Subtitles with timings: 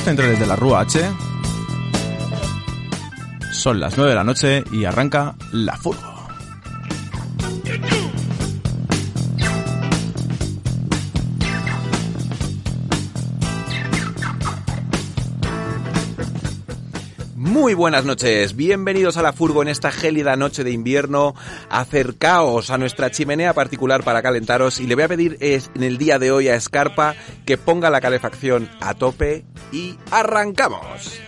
[0.00, 1.00] centrales de la Rúa H.
[3.52, 6.11] Son las 9 de la noche y arranca la furgo.
[17.62, 21.36] Muy buenas noches, bienvenidos a la Furgo en esta gélida noche de invierno.
[21.70, 26.18] Acercaos a nuestra chimenea particular para calentaros y le voy a pedir en el día
[26.18, 27.14] de hoy a Escarpa
[27.46, 31.20] que ponga la calefacción a tope y arrancamos.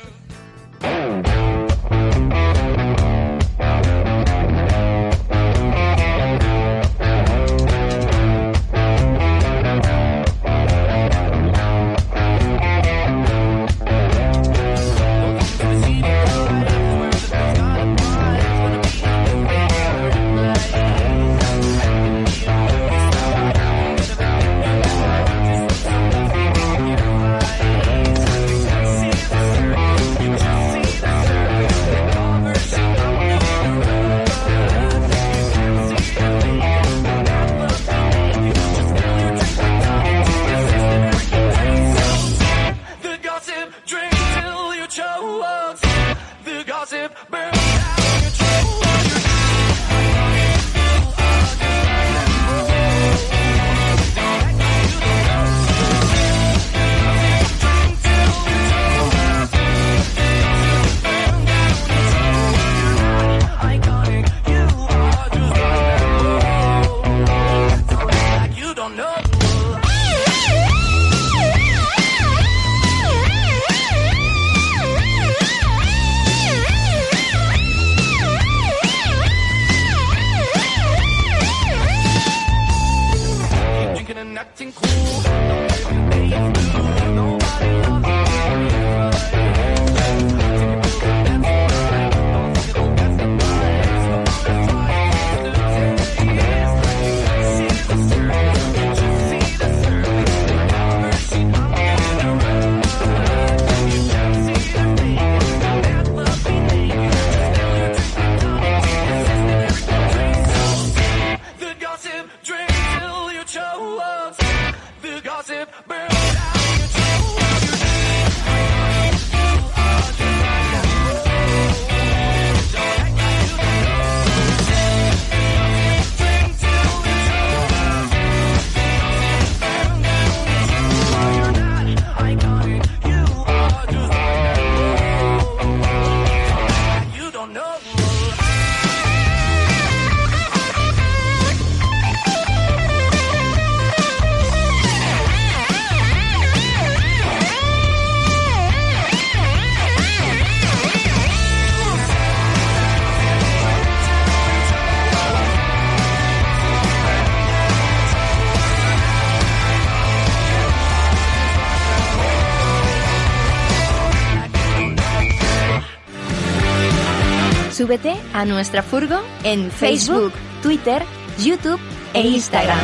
[167.85, 171.03] Súbete a nuestra furgo en Facebook, Twitter,
[171.39, 171.79] YouTube
[172.15, 172.79] e Instagram.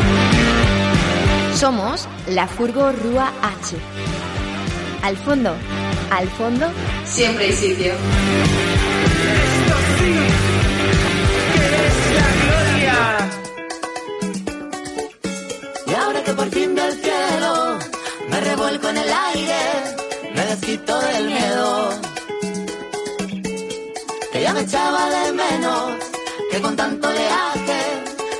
[1.55, 3.79] Somos la Furgo Rúa H.
[5.03, 5.55] Al fondo,
[6.11, 6.67] al fondo,
[7.07, 7.95] siempre hay sitio.
[15.87, 17.79] Y ahora que por fin del cielo
[18.29, 19.61] me revuelco en el aire,
[20.35, 22.10] me desquito del miedo
[24.53, 25.93] me echaba de menos,
[26.51, 27.81] que con tanto leaje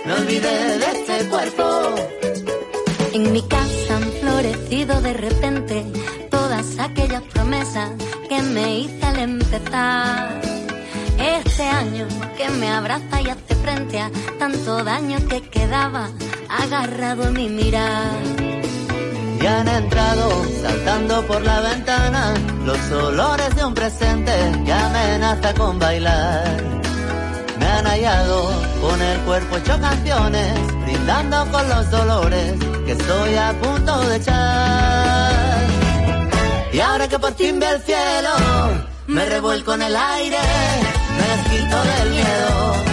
[0.05, 1.65] me olvidé de este cuerpo.
[3.13, 5.85] En mi casa han florecido de repente
[6.31, 7.91] todas aquellas promesas
[8.29, 10.41] que me hice al empezar.
[11.19, 16.09] Este año que me abraza y hace frente a tanto daño que quedaba
[16.49, 18.60] agarrado a mi mirar
[19.41, 22.35] y han entrado saltando por la ventana
[22.65, 24.33] los olores de un presente
[24.65, 26.63] que amenaza con bailar.
[27.59, 28.51] Me han hallado
[28.81, 30.53] con el cuerpo hecho canciones,
[30.85, 32.55] brindando con los dolores
[32.85, 35.33] que estoy a punto de echar.
[36.73, 38.31] Y ahora que por fin ve el cielo,
[39.07, 40.39] me revuelco en el aire,
[41.17, 42.91] me desquito del miedo.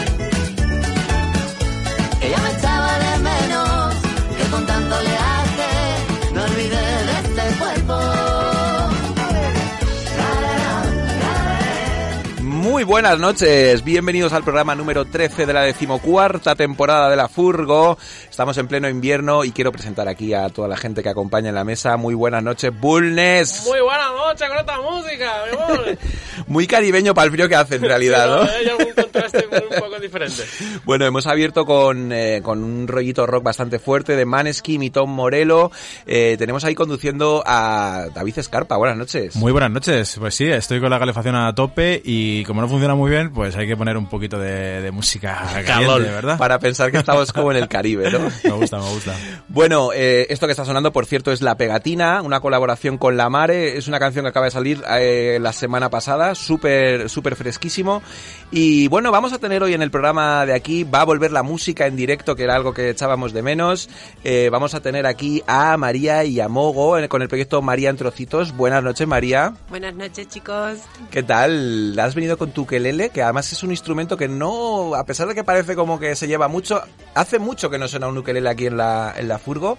[12.78, 17.98] Muy buenas noches, bienvenidos al programa número 13 de la decimocuarta temporada de la Furgo.
[18.30, 21.56] Estamos en pleno invierno y quiero presentar aquí a toda la gente que acompaña en
[21.56, 21.98] la mesa.
[21.98, 23.64] Muy buenas noches, Bulnes.
[23.68, 25.98] Muy buenas noches con esta música, mi amor.
[26.46, 28.42] Muy caribeño para el frío que hace en realidad, ¿no?
[28.44, 30.44] Hay algún contraste un poco diferente.
[30.86, 35.10] Bueno, hemos abierto con, eh, con un rollito rock bastante fuerte de Maneskin y Tom
[35.10, 35.72] Morello.
[36.06, 38.78] Eh, tenemos ahí conduciendo a David Escarpa.
[38.78, 39.36] Buenas noches.
[39.36, 40.16] Muy buenas noches.
[40.18, 43.56] Pues sí, estoy con la calefacción a tope y como no funciona muy bien, pues
[43.56, 46.38] hay que poner un poquito de, de música caliente, ¿verdad?
[46.38, 48.20] Para pensar que estamos como en el Caribe, ¿no?
[48.44, 49.14] Me gusta, me gusta.
[49.48, 53.30] Bueno, eh, esto que está sonando, por cierto, es La Pegatina, una colaboración con La
[53.30, 53.78] Mare.
[53.78, 58.02] Es una canción que acaba de salir eh, la semana pasada, súper, súper fresquísimo.
[58.52, 61.44] Y bueno, vamos a tener hoy en el programa de aquí, va a volver la
[61.44, 63.90] música en directo, que era algo que echábamos de menos.
[64.24, 67.98] Eh, vamos a tener aquí a María y a Mogo con el proyecto María en
[67.98, 68.56] Trocitos.
[68.56, 69.54] Buenas noches, María.
[69.70, 70.80] Buenas noches, chicos.
[71.12, 71.98] ¿Qué tal?
[72.00, 73.12] ¿Has venido con tu quelele?
[73.12, 76.28] Que además es un instrumento que no, a pesar de que parece como que se
[76.28, 76.82] lleva mucho,
[77.14, 79.78] hace mucho que no suena un ukelele aquí en la, en la furgo.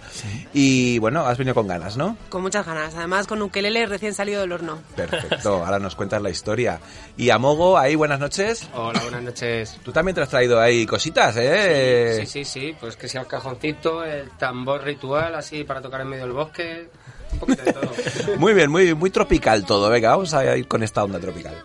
[0.53, 2.17] Y bueno, has venido con ganas, ¿no?
[2.29, 2.95] Con muchas ganas.
[2.95, 4.79] Además, con ukelele recién salido del horno.
[4.95, 6.79] Perfecto, ahora nos cuentas la historia.
[7.17, 8.69] Y a Mogo, ahí, buenas noches.
[8.73, 9.81] Hola, buenas noches.
[9.83, 12.19] Tú también te has traído ahí cositas, ¿eh?
[12.21, 16.11] Sí, sí, sí, pues que sea el cajoncito, el tambor ritual, así para tocar en
[16.11, 16.89] medio del bosque,
[17.33, 17.91] un poquito de todo.
[18.39, 19.91] Muy bien, muy, muy tropical todo.
[19.91, 21.57] Venga, vamos a ir con esta onda tropical.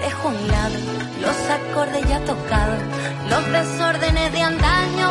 [0.00, 0.78] Dejo a un lado
[1.20, 2.82] los acordes ya tocados,
[3.30, 5.03] los desórdenes de antaño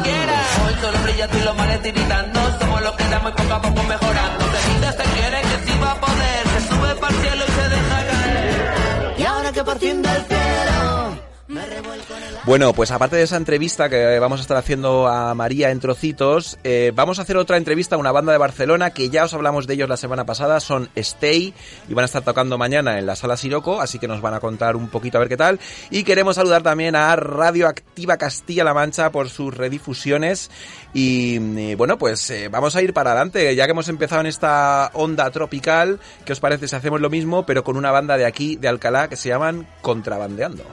[0.00, 2.40] Hoy solo brilla tú y los mares tiritando.
[2.60, 4.44] Somos los que damos y poco a poco mejorando.
[4.74, 6.42] Vida se quiere que sí va a poder.
[6.54, 9.14] Se sube para el cielo y se deja caer.
[9.18, 10.47] Y ahora que por fin del cielo
[12.44, 16.58] Bueno, pues aparte de esa entrevista que vamos a estar haciendo a María en trocitos,
[16.62, 19.66] eh, vamos a hacer otra entrevista a una banda de Barcelona que ya os hablamos
[19.66, 21.54] de ellos la semana pasada, son Stay
[21.88, 24.40] y van a estar tocando mañana en la sala Siroco, así que nos van a
[24.40, 25.58] contar un poquito a ver qué tal.
[25.90, 30.50] Y queremos saludar también a Radioactiva Castilla-La Mancha por sus redifusiones.
[30.92, 34.26] Y eh, bueno, pues eh, vamos a ir para adelante, ya que hemos empezado en
[34.26, 38.26] esta onda tropical, ¿qué os parece si hacemos lo mismo, pero con una banda de
[38.26, 40.64] aquí, de Alcalá, que se llaman Contrabandeando?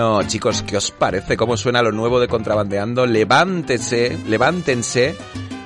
[0.00, 1.36] Bueno, chicos, ¿qué os parece?
[1.36, 3.04] ¿Cómo suena lo nuevo de Contrabandeando?
[3.04, 5.14] Levántense, levántense.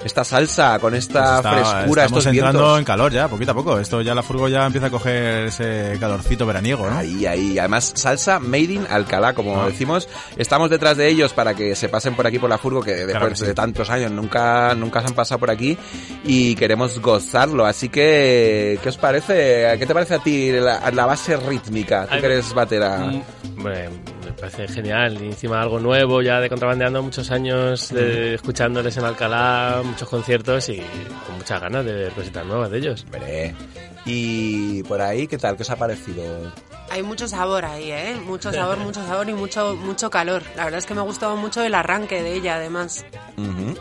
[0.05, 2.79] Esta salsa con esta Está- frescura, estamos estos entrando vientos.
[2.81, 3.79] en calor ya, poquito a poco.
[3.79, 6.99] Esto ya la furgo ya empieza a coger ese calorcito veraniego, ¿no?
[6.99, 7.59] Ahí, ahí.
[7.59, 9.67] Además, salsa made in Alcalá, como Ah.
[9.67, 10.07] decimos.
[10.37, 13.13] Estamos detrás de ellos para que se pasen por aquí por la furgo, que después
[13.13, 13.47] Claro que sí.
[13.47, 15.79] de tantos años nunca, nunca se han pasado por aquí
[16.25, 17.65] y queremos gozarlo.
[17.65, 19.75] Así que, ¿qué os parece?
[19.79, 22.03] ¿Qué te parece a ti la, la base rítmica?
[22.07, 22.99] Tú Ay, que eres batera.
[22.99, 23.23] Mm,
[23.57, 25.23] Hombre, me parece genial.
[25.23, 30.69] Y encima algo nuevo, ya de contrabandeando muchos años de, escuchándoles en Alcalá, muchos conciertos
[30.69, 30.83] y
[31.27, 33.05] con muchas ganas de ver cositas nuevas de ellos.
[33.05, 33.55] Hombre.
[34.05, 35.57] Y por ahí, ¿qué tal?
[35.57, 36.53] ¿Qué os ha parecido?
[36.91, 38.21] Hay mucho sabor ahí, ¿eh?
[38.25, 40.43] Mucho sabor, mucho sabor y mucho, mucho calor.
[40.55, 43.05] La verdad es que me ha gustado mucho el arranque de ella, además.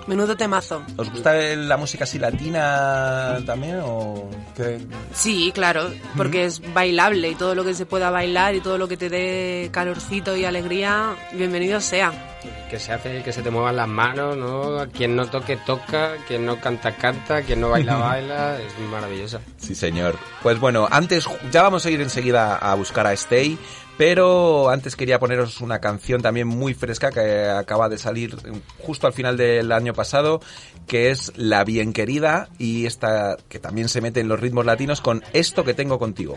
[0.07, 0.83] Menudo temazo.
[0.97, 3.81] ¿Os gusta la música así latina también?
[3.83, 4.79] O qué?
[5.13, 8.87] Sí, claro, porque es bailable y todo lo que se pueda bailar y todo lo
[8.87, 12.32] que te dé calorcito y alegría, bienvenido sea.
[12.69, 14.85] Que se hace que se te muevan las manos, ¿no?
[14.91, 16.13] Quien no toque, toca.
[16.27, 17.41] Quien no canta, canta.
[17.41, 18.59] Quien no baila, baila.
[18.61, 19.41] Es maravillosa.
[19.57, 20.15] Sí, señor.
[20.41, 23.57] Pues bueno, antes ya vamos a ir enseguida a buscar a Stay,
[23.97, 28.35] pero antes quería poneros una canción también muy fresca que acaba de salir
[28.79, 30.41] justo al final del año pasado,
[30.87, 35.01] que es La Bien Querida y esta que también se mete en los ritmos latinos
[35.01, 36.35] con Esto que tengo contigo.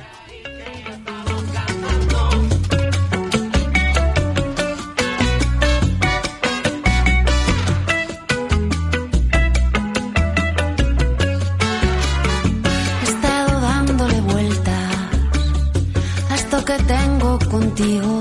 [16.66, 18.20] Que tengo contigo.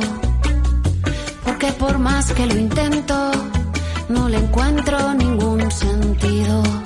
[1.44, 3.32] Porque por más que lo intento,
[4.10, 6.85] no le encuentro ningún sentido.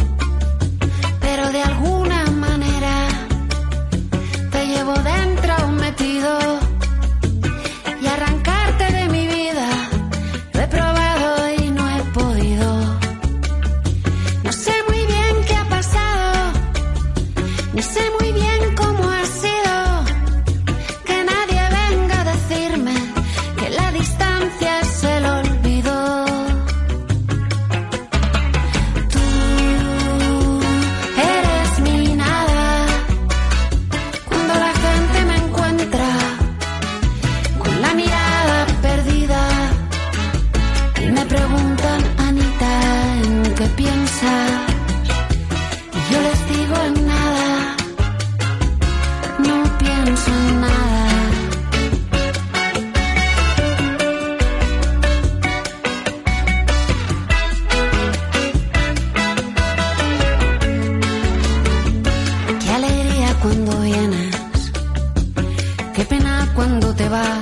[66.95, 67.39] Te vas.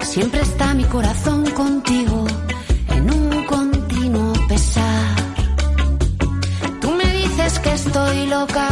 [0.00, 2.26] Siempre está mi corazón contigo
[2.88, 5.16] en un continuo pesar.
[6.80, 8.68] Tú me dices que estoy loca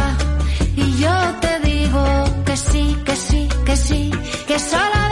[0.75, 2.03] y yo te digo
[2.45, 4.11] que sí, que sí, que sí,
[4.47, 5.08] que solo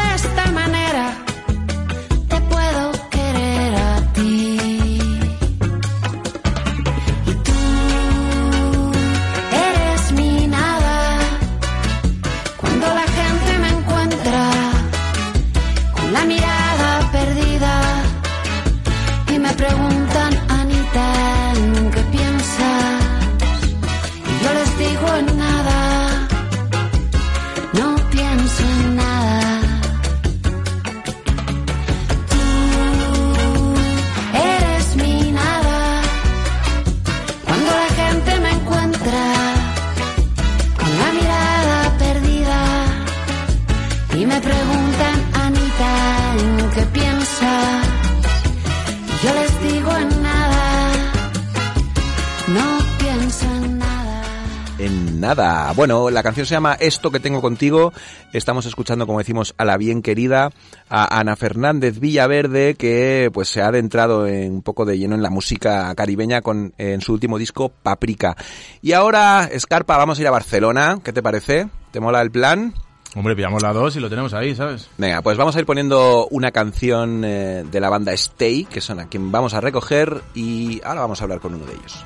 [55.77, 57.93] Bueno, la canción se llama Esto que tengo contigo.
[58.33, 60.49] Estamos escuchando, como decimos, a la bien querida,
[60.89, 65.21] a Ana Fernández Villaverde, que pues se ha adentrado en un poco de lleno en
[65.21, 68.35] la música caribeña con en su último disco Paprika.
[68.81, 70.97] Y ahora, Escarpa, vamos a ir a Barcelona.
[71.03, 71.67] ¿Qué te parece?
[71.91, 72.73] ¿Te mola el plan?
[73.15, 74.89] Hombre, pillamos la dos y lo tenemos ahí, ¿sabes?
[74.97, 78.99] Venga, pues vamos a ir poniendo una canción eh, de la banda Stay, que son
[78.99, 82.03] a quien vamos a recoger, y ahora vamos a hablar con uno de ellos.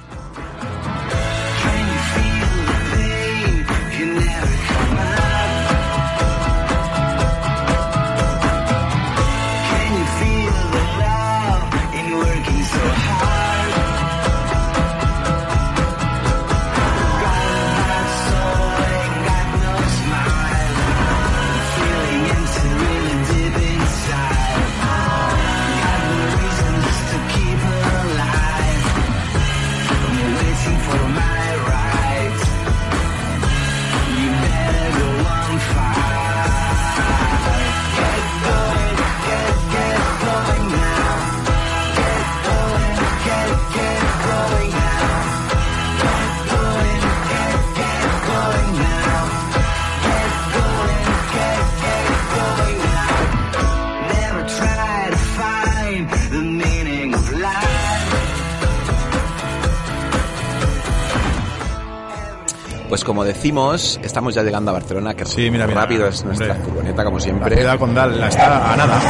[62.91, 66.51] Pues como decimos, estamos ya llegando a Barcelona, que Sí, mira, mira, rápido es nuestra
[66.51, 66.65] hombre.
[66.65, 67.55] furgoneta, como La siempre.
[67.55, 69.01] ciudad condal la está a nada.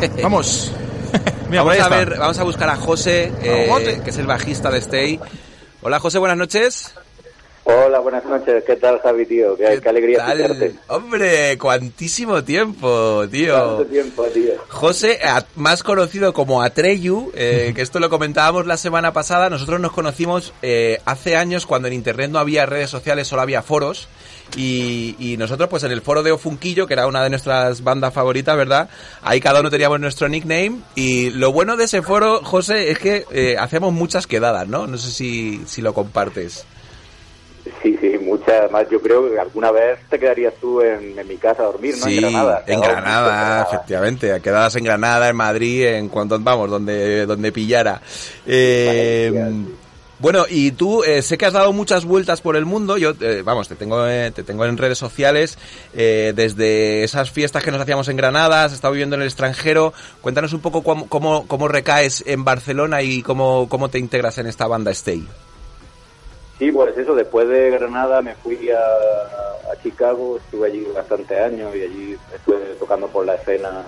[0.22, 0.72] Vamos.
[1.50, 4.00] Mira, vamos ahí a ver, vamos a buscar a José, eh, Jote.
[4.00, 5.20] que es el bajista de Stay.
[5.82, 6.94] Hola José, buenas noches.
[7.68, 8.62] Hola, buenas noches.
[8.64, 9.56] ¿Qué tal, Javi, tío?
[9.56, 10.40] Qué, qué alegría tal?
[10.40, 10.74] escucharte.
[10.86, 13.54] Hombre, cuantísimo tiempo, tío.
[13.56, 14.52] Tanto tiempo, tío.
[14.68, 15.18] José,
[15.56, 20.52] más conocido como Atreyu, eh, que esto lo comentábamos la semana pasada, nosotros nos conocimos
[20.62, 24.06] eh, hace años cuando en Internet no había redes sociales, solo había foros.
[24.56, 28.14] Y, y nosotros, pues en el foro de Ofunquillo, que era una de nuestras bandas
[28.14, 28.88] favoritas, ¿verdad?
[29.22, 30.82] Ahí cada uno teníamos nuestro nickname.
[30.94, 34.86] Y lo bueno de ese foro, José, es que eh, hacemos muchas quedadas, ¿no?
[34.86, 36.64] No sé si, si lo compartes.
[37.82, 38.88] Sí, sí, muchas más.
[38.90, 42.06] Yo creo que alguna vez te quedarías tú en, en mi casa a dormir, ¿no?
[42.06, 42.64] Sí, en Granada.
[42.66, 43.62] en Granada, Granada.
[43.62, 44.40] efectivamente.
[44.40, 48.00] Quedadas en Granada, en Madrid, en cuanto vamos, donde, donde pillara.
[48.46, 49.74] Eh, Valencia.
[50.18, 52.96] bueno, y tú eh, sé que has dado muchas vueltas por el mundo.
[52.98, 55.58] Yo, eh, vamos, te tengo, eh, te tengo en redes sociales
[55.94, 58.64] eh, desde esas fiestas que nos hacíamos en Granada.
[58.64, 59.92] Has estado viviendo en el extranjero.
[60.20, 64.46] Cuéntanos un poco cómo, cómo, cómo recaes en Barcelona y cómo, cómo te integras en
[64.46, 65.26] esta banda Stay.
[66.58, 71.74] Sí, pues eso, después de Granada me fui a, a Chicago, estuve allí bastante años
[71.76, 73.82] y allí estuve tocando por la escena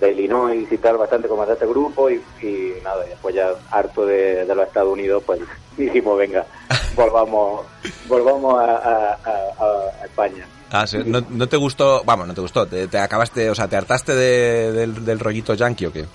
[0.00, 4.06] de Illinois y tal, bastante con bastante grupo y, y nada, y después ya harto
[4.06, 5.40] de, de los Estados Unidos, pues
[5.76, 6.46] dijimos, venga,
[6.96, 7.66] volvamos
[8.08, 10.46] volvamos a, a- a- a España.
[10.70, 12.02] Ah, sí, ¿no, no te gustó?
[12.04, 12.66] Vamos, no te gustó.
[12.66, 16.06] Te, te acabaste, o sea, te hartaste de- del, del rollito yankee o qué?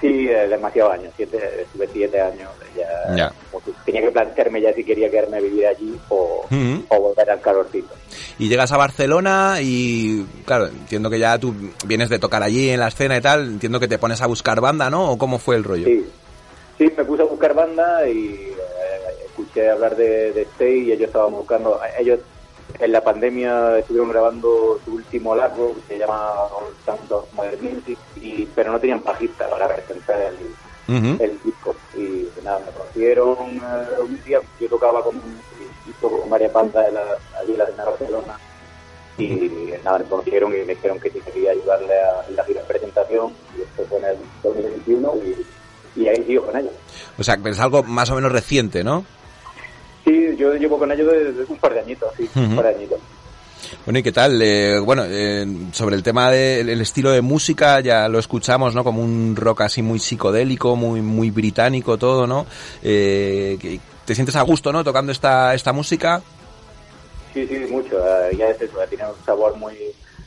[0.00, 3.32] Sí, eh, demasiados años, siete, estuve siete años, ya, Ya.
[3.50, 6.46] como que tenía que plantearme ya si quería quedarme a vivir allí o,
[6.88, 7.94] volver al calorcito.
[8.38, 12.80] Y llegas a Barcelona y, claro, entiendo que ya tú vienes de tocar allí en
[12.80, 15.10] la escena y tal, entiendo que te pones a buscar banda, ¿no?
[15.10, 15.84] ¿O cómo fue el rollo?
[15.84, 16.06] Sí,
[16.78, 21.08] sí, me puse a buscar banda y eh, escuché hablar de, de Stay y ellos
[21.08, 22.20] estaban buscando, ellos
[22.78, 27.62] en la pandemia estuvieron grabando su último largo que se llama All Sounds of Modern
[27.62, 34.00] Music, y, pero no tenían bajista para presentar el, disco y nada, me conocieron eh,
[34.02, 35.20] un día, yo tocaba con,
[36.00, 37.02] con varias bandas de la,
[37.40, 38.38] allí en la de Barcelona
[39.18, 42.66] y nada, me conocieron y me dijeron que quería ayudarle a en la gira de
[42.66, 45.14] presentación y esto fue en el 2021
[45.96, 46.72] y, y ahí sigo con ellos.
[47.18, 49.04] O sea, es algo más o menos reciente, ¿no?
[50.04, 52.98] Sí, yo llevo con ellos desde un par de añitos, sí, un par de añitos.
[53.84, 54.40] Bueno, ¿y qué tal?
[54.42, 58.84] Eh, bueno, eh, sobre el tema del el estilo de música, ya lo escuchamos, ¿no?
[58.84, 62.46] Como un rock así muy psicodélico, muy muy británico todo, ¿no?
[62.82, 64.82] Eh, ¿Te sientes a gusto, no?
[64.82, 66.22] Tocando esta, esta música.
[67.32, 67.96] Sí, sí, mucho.
[67.98, 69.76] eh, ya es eso, tiene un sabor muy,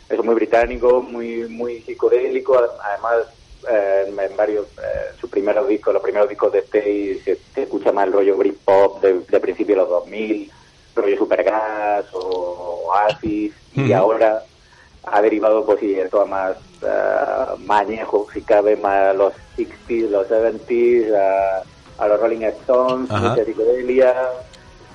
[0.09, 2.57] eso, muy británico, muy, muy psicodélico.
[2.81, 3.27] Además,
[3.69, 8.07] eh, en, varios, eh, sus primeros discos, los primeros discos de Stay, se, escucha más
[8.07, 10.51] el rollo Britpop de, de principios de los 2000,
[10.95, 14.43] rollo Supergas o Oasis, y ahora
[15.05, 20.27] ha derivado pues esto a más eh, mañejo, si cabe, más a los 60s, los
[20.27, 21.63] 70s, a,
[22.03, 24.15] a los Rolling Stones, mucha psicodelia,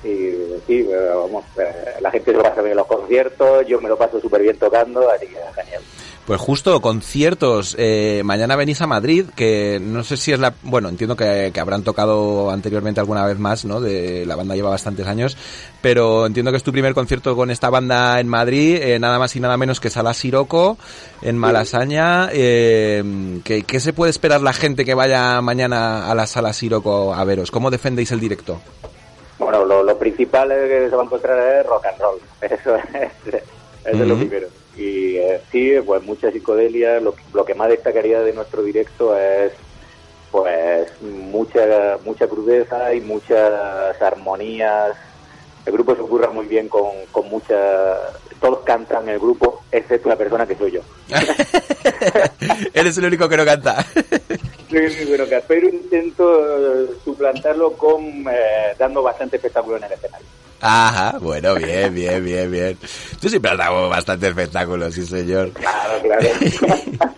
[0.04, 0.32] y
[0.66, 3.88] sí, eh, vamos, eh, la gente se lo pasa bien en los conciertos, yo me
[3.88, 5.82] lo paso súper bien tocando, así que genial.
[6.28, 7.74] Pues justo, conciertos.
[7.78, 10.52] Eh, mañana venís a Madrid, que no sé si es la...
[10.62, 13.80] Bueno, entiendo que, que habrán tocado anteriormente alguna vez más, ¿no?
[13.80, 15.38] De, la banda lleva bastantes años,
[15.80, 19.34] pero entiendo que es tu primer concierto con esta banda en Madrid, eh, nada más
[19.36, 20.76] y nada menos que Sala Siroco,
[21.22, 22.28] en Malasaña.
[22.30, 27.14] Eh, ¿qué, qué se puede esperar la gente que vaya mañana a la Sala Siroco
[27.14, 27.50] a veros?
[27.50, 28.60] ¿Cómo defendéis el directo?
[29.48, 32.76] Bueno, lo, lo principal es que se va a encontrar es rock and roll, eso
[32.76, 32.84] es,
[33.24, 33.38] eso
[33.86, 34.46] es lo primero.
[34.76, 39.52] Y eh, sí, pues mucha psicodelia, lo, lo que más destacaría de nuestro directo es
[40.30, 44.94] pues mucha mucha crudeza y muchas armonías.
[45.64, 47.56] El grupo se ocurra muy bien con, con mucha...
[48.42, 50.80] Todos cantan en el grupo, excepto la persona que soy yo.
[52.74, 53.82] Eres el único que no canta.
[54.70, 55.04] Sí, sí,
[55.48, 60.26] pero intento eh, suplantarlo con eh, dando bastante espectáculo en el escenario.
[60.60, 62.78] Ajá, bueno, bien, bien, bien, bien.
[63.20, 65.50] Tú siempre has dado bastante espectáculos, sí señor.
[65.52, 66.28] Claro, claro.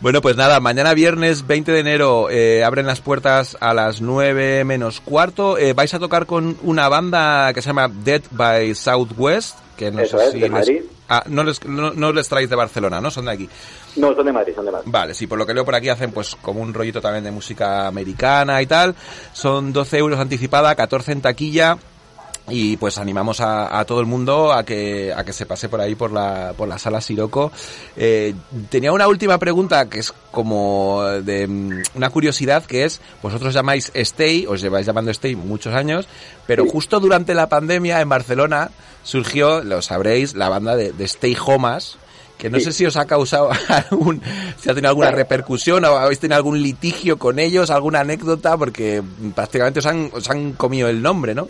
[0.00, 4.62] Bueno, pues nada, mañana viernes 20 de enero eh, abren las puertas a las 9
[4.64, 5.56] menos cuarto.
[5.56, 10.00] Eh, vais a tocar con una banda que se llama Dead by Southwest, que no
[10.00, 10.82] Eso sé es, si de les- Madrid.
[11.08, 13.10] Ah, no les, no, no les traéis de Barcelona, ¿no?
[13.10, 13.48] Son de aquí.
[13.96, 14.90] no, son de Madrid, son de Madrid.
[14.90, 17.30] Vale, sí, por lo que leo por aquí hacen pues como un rollito también de
[17.30, 18.94] música americana y tal.
[19.32, 21.78] Son 12 euros anticipada, 14 en taquilla.
[22.48, 25.80] Y pues animamos a, a todo el mundo a que a que se pase por
[25.80, 27.50] ahí por la por la sala Siroco
[27.96, 28.34] Eh,
[28.68, 33.90] tenía una última pregunta que es como de mm, una curiosidad que es vosotros llamáis
[33.94, 36.06] Stay os lleváis llamando Stay muchos años
[36.46, 38.70] pero justo durante la pandemia en Barcelona
[39.04, 41.96] surgió lo sabréis la banda de, de Stay Homas
[42.36, 42.64] que no Sí.
[42.66, 44.20] sé si os ha causado algún,
[44.60, 49.02] si ha tenido alguna repercusión o habéis tenido algún litigio con ellos, alguna anécdota, porque
[49.36, 51.46] prácticamente os han, os han comido el nombre, ¿no?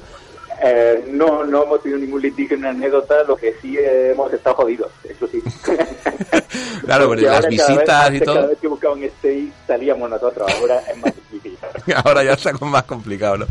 [0.66, 4.56] Eh, no, no hemos tenido ningún litigio ni anécdota, lo que sí eh, hemos estado
[4.56, 5.42] jodidos, eso sí.
[6.86, 10.50] Claro, pero las cada visitas y antes Cada todo, vez que buscaban Stay salíamos nosotros,
[10.60, 11.58] ahora es más difícil.
[12.04, 13.46] ahora ya está más complicado, ¿no?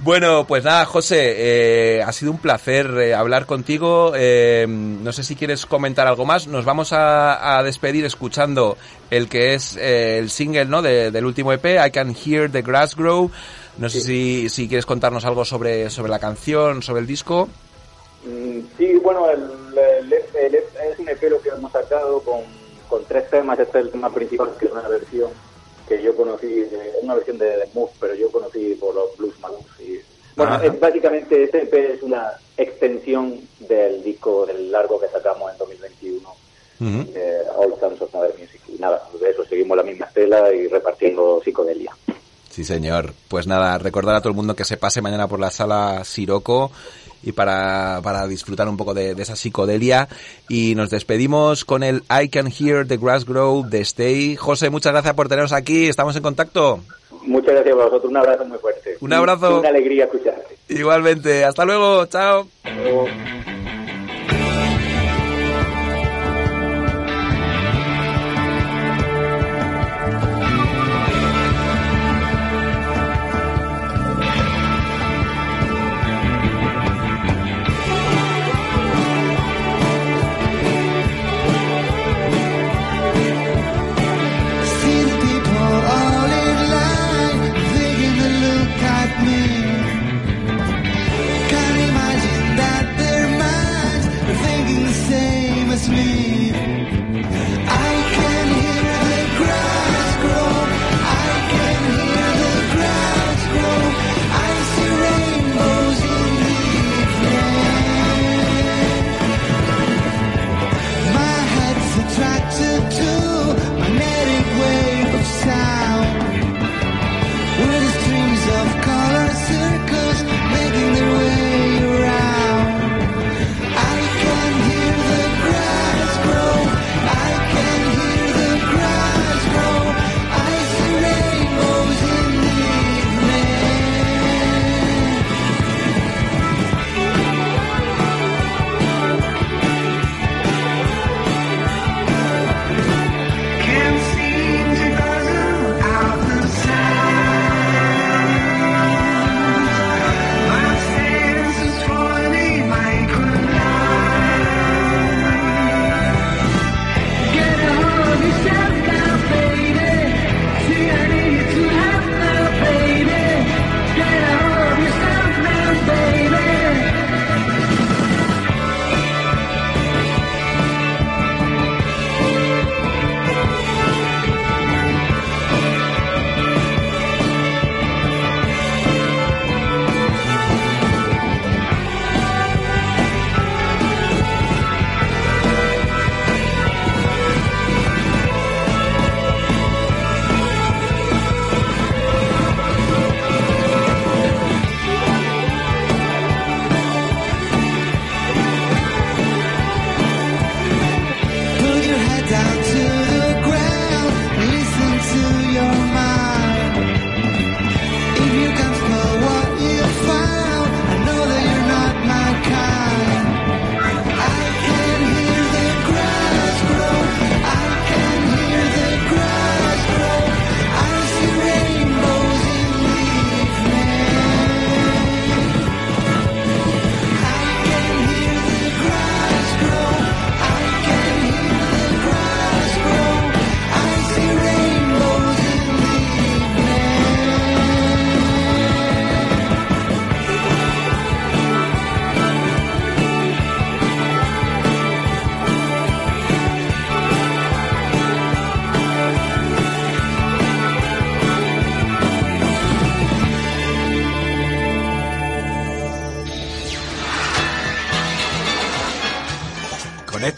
[0.00, 1.34] Bueno, pues nada, José,
[1.98, 4.12] eh, ha sido un placer eh, hablar contigo.
[4.16, 6.48] Eh, no sé si quieres comentar algo más.
[6.48, 8.76] Nos vamos a, a despedir escuchando
[9.10, 10.82] el que es eh, el single ¿no?
[10.82, 13.30] de- del último EP, I Can Hear the Grass Grow.
[13.78, 17.48] No sé si, si quieres contarnos algo sobre, sobre la canción, sobre el disco.
[18.24, 19.42] Mm, Sí, bueno, el,
[19.78, 22.40] el- el- es un EP lo que hemos sacado con,
[22.88, 23.58] con tres temas.
[23.58, 25.30] Este es el tema principal, que es una versión
[25.88, 29.34] que yo conocí, de- una versión de, de Move, pero yo conocí por los Blues
[29.40, 29.80] Maluks.
[29.80, 30.00] Y,
[30.36, 35.58] bueno, es, básicamente este EP es una extensión del disco del largo que sacamos en
[35.58, 36.28] 2021,
[37.12, 38.60] de All Sounds of Modern Music.
[38.68, 41.92] Y nada, de eso seguimos la misma estela y repartiendo psicodelia.
[42.52, 43.14] Sí, señor.
[43.28, 46.70] Pues nada, recordar a todo el mundo que se pase mañana por la sala Siroco
[47.22, 50.06] y para, para disfrutar un poco de, de esa psicodelia.
[50.50, 54.36] Y nos despedimos con el I Can Hear the Grass Grow de Stay.
[54.36, 55.88] José, muchas gracias por tenernos aquí.
[55.88, 56.80] Estamos en contacto.
[57.24, 58.96] Muchas gracias a vosotros, un abrazo muy fuerte.
[59.00, 59.56] Un abrazo.
[59.56, 60.58] Y una alegría escucharte.
[60.68, 61.44] Igualmente.
[61.44, 62.04] Hasta luego.
[62.06, 62.48] Chao.
[62.64, 63.61] See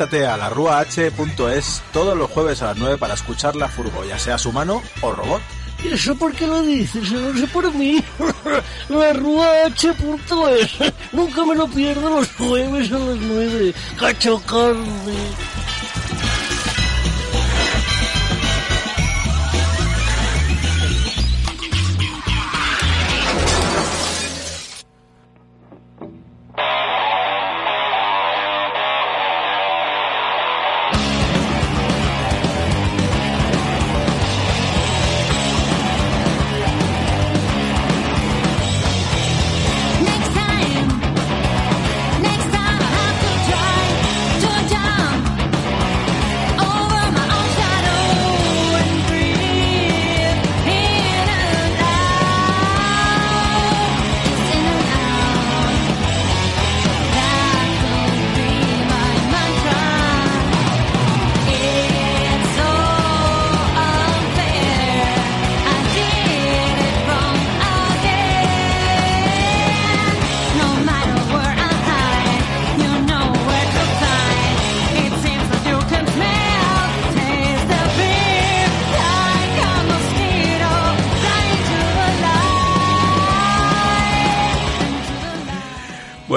[0.05, 4.19] Conéctate a la ruah.es todos los jueves a las 9 para escuchar la furgo, ya
[4.19, 5.41] seas humano o robot.
[5.83, 7.11] ¿Y eso por qué lo dices?
[7.11, 8.05] Lo sé por mí.
[8.91, 10.93] La Rúa H.es.
[11.13, 13.75] Nunca me lo pierdo los jueves a las nueve.
[13.99, 15.15] Cacho carne.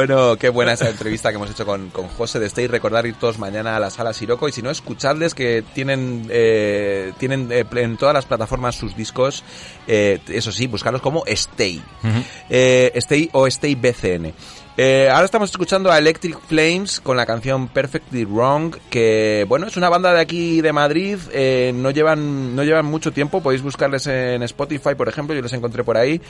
[0.08, 2.67] Bueno, qué buena esa entrevista que hemos hecho con, con José de Stay.
[2.67, 7.12] Recordar ir todos mañana a la sala Siroco y si no, escuchadles que tienen eh,
[7.17, 9.43] tienen eh, en todas las plataformas sus discos.
[9.86, 11.84] eh, eso sí, buscarlos como Stay.
[12.50, 14.34] Eh, Stay o Stay BCN.
[14.78, 19.76] Eh, ahora estamos escuchando a Electric Flames con la canción Perfectly Wrong, que bueno, es
[19.76, 24.06] una banda de aquí de Madrid, eh, no llevan no llevan mucho tiempo, podéis buscarles
[24.08, 26.22] en Spotify, por ejemplo, yo los encontré por ahí.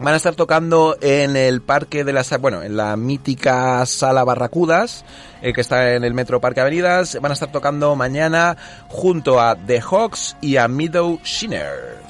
[0.00, 5.04] Van a estar tocando en el parque de las, bueno, en la mítica sala Barracudas,
[5.42, 7.18] eh, que está en el Metro Parque Avenidas.
[7.20, 8.56] Van a estar tocando mañana
[8.88, 12.09] junto a The Hawks y a Meadow Shinner.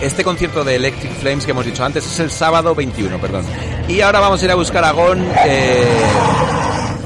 [0.00, 3.44] Este concierto de Electric Flames que hemos dicho antes es el sábado 21, perdón.
[3.88, 5.26] Y ahora vamos a ir a buscar a Gon.
[5.46, 5.84] Eh,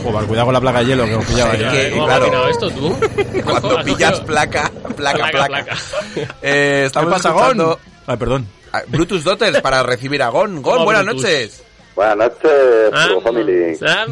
[0.02, 1.70] Joder, cuidado con la placa de hielo que os pillaba ya.
[1.70, 2.94] que, ¿Cómo has claro, esto tú?
[3.44, 5.76] cuando pillas placa, placa, Placa, placa.
[6.42, 7.78] Eh, estamos ¿Qué pasa, escuchando Gon?
[8.07, 8.46] Ay, perdón.
[8.72, 10.61] a Brutus Daughters para recibir a Gon.
[10.62, 11.22] Gon, Oh, buenas Brutus.
[11.22, 11.62] noches.
[11.96, 13.76] Buenas noches, Ah, Family.
[13.76, 14.11] Sam.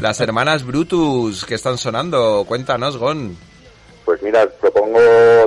[0.00, 2.44] Las hermanas Brutus que están sonando.
[2.48, 3.36] Cuéntanos, Gon.
[4.04, 4.98] Pues mira, propongo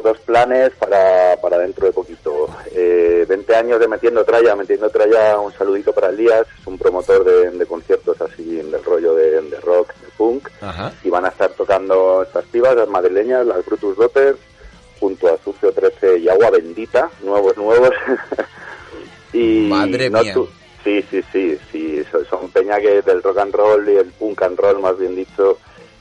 [0.03, 2.47] dos planes para, para dentro de poquito.
[2.71, 4.55] Eh, 20 años de Metiendo Tralla.
[4.55, 9.13] Metiendo Tralla, un saludito para Elías, es un promotor de, de conciertos así del rollo
[9.13, 10.49] de, de rock, de punk.
[10.61, 10.91] Ajá.
[11.03, 14.39] Y van a estar tocando estas pibas, las madrileñas, las Brutus Daughters,
[14.99, 17.91] junto a Sucio 13 y Agua Bendita, nuevos, nuevos.
[19.33, 20.33] y Madre no mía.
[20.33, 20.49] tu-
[20.83, 24.41] Sí, sí, sí, sí, son, son peña que del rock and roll y el punk
[24.41, 25.57] and roll, más bien dicho,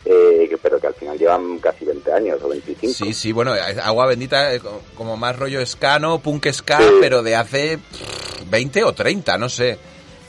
[0.07, 2.92] eh, pero que al final llevan casi 20 años o 25.
[2.95, 6.85] Sí, sí, bueno, agua bendita, eh, co- como más rollo escano, punk ska, Sí.
[7.01, 9.79] pero de hace pff, 20 o 30, no sé.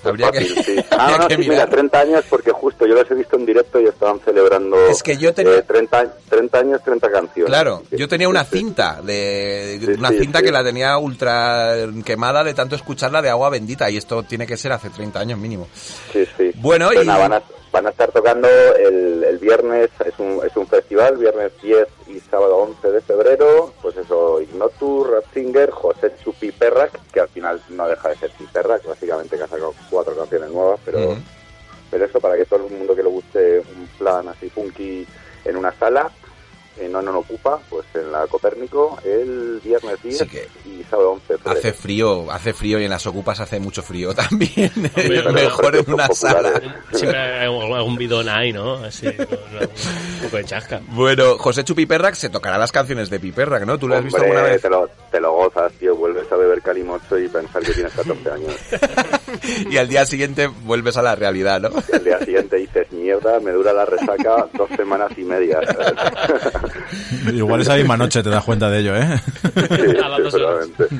[0.03, 0.75] Habría que, sí.
[0.91, 1.69] Ah, habría no, que sí, mira, mirar.
[1.69, 5.17] 30 años porque justo yo los he visto en directo y estaban celebrando Es que
[5.17, 7.49] yo tenía- eh, 30, 30 años, 30 canciones.
[7.49, 11.73] Claro, yo tenía una cinta, de Sí, una cinta que la tenía ultra
[12.05, 15.39] quemada de tanto escucharla de agua bendita y esto tiene que ser hace 30 años
[15.39, 15.67] mínimo.
[16.13, 16.51] Sí, sí.
[16.55, 21.17] Bueno, y- a, Van a estar tocando el, el viernes, es un, es un festival,
[21.17, 27.19] viernes 10 y sábado 11 de febrero, pues eso, Ignotus, Ratzinger, José Chupi Perrac, que
[27.19, 31.17] al final no deja de ser Piperrac, básicamente que ha sacado cuatro canciones nuevas, pero,
[31.91, 35.05] pero eso para que todo el mundo que le guste un plan así funky
[35.45, 36.11] en una sala,
[36.79, 41.11] eh, no nos ocupa, pues en la Copérnico, el viernes 10 Sí que y sábado
[41.11, 41.59] 11 de febrero.
[41.59, 44.71] Hace frío, hace frío y en las ocupas hace mucho frío también.
[44.75, 46.51] Hombre, mejor en una sala.
[46.53, 46.71] populares.
[46.93, 48.75] Siempre hay algún algún bidón ahí, ¿no?
[48.75, 49.15] Así, un
[50.23, 50.81] poco de chasca.
[50.89, 53.77] Bueno, José Chu Piperrac se tocará las canciones de Piperrac, ¿no?
[53.77, 54.61] ¿Tú lo has visto alguna vez?
[54.61, 58.31] Te lo, te lo gozas, tío, vuelves a beber calimocho y pensar que tienes 14
[58.31, 58.55] años.
[59.69, 61.69] Y al día siguiente vuelves a la realidad, ¿no?
[61.91, 65.59] El día siguiente dices, mierda, me dura la resaca dos semanas y media.
[67.33, 69.19] Igual esa misma noche te das cuenta de ello, ¿eh?
[70.89, 70.97] Sí.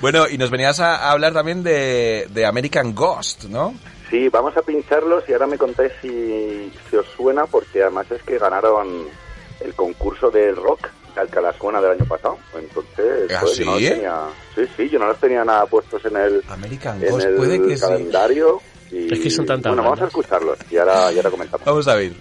[0.00, 3.74] Bueno, y nos venías a, a hablar también de, de American Ghost, ¿no?
[4.10, 8.22] Sí, vamos a pincharlos y ahora me contáis si, si os suena, porque además es
[8.22, 9.06] que ganaron
[9.60, 10.88] el concurso del rock
[11.58, 12.38] Suena del año pasado.
[12.56, 13.64] Entonces, ¿Ah, yo no sí?
[13.64, 14.20] los tenía,
[14.54, 17.62] sí, sí, yo no los tenía nada puestos en el, American en Ghost, el puede
[17.62, 17.80] que sí.
[17.82, 18.60] calendario.
[18.90, 21.64] Y, Es que son tantas Bueno, vamos a escucharlos y ahora, y ahora comentamos.
[21.66, 22.12] Vamos a ver.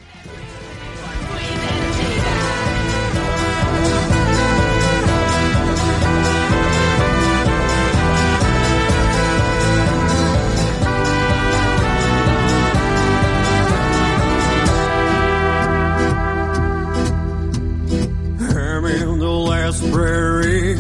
[19.68, 20.78] The prairie,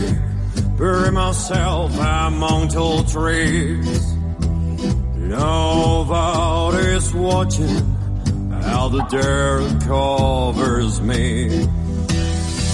[0.78, 4.13] bury myself among tall trees.
[5.15, 7.84] Nobody's watching
[8.62, 11.67] how the dirt covers me.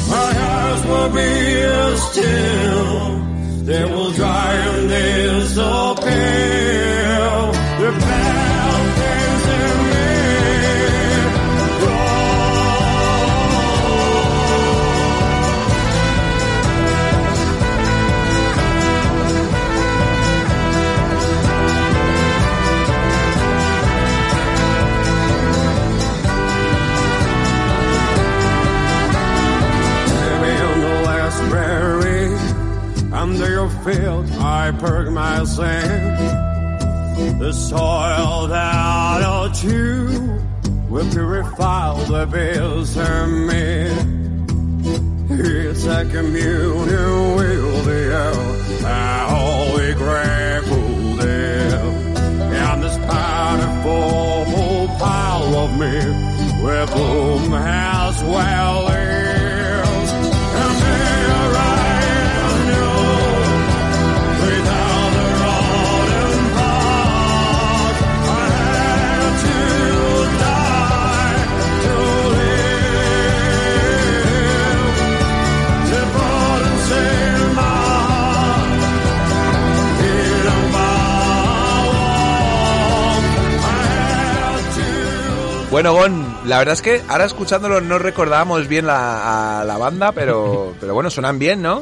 [0.08, 3.19] My eyes will be still,
[3.65, 6.13] they will dry and disappear.
[7.82, 7.91] The
[33.63, 37.39] your field, I perk my sand.
[37.39, 40.39] The soil that I chew
[40.89, 43.63] will purify the bills in me.
[45.30, 51.86] It's a communion with earth, a holy grateful there.
[52.65, 58.89] And this powerful pile of me, where bloom as well
[85.74, 90.12] Bueno, Gon, la verdad es que ahora escuchándolo no recordábamos bien la, a la banda,
[90.12, 91.82] pero, pero bueno, suenan bien, ¿no?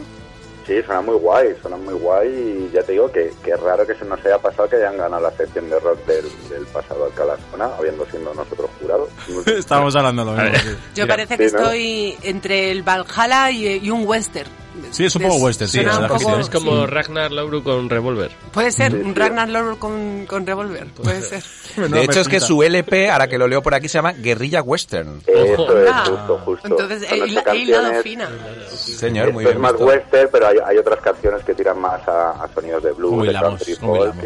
[0.65, 3.85] Sí, suena muy guay, suena muy guay y ya te digo que, que es raro
[3.85, 7.03] que se nos haya pasado que hayan ganado la sección de rock del, del pasado
[7.05, 7.35] Alcalá
[7.77, 9.09] habiendo sido nosotros jurados.
[9.47, 10.55] Estábamos hablando lo mismo.
[10.57, 10.77] sí.
[10.95, 11.15] Yo Mira.
[11.15, 11.61] parece que Sí, ¿no?
[11.63, 14.49] estoy entre el Valhalla y, y un western.
[14.91, 16.39] Sí, es un poco western, sí, poco-.
[16.39, 16.85] Es como sí.
[16.87, 18.31] Ragnar Lauru con Revolver.
[18.51, 19.19] Puede ser, un sí.
[19.19, 20.87] Ragnar Lord con, con revólver.
[20.87, 21.43] Puede ser.
[21.89, 24.61] De hecho, es que su LP, ahora que lo leo por aquí, se llama Guerrilla
[24.61, 25.21] Western.
[25.25, 26.67] Eso es, Ah, justo, justo.
[26.67, 28.29] Entonces, he, hilado fina.
[28.69, 29.85] Señor, muy Esto es bien más visto.
[29.85, 33.33] western, pero hay, hay otras canciones que tiran más a, a sonidos de blues, de
[33.33, 33.73] country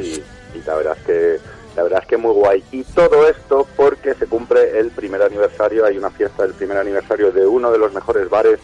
[0.01, 0.23] y,
[0.57, 1.39] y la verdad es que
[1.75, 2.63] la verdad es que muy guay.
[2.71, 7.31] Y todo esto porque se cumple el primer aniversario, hay una fiesta del primer aniversario
[7.31, 8.59] de uno de los mejores bares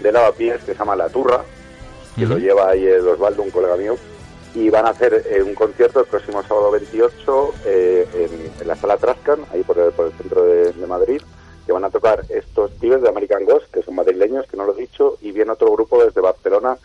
[0.00, 1.42] de Lavapiés que se llama La Turra,
[2.16, 3.96] que lo lleva ahí Osvaldo, un colega mío,
[4.54, 8.76] y van a hacer eh, un concierto el próximo sábado 28 eh, en, en la
[8.76, 11.22] sala Trascan, ahí por el, por el centro de, de Madrid,
[11.64, 14.76] que van a tocar estos pibes de American Ghost, que son madrileños, que no lo
[14.76, 16.76] he dicho, y viene otro grupo desde Barcelona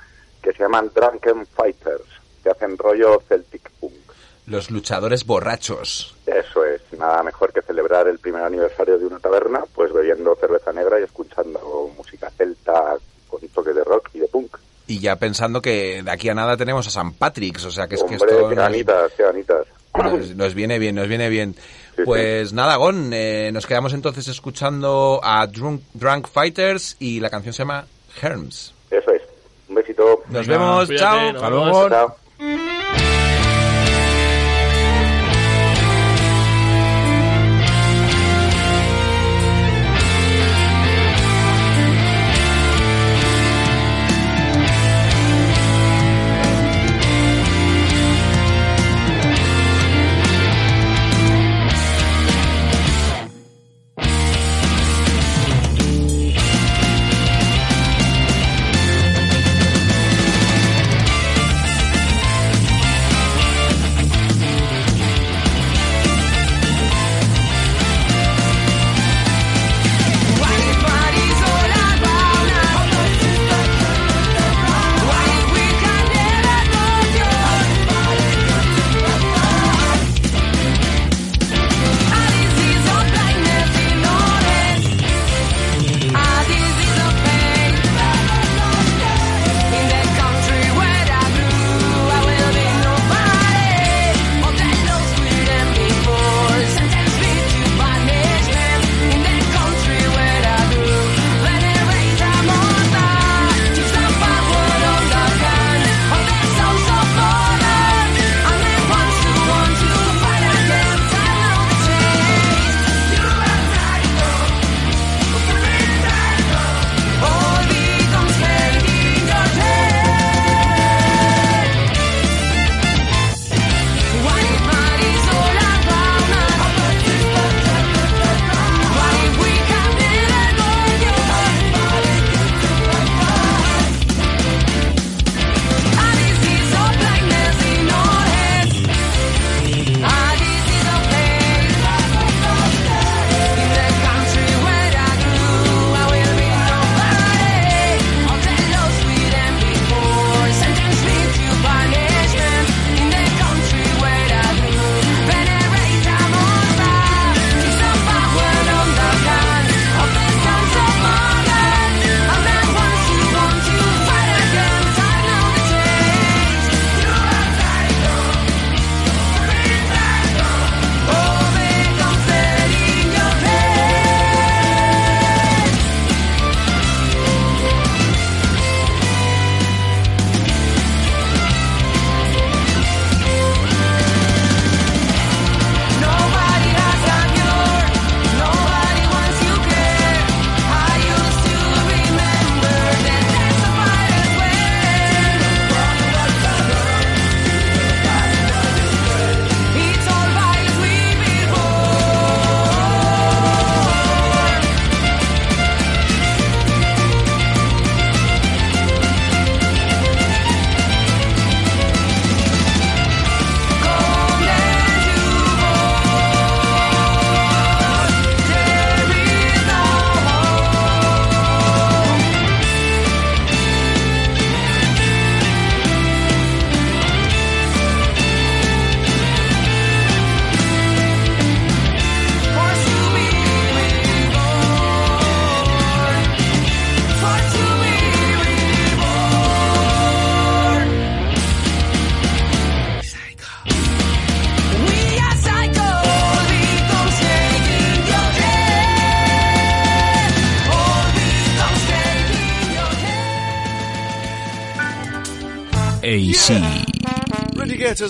[0.41, 2.05] que se llaman Drunken Fighters,
[2.43, 4.04] que hacen rollo Celtic Punk.
[4.47, 6.15] Los luchadores borrachos.
[6.27, 10.71] Eso es, nada mejor que celebrar el primer aniversario de una taberna, pues bebiendo cerveza
[10.71, 12.95] negra y escuchando música celta
[13.27, 14.57] con toques de rock y de punk.
[14.87, 17.95] Y ya pensando que de aquí a nada tenemos a San Patrick's, o sea que
[17.95, 19.11] es que esto qué ganitas.
[19.95, 21.55] nos- nos viene bien, nos viene bien.
[21.95, 27.31] Sí, Pues nada, Gon, eh, nos quedamos entonces escuchando a Drunk, Drunk Fighters y la
[27.31, 27.87] canción se llama
[28.21, 28.73] Herms.
[28.91, 29.21] Eso es.
[29.69, 30.21] Un besito.
[30.29, 31.19] Nos Venga, vemos, cuídate, chao.
[31.33, 31.89] nos Hasta luego.
[31.89, 32.15] Chao.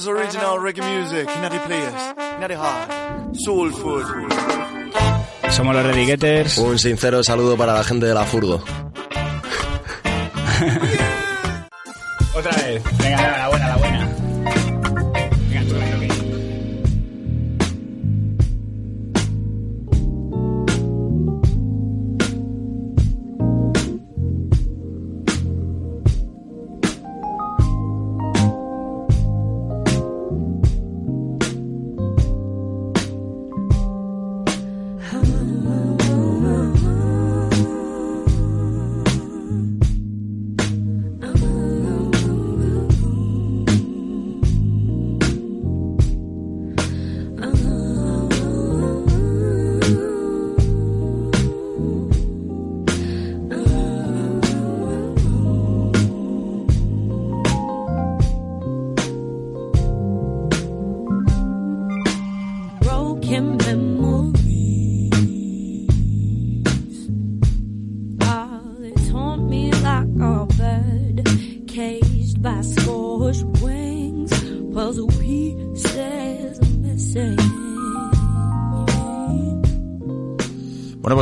[0.07, 1.27] Original reggae music.
[5.49, 6.57] Somos los Redigators.
[6.57, 8.63] Un sincero saludo para la gente de la Furgo.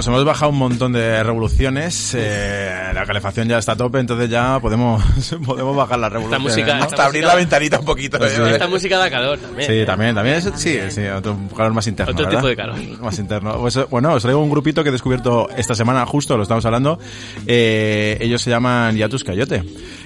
[0.08, 2.14] Hemos bajado un montón de revoluciones.
[2.18, 5.04] eh, calefacción ya está a tope, entonces ya podemos,
[5.46, 6.44] podemos bajar las revoluciones.
[6.48, 6.84] música- ¿no?
[6.84, 8.18] esta Hasta abrir la ventanita un poquito.
[8.18, 8.42] Pues sí.
[8.42, 9.70] Esta música da calor también.
[9.70, 10.36] Sí, también, también.
[10.38, 12.12] es- sí, sí, otro calor más interno.
[12.14, 12.40] Otro ¿verdad?
[12.40, 12.76] tipo de calor.
[13.02, 13.58] Más interno.
[13.60, 16.66] Pues, eh, bueno, os traigo un grupito que he descubierto esta semana, justo lo estamos
[16.66, 17.00] hablando.
[17.48, 19.64] Eh, ellos se llaman Yatus Cayote.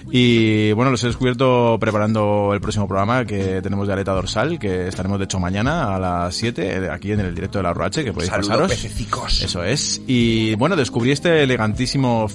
[0.10, 4.88] Y bueno, los he descubierto preparando el próximo programa que tenemos de Aleta Dorsal, que
[4.88, 8.06] estaremos de hecho mañana a las 7, eh, aquí en el directo de la Roache,
[8.06, 8.72] que podéis Saludos, pasaros.
[8.72, 9.42] pececicos.
[9.42, 10.02] Eso es.
[10.08, 12.30] Y bueno, descubrí este elegantísimo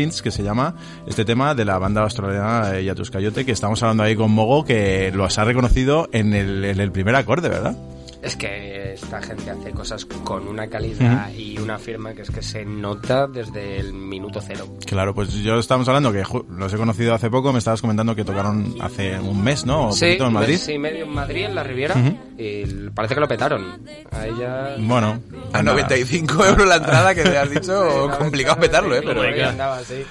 [0.00, 0.74] Que se llama
[1.06, 4.64] este tema de la banda australiana eh, Yatus Cayote, que estamos hablando ahí con Mogo,
[4.64, 7.76] que los ha reconocido en el, en el primer acorde, ¿verdad?
[8.22, 12.42] Es que esta gente hace cosas con una calidad y una firma que es que
[12.42, 14.66] se nota desde el minuto cero.
[14.86, 18.24] Claro, pues yo estábamos hablando que los he conocido hace poco, me estabas comentando que
[18.24, 19.88] tocaron hace un mes, ¿no?
[19.88, 20.52] O Sí, poquito en Madrid.
[20.52, 22.18] mes y medio en Madrid, en la Riviera, Ujú.
[22.36, 23.80] y l- parece que lo petaron.
[24.12, 24.74] A ella...
[24.78, 25.18] Bueno.
[25.52, 29.02] A 95 euros la entrada que te has dicho, complicado petarlo, ¿eh?
[29.02, 30.02] Pero andaba, sí.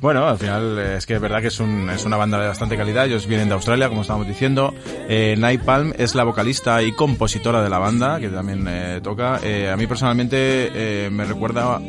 [0.00, 2.48] Bueno, al final eh, es que es verdad que es, un, es una banda de
[2.48, 3.06] bastante calidad.
[3.06, 4.74] Ellos vienen de Australia, como estábamos diciendo.
[5.08, 9.40] Eh, Night Palm es la vocalista y compositora de la banda, que también eh, toca.
[9.42, 11.80] Eh, a mí personalmente eh, me recuerda,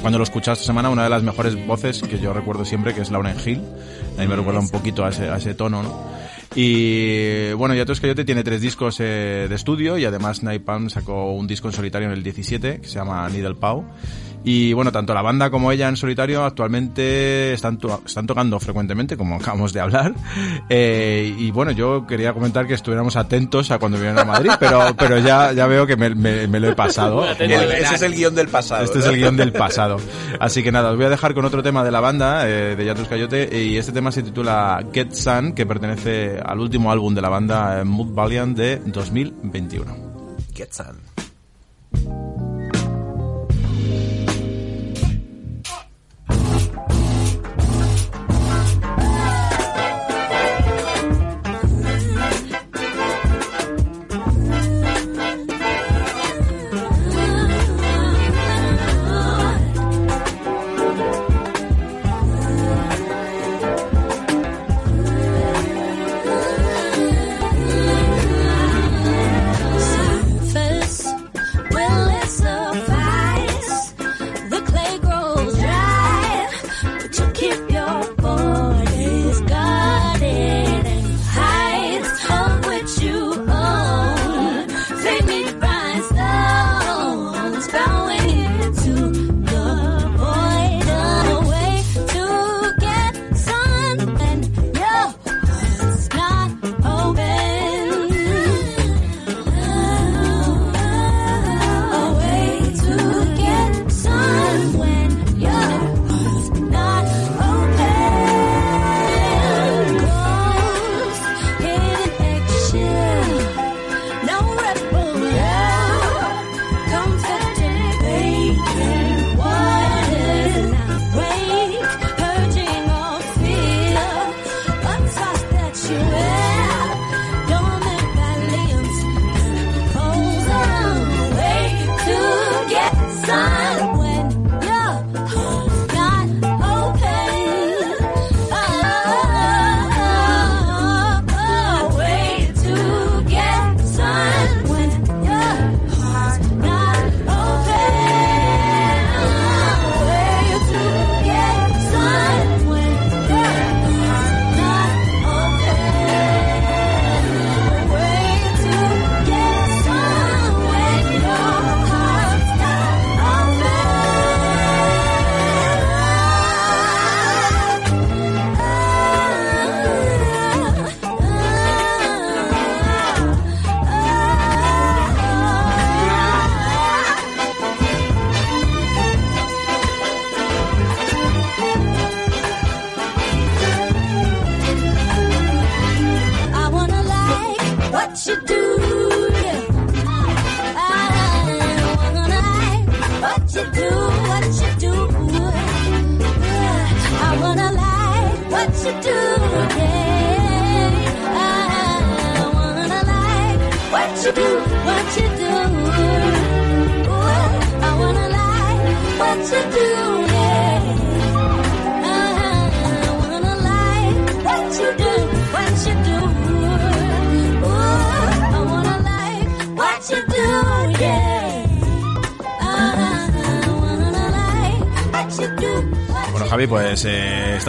[0.00, 3.02] cuando lo escuché esta semana, una de las mejores voces que yo recuerdo siempre, que
[3.02, 3.62] es Lauren Hill.
[4.18, 6.14] A mí me recuerda un poquito a ese, a ese tono, ¿no?
[6.56, 11.32] Y bueno, Yatos Coyote tiene tres discos eh, de estudio y además Night Palm sacó
[11.32, 13.84] un disco en solitario en el 17 que se llama Needle Pow.
[14.46, 19.16] Y bueno, tanto la banda como ella en solitario actualmente están, to- están tocando frecuentemente,
[19.16, 20.14] como acabamos de hablar.
[20.68, 24.94] Eh, y bueno, yo quería comentar que estuviéramos atentos a cuando vinieron a Madrid, pero,
[24.98, 27.24] pero ya, ya veo que me, me- me lo he pasado.
[27.38, 28.84] El- ese es el guion del pasado.
[28.84, 29.96] Este es el guion del pasado.
[30.40, 32.84] Así que nada, os voy a dejar con otro tema de la banda, eh, de
[32.84, 37.22] Yatus Coyote, y este tema se titula Get Sun, que pertenece al último álbum de
[37.22, 39.96] la banda, eh, Mood Valiant, de 2021.
[40.54, 42.53] Get Sun.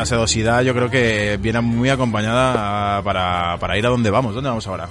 [0.06, 4.34] Esta sedosidad yo creo que viene muy acompañada para, para ir a donde vamos.
[4.34, 4.88] ¿Dónde vamos ahora?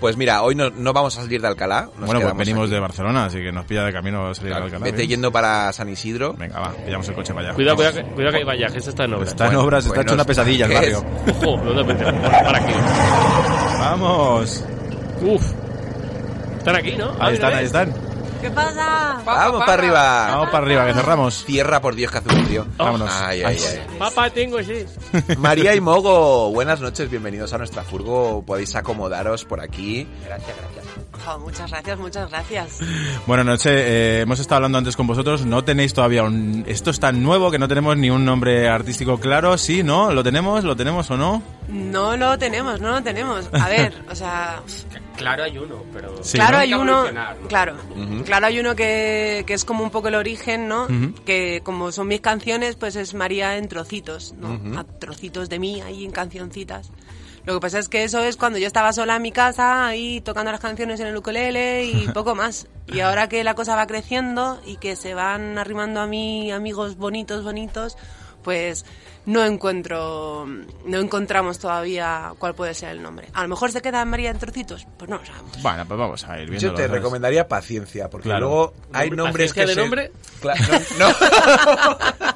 [0.00, 1.82] Pues mira, hoy no, no vamos a salir de Alcalá.
[1.96, 2.74] nos bueno, pues venimos aquí.
[2.74, 4.84] de Barcelona, así que nos pilla de camino salir de Alcalá.
[4.84, 5.10] Vete ¿bien?
[5.10, 6.32] yendo para San Isidro.
[6.34, 7.54] Venga, va, pillamos el coche para allá.
[7.54, 9.28] Cuidado, cuidado, que- cuidado que hay vallajes, está en obras.
[9.28, 11.04] Está en obras, está hecho una pesadilla el ¿qué barrio.
[11.26, 11.36] es?
[11.36, 12.04] Ojo, ¿dónde vete?
[12.04, 12.72] Bueno, para aquí.
[13.78, 14.64] ¡Vamos!
[15.22, 15.52] Uf.
[16.58, 17.10] Están aquí, ¿no?
[17.20, 17.92] Ah, Ahí están, ahí están.
[18.42, 19.22] ¿Qué pasa?
[19.24, 20.26] Vamos para arriba.
[20.30, 21.44] Vamos para arriba, que cerramos.
[21.44, 22.66] Cierra, por Dios, que hace un frío.
[22.76, 23.08] Vámonos.
[23.08, 23.98] Ay, ay, ay.
[24.00, 24.84] Papá, tengo, sí.
[25.38, 28.42] María y Mogo, buenas noches, bienvenidos a nuestra furgo.
[28.44, 30.08] Podéis acomodaros por aquí.
[30.24, 30.81] Gracias, gracias.
[31.24, 32.78] Jo, muchas gracias, muchas gracias.
[33.26, 35.44] Bueno, noche, eh, hemos estado hablando antes con vosotros.
[35.46, 36.64] No tenéis todavía un.
[36.66, 39.56] Esto es tan nuevo que no tenemos ni un nombre artístico claro.
[39.58, 39.82] ¿Sí?
[39.82, 40.12] ¿No?
[40.12, 40.64] ¿Lo tenemos?
[40.64, 41.42] ¿Lo tenemos o no?
[41.68, 43.48] No lo tenemos, no lo tenemos.
[43.52, 44.62] A ver, o sea,
[45.16, 46.22] Claro hay uno, pero...
[46.22, 46.58] Sí, claro ¿no?
[46.58, 47.48] hay uno, ¿no?
[47.48, 48.24] claro, Ujú.
[48.24, 50.84] claro hay uno que, que es como un poco el origen, ¿no?
[50.84, 51.14] Ujú.
[51.24, 54.54] Que como son mis canciones, pues es María en trocitos, ¿no?
[54.54, 54.78] Ujú.
[54.78, 56.90] A trocitos de mí ahí en cancioncitas.
[57.44, 60.20] Lo que pasa es que eso es cuando yo estaba sola en mi casa, ahí
[60.20, 62.66] tocando las canciones en el ukulele y poco más.
[62.86, 66.96] Y ahora que la cosa va creciendo y que se van arrimando a mí amigos
[66.96, 67.96] bonitos, bonitos,
[68.44, 68.84] pues
[69.24, 70.46] no encuentro,
[70.84, 73.28] no encontramos todavía cuál puede ser el nombre.
[73.34, 75.62] A lo mejor se queda María en trocitos, pues no lo sabemos.
[75.62, 76.68] Bueno, pues vamos a ir viendo.
[76.68, 78.46] Yo te recomendaría paciencia, porque Claro.
[78.48, 80.12] luego hay ¿Nombre- nombres que de se- nombre?
[80.98, 81.06] No.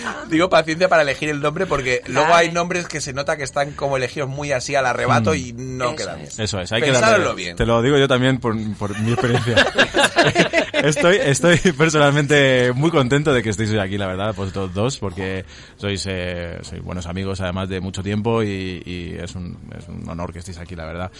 [0.30, 3.72] Digo paciencia para elegir el nombre porque luego hay nombres que se nota que están
[3.72, 5.36] como elegidos muy así al arrebato Mm.
[5.36, 6.20] y no Eso quedan.
[6.20, 6.38] es.
[6.38, 7.56] Eso es, hay que Pensároslo darle- bien.
[7.56, 9.54] Te lo digo yo también por, por mi experiencia.
[10.74, 15.44] estoy, estoy personalmente muy contento de que estéis hoy aquí, la verdad, vosotros dos, porque
[15.76, 20.08] sois, eh, sois buenos amigos además de mucho tiempo y, y es, un, es un
[20.08, 21.10] honor que estéis aquí, la verdad.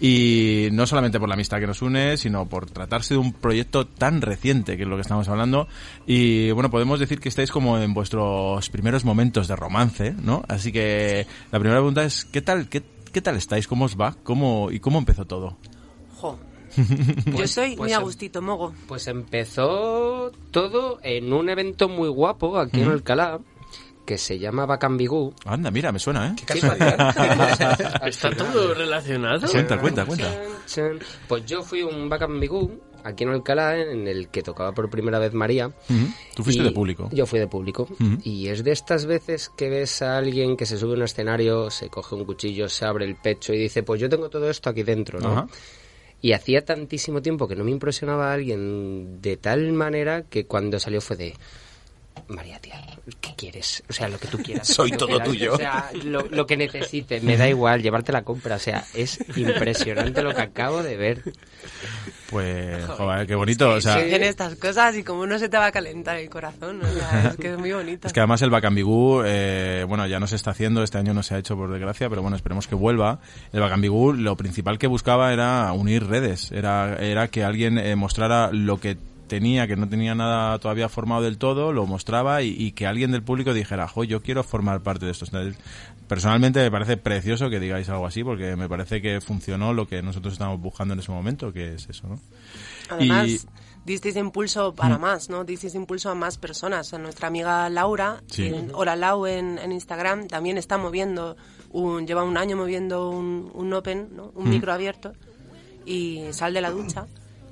[0.00, 3.86] Y no solamente por la amistad que nos une, sino por tratarse de un proyecto
[3.86, 5.68] tan reciente, que es lo que estamos hablando.
[6.06, 10.42] Y bueno, podemos decir que estáis como en vuestros primeros momentos de romance, ¿no?
[10.48, 13.66] Así que la primera pregunta es, ¿qué tal, qué, qué tal estáis?
[13.66, 14.16] ¿Cómo os va?
[14.22, 15.56] ¿Cómo, ¿Y cómo empezó todo?
[16.16, 16.38] Jo.
[17.26, 18.74] Yo soy pues muy em- agustito, mogo.
[18.86, 22.96] Pues empezó todo en un evento muy guapo aquí en Ujú.
[22.96, 23.40] Alcalá
[24.06, 25.32] que se llama Bacambigú.
[25.44, 26.34] Anda, mira, me suena, ¿eh?
[28.06, 29.48] Está todo relacionado.
[29.48, 30.28] Cuenta, cuenta, cuenta.
[31.28, 35.18] Pues yo fui a un Bacambigú aquí en Alcalá en el que tocaba por primera
[35.18, 35.68] vez María.
[35.68, 36.06] Ujú.
[36.34, 37.08] Tú fuiste de público.
[37.12, 37.88] Yo fui de público.
[38.24, 41.70] Y es de estas veces que ves a alguien que se sube a un escenario,
[41.70, 44.70] se coge un cuchillo, se abre el pecho y dice, pues yo tengo todo esto
[44.70, 45.48] aquí dentro, ¿no?
[46.22, 50.78] Y hacía tantísimo tiempo que no me impresionaba a alguien de tal manera que cuando
[50.78, 51.34] salió fue de...
[52.28, 52.80] María, tía,
[53.20, 53.82] ¿qué quieres?
[53.88, 54.66] O sea, lo que tú quieras.
[54.68, 55.54] Soy todo que quieras, tuyo.
[55.54, 58.56] O sea, lo, lo que necesites, me da igual, llevarte la compra.
[58.56, 61.22] O sea, es impresionante lo que acabo de ver.
[62.30, 63.70] Pues, joder, qué bonito.
[63.70, 66.30] O sea, Se dicen estas cosas y como no se te va a calentar el
[66.30, 66.80] corazón.
[66.84, 68.06] O sea, es que es muy bonito.
[68.06, 71.24] Es que además el Bacambigú, eh, bueno, ya no se está haciendo, este año no
[71.24, 73.18] se ha hecho por desgracia, pero bueno, esperemos que vuelva.
[73.52, 78.50] El Bacambigú lo principal que buscaba era unir redes, era, era que alguien eh, mostrara
[78.52, 78.96] lo que
[79.30, 83.12] tenía, que no tenía nada todavía formado del todo, lo mostraba y, y que alguien
[83.12, 85.24] del público dijera, jo, yo quiero formar parte de esto.
[86.08, 90.02] Personalmente me parece precioso que digáis algo así, porque me parece que funcionó lo que
[90.02, 92.20] nosotros estábamos buscando en ese momento, que es eso, ¿no?
[92.90, 93.38] Además, Y-
[93.84, 95.00] disteis impulso para Mm.
[95.00, 95.44] más, ¿no?
[95.44, 96.92] Disteis impulso a más personas.
[96.92, 98.46] A nuestra amiga Laura, Sí.
[98.46, 101.36] en Hola Lau en, en Instagram, también está moviendo,
[101.70, 104.32] un, lleva un año moviendo un, un open, ¿no?
[104.34, 104.50] Un Mm.
[104.50, 105.12] micro abierto,
[105.86, 107.06] y sal de la ducha.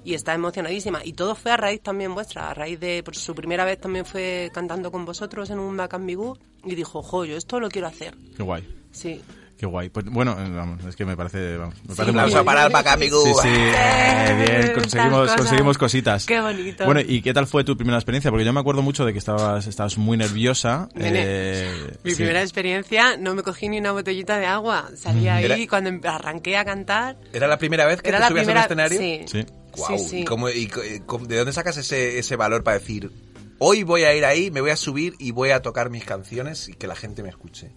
[0.09, 1.01] Y está emocionadísima.
[1.05, 2.49] Y todo fue a raíz también vuestra.
[2.51, 6.39] A raíz de pues, su primera vez también fue cantando con vosotros en un Bacambigú.
[6.65, 8.15] Y dijo, jo, yo esto lo quiero hacer.
[8.35, 8.67] Qué guay.
[8.91, 9.21] Sí.
[9.59, 9.91] Qué guay.
[9.91, 12.73] Pues bueno, eh, vamos, es que me parece, vamos, me Sí, parece un para el
[12.73, 13.23] Bacambigú.
[13.23, 16.25] Sí, sí, eh, bien, conseguimos, conseguimos cositas.
[16.25, 16.85] Qué bonito.
[16.87, 18.31] Bueno, ¿y qué tal fue tu primera experiencia?
[18.31, 20.89] Porque yo me acuerdo mucho de que estabas, estabas muy nerviosa.
[20.95, 21.71] Nene, eh,
[22.05, 22.17] Mi sí.
[22.17, 24.89] primera experiencia, no me cogí ni una botellita de agua.
[24.97, 27.17] Salí ahí Era- y cuando em- arranqué a cantar.
[27.35, 28.99] ¿Era la primera vez que Era te la subías primera- a un escenario?
[28.99, 29.25] sí.
[29.41, 29.47] Sí.
[29.87, 30.21] Sí, sí.
[30.21, 30.69] ¿Y, cómo- y
[31.07, 33.11] cómo- de dónde sacas ese, ese valor para decir,
[33.59, 36.69] hoy voy a ir ahí, me voy a subir y voy a tocar mis canciones
[36.69, 37.71] y que la gente me escuche?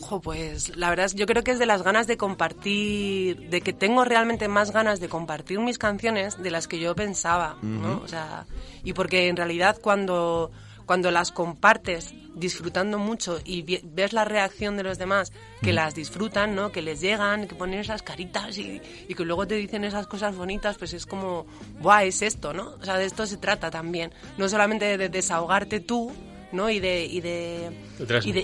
[0.00, 3.72] Jo, pues la verdad yo creo que es de las ganas de compartir, de que
[3.72, 8.00] tengo realmente más ganas de compartir mis canciones de las que yo pensaba, ¿no?
[8.04, 8.46] O sea,
[8.84, 10.50] y porque en realidad cuando
[10.86, 15.32] cuando las compartes disfrutando mucho y ves la reacción de los demás,
[15.62, 16.70] que las disfrutan, ¿no?
[16.72, 20.36] Que les llegan, que ponen esas caritas y, y que luego te dicen esas cosas
[20.36, 21.46] bonitas, pues es como,
[21.80, 22.74] ¡buah, es esto, ¿no?
[22.80, 24.12] O sea, de esto se trata también.
[24.36, 26.12] No solamente de desahogarte tú,
[26.52, 26.70] ¿no?
[26.70, 27.70] Y de, y de,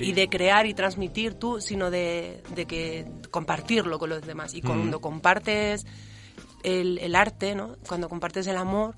[0.02, 4.54] y de crear y transmitir tú, sino de, de que compartirlo con los demás.
[4.54, 5.00] Y cuando Mm.
[5.00, 5.86] compartes
[6.62, 7.76] el, el arte, ¿no?
[7.86, 8.96] Cuando compartes el amor,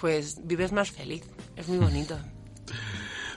[0.00, 1.22] pues vives más feliz.
[1.56, 2.18] Es muy bonito.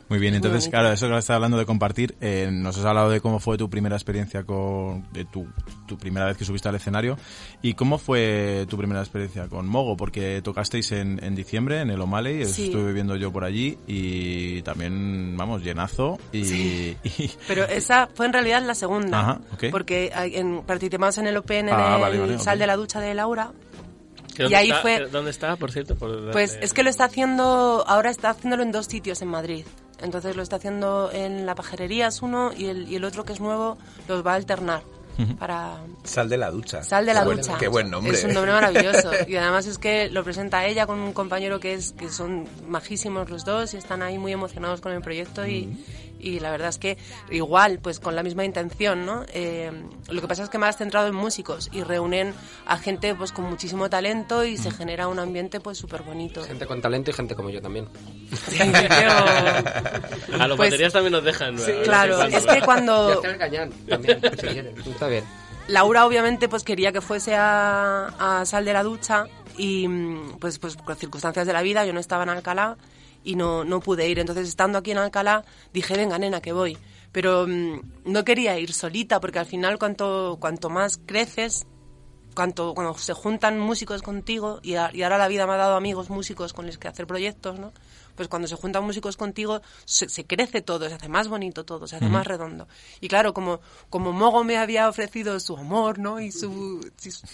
[0.10, 3.20] Muy bien, entonces, claro, eso que estás hablando de compartir, eh, nos has hablado de
[3.20, 5.46] cómo fue tu primera experiencia con, de tu,
[5.86, 7.18] tu primera vez que subiste al escenario,
[7.62, 12.00] y cómo fue tu primera experiencia con Mogo, porque tocasteis en, en diciembre en el
[12.00, 12.68] O'Malley, Sí.
[12.68, 16.98] estuve viviendo yo por allí, y también, vamos, llenazo, y, Sí.
[17.04, 19.20] y- Pero esa fue en realidad la segunda.
[19.20, 19.66] Ajá, ok.
[19.72, 23.02] Porque en, participamos en el Open en Ah, el vale, vale, Sal de la Ducha
[23.02, 23.52] de Laura.
[24.34, 25.96] ¿Que Y ¿Dónde, ahí está, fue- ¿Dónde está, por cierto?
[25.96, 29.66] Por Pues es que lo está haciendo, ahora está haciéndolo en dos sitios en Madrid.
[30.02, 33.34] Entonces lo está haciendo en la pajerería, es uno, y el, y el otro que
[33.34, 33.78] es nuevo
[34.08, 34.82] los va a alternar.
[35.40, 36.84] Para Sal de la ducha.
[36.84, 37.58] Sal de la Qué buen- ducha.
[37.58, 38.14] Qué buen nombre.
[38.14, 39.10] Es un nombre maravilloso.
[39.28, 43.28] Y además es que lo presenta ella con un compañero que es que son majísimos
[43.28, 45.76] los dos y están ahí muy emocionados con el proyecto y,
[46.20, 46.98] y la verdad es que
[47.30, 49.24] igual, pues con la misma intención, ¿no?
[49.34, 49.72] Eh,
[50.10, 52.34] lo que pasa es que más centrado en músicos y reúnen
[52.66, 56.44] a gente pues con muchísimo talento y se genera un ambiente pues súper bonito.
[56.44, 57.88] Gente con talento y gente como yo también.
[60.40, 61.58] A los Pues- baterías también nos dejan.
[61.58, 64.88] Sí, claro, es que cuando- Ya está el cañón también, si quieres.
[64.88, 65.24] Está bien.
[65.68, 69.26] Laura obviamente pues quería que fuese a, a Sal de la Ducha
[69.58, 72.78] y mm, pues, pues por circunstancias de la vida yo no estaba en Alcalá
[73.24, 74.20] y no, no pude ir.
[74.20, 75.44] Entonces estando aquí en Alcalá
[75.74, 76.78] dije, venga nena, que voy.
[77.12, 81.66] Pero mm, no quería ir solita porque al final cuanto, cuanto más creces,
[82.36, 85.76] cuanto, cuando se juntan músicos contigo y, a- y ahora la vida me ha dado
[85.76, 87.72] amigos músicos con los que hacer proyectos, ¿no?
[88.16, 91.88] Pues cuando se juntan músicos contigo se, se crece todo, se hace más bonito todo,
[91.88, 92.14] se hace Ujú.
[92.14, 92.68] más redondo.
[93.00, 93.60] Y claro, como,
[93.90, 96.20] como Mogo me había ofrecido su amor, ¿no?
[96.20, 97.26] Y su, y su-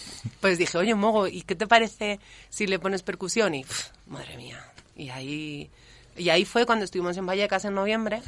[0.42, 2.20] Pues dije, oye Mogo, ¿y qué te parece
[2.50, 3.56] si le pones percusión?
[3.56, 4.73] Y, pff, madre mía.
[4.96, 5.70] Y ahí,
[6.18, 8.22] y ahí fue cuando estuvimos en Vallecas en noviembre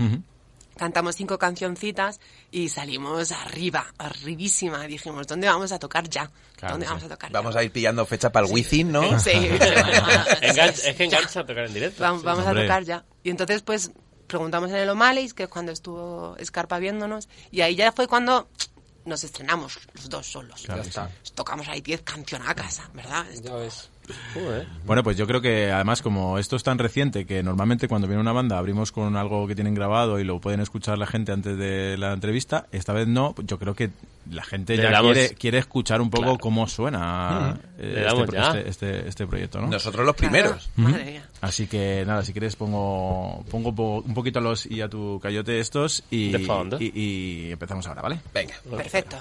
[0.77, 2.19] cantamos cinco cancioncitas
[2.51, 4.83] y salimos arriba, arribísima.
[4.87, 6.29] Dijimos, ¿dónde vamos a tocar ya?
[6.69, 7.39] ¿Dónde vamos a tocar ya?
[7.39, 9.17] Vamos a ir pillando fecha para el Wizzing, ¿no?
[9.19, 9.29] Sí,
[10.41, 12.01] Engancha- es que engancha a tocar en directo.
[12.03, 13.05] Vamos, Sí, vamos a tocar ya.
[13.23, 13.91] Y entonces, pues,
[14.27, 18.49] preguntamos en el O'Malley's, que es cuando estuvo Scarpa viéndonos, y ahí ya fue cuando
[19.05, 20.63] nos estrenamos los dos solos.
[20.65, 21.09] Claro, Ya está.
[21.35, 23.25] Tocamos ahí diez cancionacas, ¿verdad?
[23.41, 23.89] Ya ves.
[24.85, 28.21] Bueno, pues yo creo que además como esto es tan reciente que normalmente cuando viene
[28.21, 31.57] una banda abrimos con algo que tienen grabado y lo pueden escuchar la gente antes
[31.57, 33.89] de la entrevista, esta vez no, yo creo que
[34.31, 36.37] la gente Le ya damos- quiere, quiere escuchar un poco Claro.
[36.39, 37.59] cómo suena Ujú.
[37.79, 39.67] eh, este, este, este- este proyecto, ¿no?
[39.67, 40.69] Nosotros los primeros.
[40.75, 41.29] Madre mía.
[41.41, 45.19] Así que nada, si quieres pongo pongo po- un poquito a los y a tu
[45.21, 46.31] cayote estos y,
[46.79, 48.19] y, y empezamos ahora, ¿vale?
[48.33, 48.55] Venga.
[48.69, 49.17] Perfecto.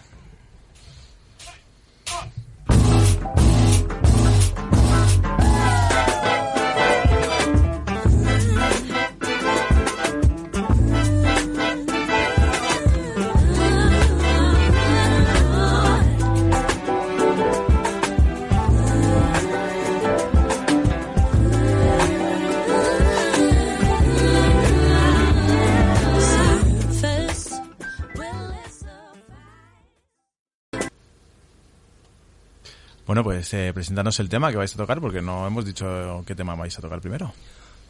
[33.06, 36.34] Bueno, pues eh, presentanos el tema que vais a tocar porque no hemos dicho qué
[36.34, 37.32] tema vais a tocar primero.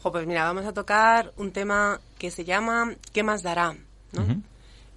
[0.03, 3.75] Jo, pues mira, vamos a tocar un tema que se llama ¿Qué más dará?
[4.11, 4.21] ¿no?
[4.23, 4.41] Ujú.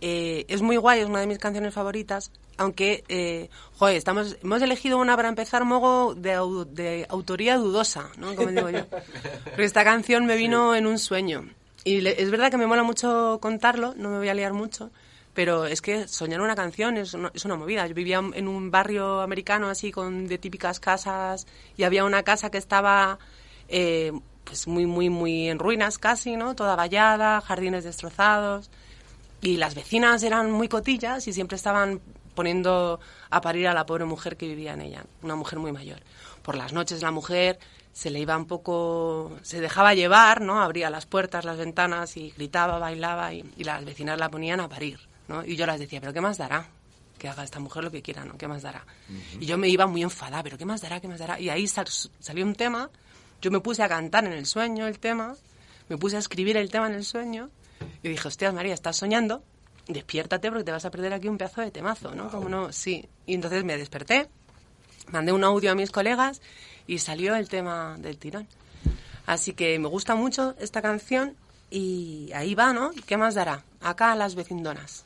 [0.01, 3.49] Eh, es muy guay, es una de mis canciones favoritas, aunque, eh,
[3.79, 6.37] joder, estamos, hemos elegido una para empezar, Mogo, de,
[6.73, 8.35] de autoría dudosa, ¿no?
[8.35, 8.87] Como digo yo.
[9.45, 11.49] Porque esta canción me vino en un sueño.
[11.85, 14.91] Y le- es verdad que me mola mucho contarlo, no me voy a liar mucho,
[15.39, 17.87] pero es que soñar una canción es una, es una movida.
[17.87, 22.51] Yo vivía en un barrio americano así, con de típicas casas, y había una casa
[22.51, 23.21] que estaba...
[23.69, 24.11] eh,
[24.43, 26.57] pues muy, muy, muy en ruinas casi, ¿no?
[26.57, 28.69] Toda vallada, jardines destrozados
[29.41, 32.01] y las vecinas eran muy cotillas y siempre estaban
[32.35, 32.99] poniendo
[33.31, 36.01] a parir a la pobre mujer que vivía en ella, una mujer muy mayor.
[36.43, 37.61] Por las noches la mujer
[37.93, 40.61] se le iba un poco, se dejaba llevar, ¿no?
[40.63, 44.69] Abría las puertas, las ventanas y gritaba, bailaba y, y las vecinas la ponían a
[44.69, 44.99] parir,
[45.29, 45.45] ¿no?
[45.45, 46.67] Y yo las decía, pero ¿qué más dará?
[47.19, 48.37] Que haga esta mujer lo que quiera, ¿no?
[48.39, 48.85] ¿Qué más dará?
[49.41, 51.01] Y yo me iba muy enfadada, pero ¿qué más dará?
[51.01, 51.39] ¿Qué más dará?
[51.41, 51.89] Y ahí sal-
[52.21, 52.91] salió un tema,
[53.43, 55.35] yo me puse a cantar en el sueño el tema,
[55.89, 57.51] me puse a escribir el tema en el sueño
[58.03, 59.43] y dije, hostias, María, estás soñando,
[59.89, 62.31] despiértate porque te vas a perder aquí un pedazo de temazo, ¿no?
[62.31, 63.09] Como no, sí.
[63.27, 64.29] Y entonces me desperté,
[65.11, 66.41] mandé un audio a mis colegas
[66.87, 68.47] y salió el tema del tirón.
[69.27, 71.37] Así que me gusta mucho esta canción
[71.71, 72.93] Y ahí va, ¿no?
[72.95, 73.63] ¿Y qué más dará?
[73.83, 75.05] Acá a las vecindonas.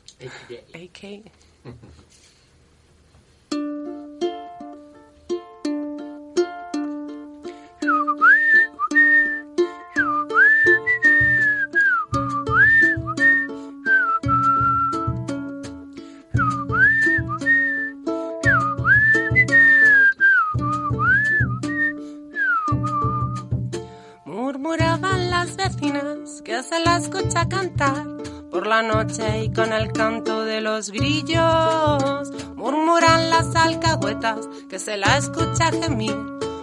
[24.25, 28.13] Murmuraban las vecinas que se la escucha cantar
[28.53, 32.31] por la noche y con el canto de los grillos.
[32.55, 36.15] Murmuran las alcahuetas que se la escucha gemir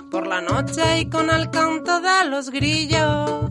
[0.09, 3.51] por la noche y con el canto de los grillos.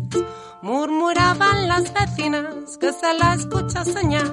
[0.62, 4.32] Murmuraban las vecinas que se la escucha soñar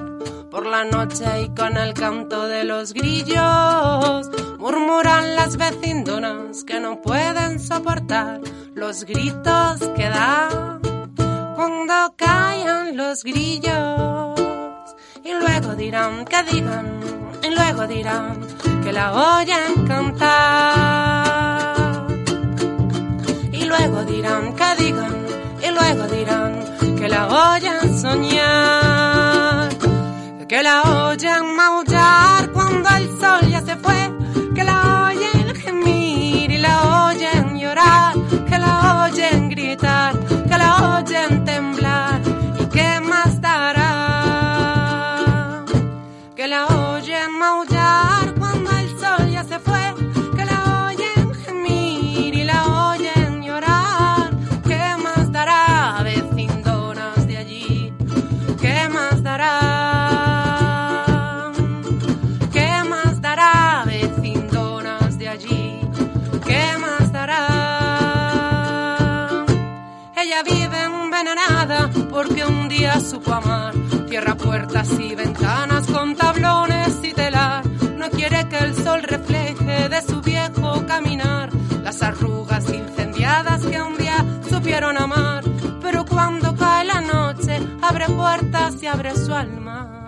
[0.49, 4.29] por la noche y con el canto de los grillos.
[4.57, 8.39] Murmuran las vecindonas que no pueden soportar
[8.73, 10.96] los gritos que dan
[11.57, 14.39] cuando callan los grillos.
[15.23, 16.99] Y luego dirán que digan,
[17.41, 18.45] y luego dirán
[18.83, 19.05] que la
[19.39, 21.65] oyen cantar.
[23.51, 25.15] Y luego dirán que digan,
[25.67, 26.63] y luego dirán
[26.95, 29.69] que la oyen soñar.
[30.47, 34.06] Que la oyen maullar cuando el sol ya se fue.
[72.99, 73.73] Supo amar.
[74.07, 77.65] Cierra puertas y ventanas con tablones y telar.
[77.97, 81.49] No quiere que el sol refleje de su viejo caminar
[81.83, 85.43] las arrugas incendiadas que un día supieron amar.
[85.81, 90.06] Pero cuando cae la noche, abre puertas y abre su alma.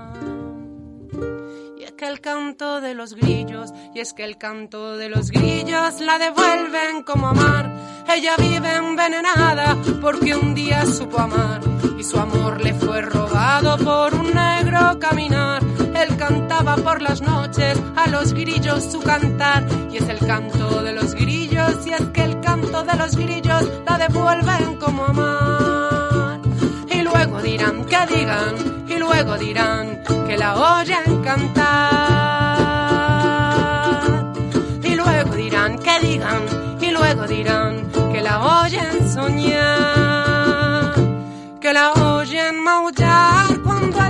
[1.99, 6.17] Que el canto de los grillos, y es que el canto de los grillos la
[6.17, 7.69] devuelven como amar.
[8.07, 11.59] Ella vive envenenada porque un día supo amar
[11.99, 15.61] y su amor le fue robado por un negro caminar.
[15.93, 20.93] Él cantaba por las noches a los grillos su cantar y es el canto de
[20.93, 25.68] los grillos y es que el canto de los grillos la devuelven como amar.
[27.43, 28.55] Dirán que digan
[28.87, 31.53] y luego dirán que la oyen cantar.
[34.83, 36.43] Y luego dirán que digan
[36.81, 40.93] y luego dirán que la oyen soñar.
[41.59, 44.08] Que la oyen maullar cuando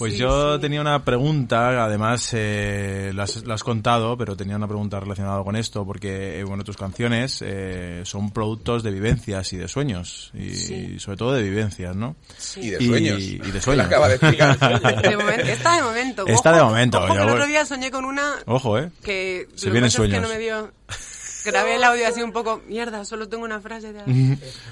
[0.00, 0.60] Pues Sí, yo sí.
[0.62, 5.44] tenía una pregunta, además eh, lo, has, lo has contado, pero tenía una pregunta relacionada
[5.44, 10.32] con esto, porque eh, bueno, tus canciones eh, son productos de vivencias y de sueños,
[10.34, 10.98] y, Sí.
[10.98, 12.16] sobre todo de vivencias, ¿no?
[12.56, 13.20] Y de sueños.
[13.20, 13.86] Y, de sueños.
[13.86, 14.58] acaba de explicar.
[15.02, 16.26] De momento, esta de momento.
[16.26, 18.90] Esta Ojo, de momento, Ojo, que el otro día soñé con una Ojo, ¿eh?
[19.04, 20.22] que que vienen es que sueños.
[20.22, 20.72] no me dio
[21.44, 24.02] grabé el audio así un poco mierda solo tengo una frase de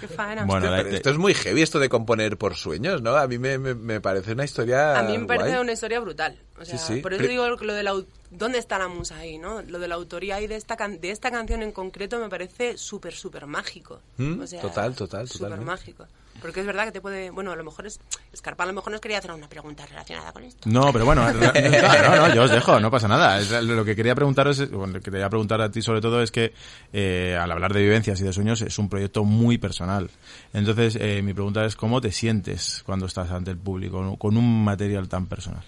[0.00, 3.16] qué faena Bueno, Pero esto es muy heavy esto de componer por sueños, ¿no?
[3.16, 5.60] A mí me, me, me parece una historia a mí me parece guay.
[5.60, 6.38] una historia brutal.
[6.60, 7.00] O sea Sí, sí.
[7.00, 7.94] por eso Pri- digo lo de la
[8.30, 11.10] dónde está la musa ahí no lo de la autoría y de esta can- de
[11.10, 14.00] esta canción en concreto me parece súper súper mágico.
[14.18, 16.06] Mm, o sea, total, total, súper mágico
[16.40, 17.30] Porque es verdad que te puede...
[17.30, 17.98] Bueno, a lo mejor es...
[18.32, 20.68] Escarpa a lo mejor nos quería hacer una pregunta relacionada con esto.
[20.70, 23.40] No, pero bueno, no, no, no, yo os dejo, no pasa nada.
[23.40, 26.30] Es- Lo que quería preguntaros, bueno, lo que quería preguntar a ti sobre todo es
[26.30, 26.52] que
[26.92, 30.10] eh, al hablar de vivencias y de sueños es un proyecto muy personal.
[30.52, 34.64] Entonces, eh, mi pregunta es cómo te sientes cuando estás ante el público con un
[34.64, 35.62] material tan personal.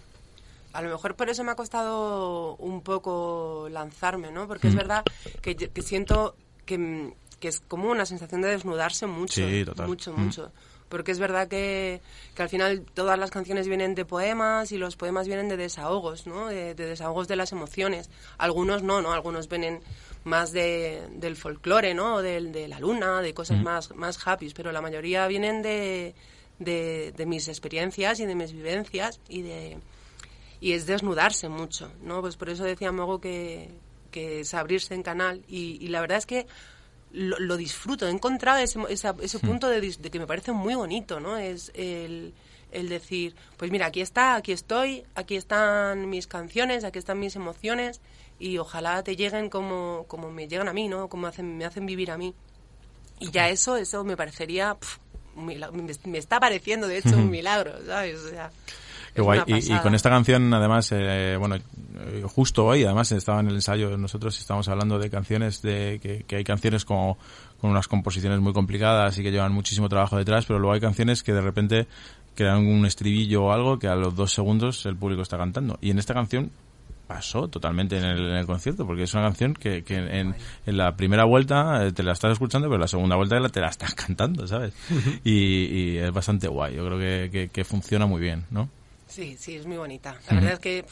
[0.72, 4.46] A lo mejor por eso me ha costado un poco lanzarme, ¿no?
[4.46, 4.78] Porque es Mm.
[4.78, 5.04] verdad
[5.42, 9.34] que, que siento que, que es como una sensación de desnudarse mucho.
[9.46, 9.88] Sí, total.
[9.88, 10.20] Mucho, Mm.
[10.26, 10.52] mucho.
[10.88, 12.00] Porque es verdad que,
[12.34, 16.26] que al final todas las canciones vienen de poemas y los poemas vienen de desahogos,
[16.26, 16.48] ¿no?
[16.48, 18.10] De, de desahogos de las emociones.
[18.38, 19.12] Algunos no, ¿no?
[19.12, 19.80] Algunos vienen
[20.24, 22.16] más de, del folclore, ¿no?
[22.16, 23.62] O del- de, la luna, de cosas Mm.
[23.62, 26.12] más, más happy, pero la mayoría vienen de,
[26.58, 29.78] de, de mis experiencias y de mis vivencias y de
[30.62, 32.20] y es desnudarse mucho, ¿no?
[32.20, 33.70] Pues por eso decía Mogo que,
[34.10, 36.46] que es abrirse en canal y, y la verdad es que
[37.12, 39.46] lo, lo disfruto, he encontrado ese, esa- ese Hmm.
[39.46, 39.80] punto de,
[40.10, 41.36] que me parece muy bonito, ¿no?
[41.36, 42.32] Es el,
[42.72, 47.34] el decir, pues mira, aquí está, aquí estoy, aquí están mis canciones, aquí están mis
[47.36, 48.00] emociones
[48.38, 51.08] y ojalá te lleguen como, como me llegan a mí, ¿no?
[51.08, 52.34] Como hacen, me hacen vivir a mí.
[53.18, 54.98] Y ya eso, eso me parecería, pf,
[55.36, 55.58] me,
[56.04, 58.18] me está pareciendo de hecho un milagro, ¿sabes?
[58.20, 58.50] O sea,
[59.14, 59.40] Qué guay.
[59.46, 61.56] Y, con esta canción, además, eh, bueno,
[62.24, 66.36] justo hoy, además, estaba en el ensayo, nosotros estamos hablando de canciones, de que, que
[66.36, 67.18] hay canciones como
[67.60, 71.22] con unas composiciones muy complicadas y que llevan muchísimo trabajo detrás, pero luego hay canciones
[71.22, 71.86] que de repente
[72.34, 75.78] crean un estribillo o algo que a los dos segundos el público está cantando.
[75.80, 76.50] Y en esta canción
[77.06, 80.76] pasó totalmente en el, en el concierto, porque es una canción que, que en, en
[80.76, 83.68] la primera vuelta eh, te la estás escuchando, pero en la segunda vuelta te la
[83.68, 84.72] estás cantando, ¿sabes?
[85.24, 88.68] y, y es bastante guay, yo creo que, que, que funciona muy bien, ¿no?
[89.10, 90.16] Sí, sí, es muy bonita.
[90.28, 90.84] La verdad es que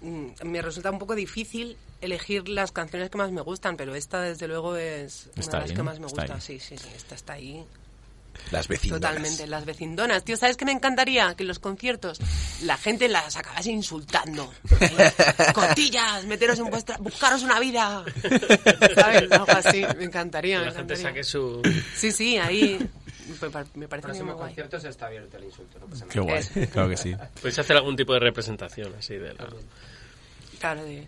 [0.00, 4.20] mm, me resulta un poco difícil elegir las canciones que más me gustan, pero esta
[4.22, 6.22] desde luego es una Está de las que más me gusta.
[6.34, 6.40] ahí.
[6.40, 7.64] Sí, sí, sí, esta está ahí.
[8.52, 9.00] Las vecinas.
[9.00, 10.24] Totalmente, las vecindonas.
[10.24, 11.34] Tío, ¿sabes qué me encantaría?
[11.34, 12.20] Que en los conciertos
[12.62, 14.52] la gente las acabase insultando.
[15.54, 16.96] Cotillas, meteros en vuestra...
[16.98, 18.04] Buscaros una vida.
[18.94, 19.30] ¿Sabes?
[19.32, 19.84] Algo así.
[19.98, 21.60] Me encantaría, Que me la gente saque su...
[21.96, 22.78] Sí, sí, ahí...
[23.28, 24.46] Me pa- me parece muy guay.
[24.46, 26.12] concierto se está abierto el insulto, no pasa nada.
[26.12, 27.14] Qué guay, claro que sí.
[27.36, 29.46] Podéis hacer algún tipo de representación así de la...
[30.58, 31.06] Claro, de...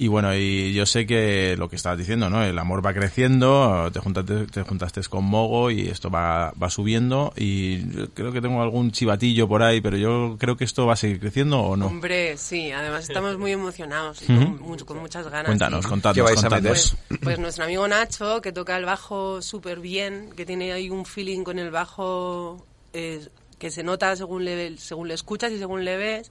[0.00, 2.44] Y bueno, y yo sé que lo que estabas diciendo, ¿no?
[2.44, 7.32] El amor va creciendo, te juntaste, te juntaste con Mogo y esto va, va subiendo
[7.36, 10.92] y yo creo que tengo algún chivatillo por ahí, pero yo creo que esto va
[10.92, 11.86] a seguir creciendo o no.
[11.86, 14.44] Hombre, sí, además estamos muy emocionados y Ujú.
[14.44, 15.46] con, mucho- con muchas ganas.
[15.46, 15.88] Cuéntanos, sí.
[15.90, 16.48] contadnos, ¿Qué vais a.
[16.60, 21.06] Pues, pues nuestro amigo Nacho, que toca el bajo súper bien, que tiene ahí un
[21.06, 23.26] feeling con el bajo eh,
[23.58, 26.30] que se nota según le, según le escuchas y según le ves,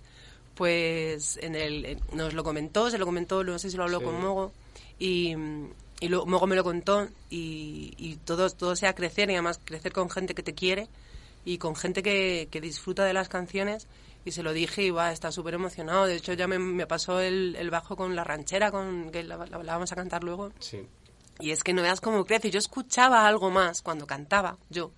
[0.57, 3.99] pues en el, en- nos lo comentó, se lo comentó, no sé si lo habló
[3.99, 4.05] Sí.
[4.05, 4.51] con Mogo,
[4.99, 5.35] y,
[5.99, 9.93] y luego Mogo me lo contó, y, y todo, todo sea crecer, y además crecer
[9.93, 10.87] con gente que te quiere,
[11.45, 13.87] y con gente que, que disfruta de las canciones,
[14.25, 16.05] y se lo dije y va, está súper emocionado.
[16.05, 19.37] De hecho, ya me, me pasó el, el bajo con la ranchera, con que la,
[19.37, 20.51] la- la vamos a cantar luego.
[20.59, 20.81] Sí.
[21.39, 22.49] Y es que no veas cómo crece.
[22.51, 24.91] Yo escuchaba algo más cuando cantaba, yo,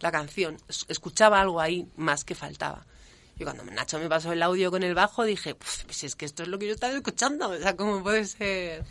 [0.00, 0.56] la canción.
[0.68, 2.86] Es- Escuchaba algo ahí más que faltaba.
[3.38, 6.24] Y cuando Nacho me pasó el audio con el bajo, dije, "Puf, pues es que
[6.24, 7.50] esto es lo que yo estaba escuchando.
[7.50, 8.84] O sea, ¿cómo puede ser,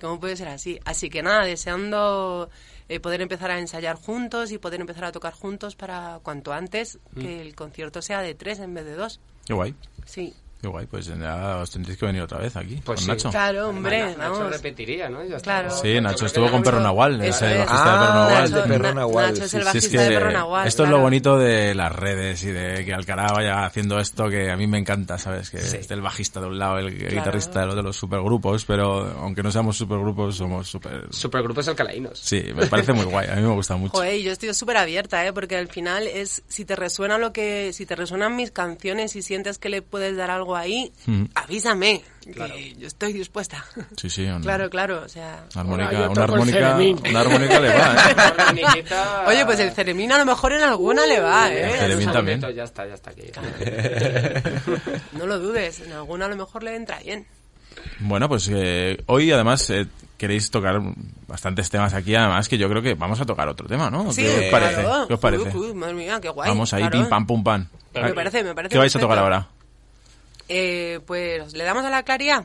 [0.00, 0.78] cómo puede ser así?
[0.84, 2.50] Así que nada, deseando
[2.88, 6.98] eh, poder empezar a ensayar juntos y poder empezar a tocar juntos para cuanto antes
[7.20, 9.20] que el concierto sea de tres en vez de dos.
[9.44, 9.74] Qué guay,
[10.06, 10.34] Sí.
[10.60, 13.08] Qué guay, pues ya os tendréis que venir otra vez aquí Pues con sí.
[13.08, 13.30] Nacho.
[13.30, 14.52] Claro, hombre, Nacho, Nacho vamos.
[14.52, 15.24] repetiría, ¿no?
[15.24, 15.60] Ya está.
[15.62, 15.70] Claro.
[15.76, 18.50] Sí, Nacho estuvo con Perro Nahual, es el bajista de Perro Ah, Nahual.
[18.52, 19.32] Nacho- Perro Na- Nahual.
[19.32, 20.96] Nacho es el Sí, bajista de Perro Nahual, Esto es claro.
[20.98, 24.66] lo bonito de las redes y de que Alcará vaya haciendo esto que a mí
[24.66, 25.50] me encanta, ¿sabes?
[25.50, 29.42] Que esté el bajista de un lado, el guitarrista del otro, los supergrupos, pero aunque
[29.42, 31.06] no seamos supergrupos, somos super...
[31.10, 32.18] Supergrupos alcalainos.
[32.18, 33.92] Sí, me parece muy guay, a mí me gusta mucho.
[33.96, 35.32] Joder, yo estoy súper abierta, ¿eh?
[35.32, 39.22] Porque al final es, si te resuena lo que, si te resuenan mis canciones y
[39.22, 41.24] sientes que le puedes dar algo ahí, Mm.
[41.34, 43.64] avísame, que yo estoy dispuesta.
[43.96, 44.24] Sí, sí.
[44.26, 45.44] un- Claro, claro, o sea...
[45.54, 46.76] Una armónica, una armónica,
[47.10, 48.84] una armónica le va, ¿eh?
[49.28, 51.72] Oye, pues el ceremín a lo mejor en alguna le va, ¿eh?
[51.74, 52.40] El ceremín también.
[52.54, 53.22] Ya está, ya está aquí.
[55.12, 57.26] No lo dudes, en alguna a lo mejor le entra bien.
[58.00, 59.86] Bueno, pues eh, hoy además eh,
[60.18, 60.80] queréis tocar
[61.26, 64.12] bastantes temas aquí, además que yo creo que vamos a tocar otro tema, ¿no?
[64.12, 64.82] Sí, ¿Qué os parece?
[64.82, 65.06] claro.
[65.08, 65.56] ¿Qué os parece?
[65.56, 66.48] Uy, uy, madre mía, qué guay.
[66.48, 66.98] vamos ahí, claro.
[66.98, 67.66] pim pam pum pam.
[67.94, 69.00] Me parece, me parece ¿Qué vais a perfecto.
[69.00, 69.48] tocar ahora?
[70.52, 72.44] Eh, pues, ¿le damos a la claridad?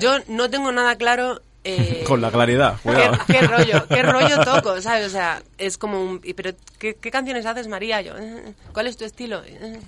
[0.00, 1.40] Yo no tengo nada claro...
[1.64, 3.18] eh, Con la claridad, ¿Qué, cuidado.
[3.26, 5.06] qué rollo, qué rollo toco, ¿sabes?
[5.06, 6.20] O sea, es como un...
[6.36, 8.00] Pero, ¿qué, qué canciones haces, María?
[8.02, 9.42] Yo, eh, ¿cuál es tu estilo?
[9.44, 9.78] Eh,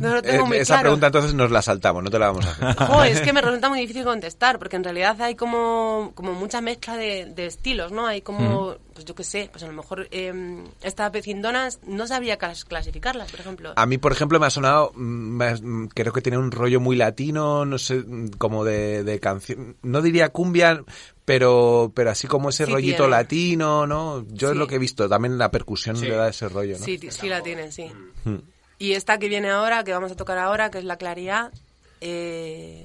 [0.00, 0.82] No lo tengo Eh, muy esa claro.
[0.82, 3.08] pregunta entonces nos la saltamos, no te la vamos a hacer.
[3.18, 6.96] Es que me resulta muy difícil contestar, porque en realidad hay como, como mucha mezcla
[6.96, 8.06] de, de estilos, ¿no?
[8.06, 8.76] Hay como...
[8.92, 13.30] pues yo qué sé, pues a lo mejor eh, estas vecindonas no sabía clas- clasificarlas,
[13.30, 13.72] por ejemplo.
[13.76, 15.00] A mí, por ejemplo, me ha sonado, mm,
[15.36, 19.20] me mm, creo que tiene un rollo muy latino, no sé, mm, como de, de
[19.20, 20.82] canción, no diría cumbia,
[21.28, 23.10] pero, pero así como ese Sí rollito tiene.
[23.10, 24.26] latino, ¿no?
[24.28, 26.06] Yo es lo que he visto, también la percusión Sí.
[26.06, 26.84] le da ese rollo, ¿no?
[26.84, 27.90] Sí, sí la tienen, sí.
[28.24, 28.36] Mm.
[28.78, 31.52] Y esta que viene ahora, que vamos a tocar ahora, que es la claridad,
[32.00, 32.82] eh,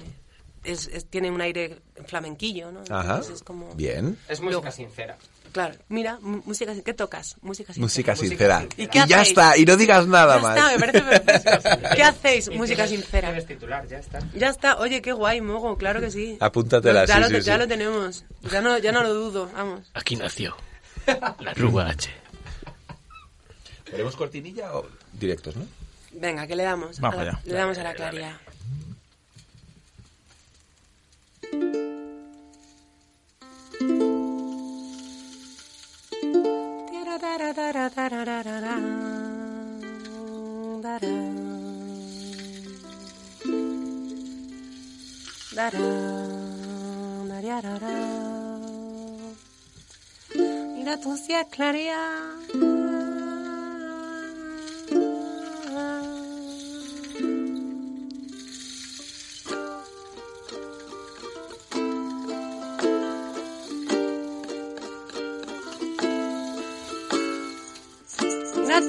[0.62, 2.80] es, es- tiene un aire flamenquillo, ¿no?
[2.90, 3.12] Ajá.
[3.14, 3.74] Entonces es como...
[3.74, 4.18] Bien.
[4.28, 5.16] Es música sincera.
[5.54, 7.36] Claro, mira, música, ¿qué tocas?
[7.40, 7.84] Música sincera.
[7.84, 8.66] Música sincera.
[8.76, 10.56] ¿Y Y, qué ya está, y no digas nada Ya más.
[10.58, 11.88] está, me parece perfecto.
[11.94, 12.48] ¿Qué hacéis?
[12.48, 13.40] Y Música tienes- sincera.
[13.46, 14.18] titular, ya está.
[14.34, 16.36] Ya está, oye, qué guay, Mogo, claro que sí.
[16.40, 17.58] Apúntatela, ya sí, lo, sí, Ya sí.
[17.60, 19.88] lo tenemos, ya no, ya no lo dudo, vamos.
[19.94, 20.56] Aquí nació
[21.06, 22.10] la Rúa H.
[23.84, 25.66] ¿Queremos cortinilla o directos, no?
[26.14, 26.98] Venga, ¿qué le damos?
[26.98, 27.40] Vamos la- allá.
[27.44, 28.40] Le damos a la claridad.
[50.76, 52.83] Mira tú si claridad.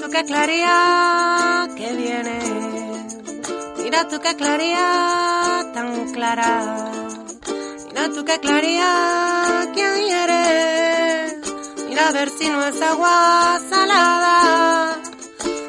[0.06, 2.38] Tú qué claridad que viene.
[3.82, 6.90] Mira tú qué claridad tan clara.
[7.88, 9.82] Mira tú qué claridad que
[10.22, 11.36] eres.
[11.88, 14.96] Mira ver si no es agua salada.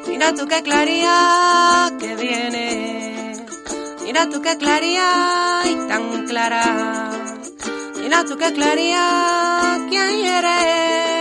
[0.07, 3.45] Mira tú qué claridad que viene.
[4.03, 7.11] Mira tú qué claridad y tan clara.
[8.01, 11.16] Mira tú qué claridad que eres.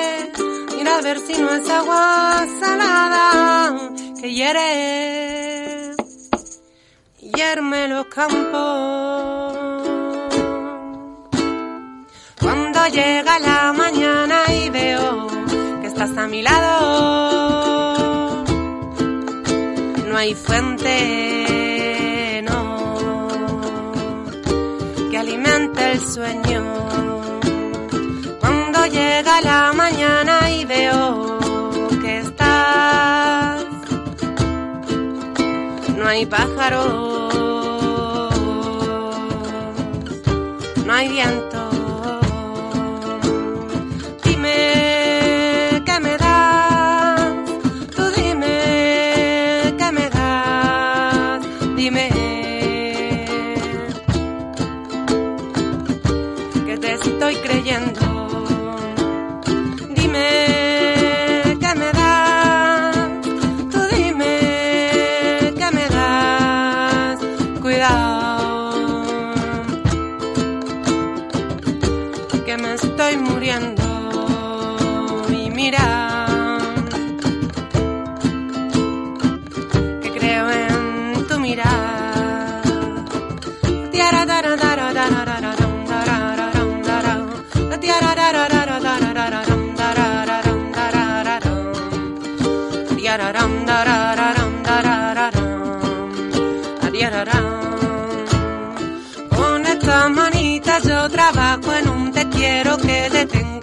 [0.96, 3.76] A ver si no es agua salada
[4.18, 5.94] que hiere.
[7.20, 9.58] Hierme los campos.
[12.40, 15.26] Cuando llega la mañana y veo
[15.82, 18.44] que estás a mi lado,
[20.08, 23.28] no hay fuente, no,
[25.10, 26.64] que alimente el sueño.
[28.40, 30.45] Cuando llega la mañana
[36.16, 36.86] hay pájaros,
[40.86, 41.45] no hay viento.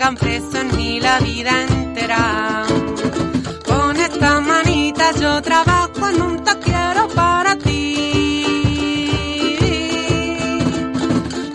[0.03, 2.63] Tengan preso mí la vida entera.
[3.65, 7.95] Con estas manitas yo trabajo en un te quiero para ti.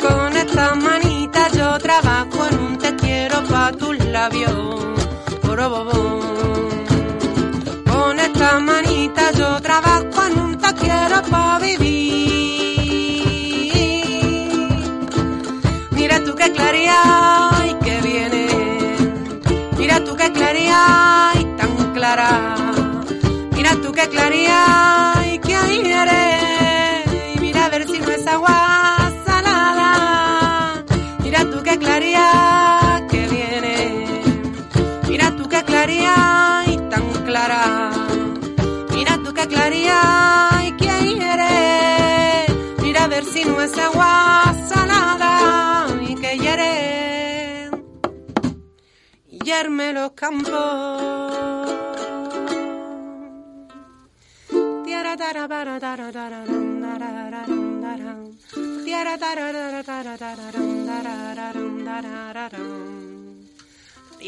[0.01, 4.87] Con estas manitas yo trabajo en un te quiero pa' tus labios.
[7.93, 10.08] Con estas manitas yo trabajo
[20.69, 22.55] y tan clara.
[23.53, 24.98] Mira tú qué claridad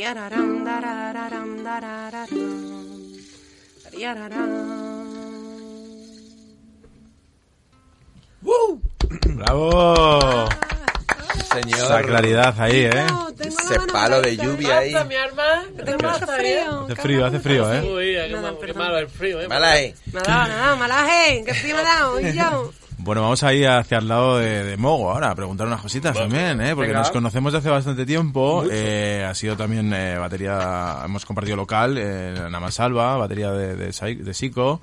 [0.00, 2.30] Tariararam, darararam, darararam.
[3.82, 4.50] Tariararam.
[9.36, 10.69] ¡Bravo!
[11.52, 11.78] Señor.
[11.80, 13.06] Esa claridad ahí, ¿eh?
[13.44, 14.94] Ese palo de lluvia ahí.
[15.08, 15.62] mi arma.
[15.84, 16.84] Tengo mucho frío.
[16.84, 17.80] Hace frío, hace frío, ¿eh?
[17.82, 19.48] Uy, qué, mal- qué malo el frío, ¿eh?
[19.48, 19.94] Malaje.
[20.06, 21.42] Dado, malaje.
[21.46, 22.20] ¿Qué frío me ha dado?
[22.30, 22.72] Y yo.
[23.02, 26.14] Bueno, vamos a ir hacia el lado de, de Mogo ahora, a preguntar unas cositas
[26.14, 26.74] también, ¿eh?
[26.74, 26.98] Porque venga.
[26.98, 28.62] nos conocemos de hace bastante tiempo.
[28.70, 34.14] eh, ha sido también eh, batería, hemos compartido local eh, en Namasalva, batería de, de,
[34.16, 34.82] de Sico.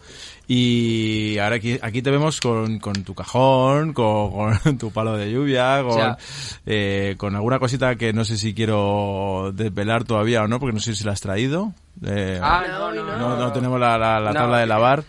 [0.49, 5.31] Y ahora aquí, aquí te vemos con, con tu cajón, con, con tu palo de
[5.31, 6.15] lluvia, con,
[6.65, 10.79] eh, con alguna cosita que no sé si quiero desvelar todavía o no, porque no
[10.79, 11.73] sé si la has traído.
[12.05, 15.03] Eh, Ah, no, no, no, no tenemos la, la- la No, tabla de lavar.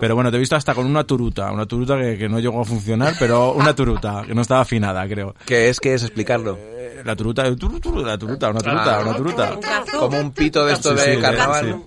[0.00, 1.50] Pero bueno, te he visto hasta con una turuta.
[1.50, 5.06] Una turuta que, que no llegó a funcionar, pero una turuta, que no estaba afinada,
[5.08, 5.34] creo.
[5.44, 5.80] ¿Qué es?
[5.80, 6.04] ¿Qué es?
[6.04, 6.56] Explicarlo.
[7.04, 9.58] La turuta, turu, turu, la turuta, una turuta, una turuta.
[9.98, 11.82] Como un pito de esto Sí, de carnaval.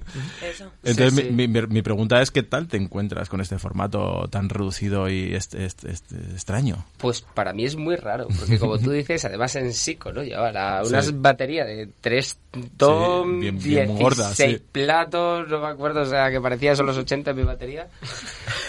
[0.84, 1.30] Entonces, Sí, sí.
[1.32, 5.34] Mi, mi- mi pregunta es, ¿qué tal te encuentras con este formato tan reducido y
[5.36, 6.86] este, este- este extraño?
[6.98, 10.24] Pues para mí es muy raro, porque como tú dices, además en psico, ¿no?
[10.24, 11.12] Lleva la, unas Sí.
[11.16, 12.38] baterías de tres
[12.78, 14.62] tom, bien- bien 16 gordas, sí.
[14.72, 17.88] platos, no me acuerdo, o sea, que parecía son los 80 en mi batería.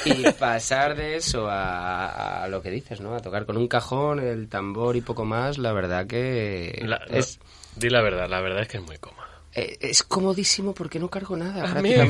[0.07, 3.15] Y pasar de eso a, a lo que dices, ¿no?
[3.15, 6.34] A tocar con un cajón, el tambor y poco más, la verdad que
[6.83, 7.39] La- es...
[7.77, 9.25] Di la verdad, la verdad es que es muy cómodo.
[9.57, 11.65] Eh, Es comodísimo porque no cargo nada.
[11.79, 12.03] Amigo,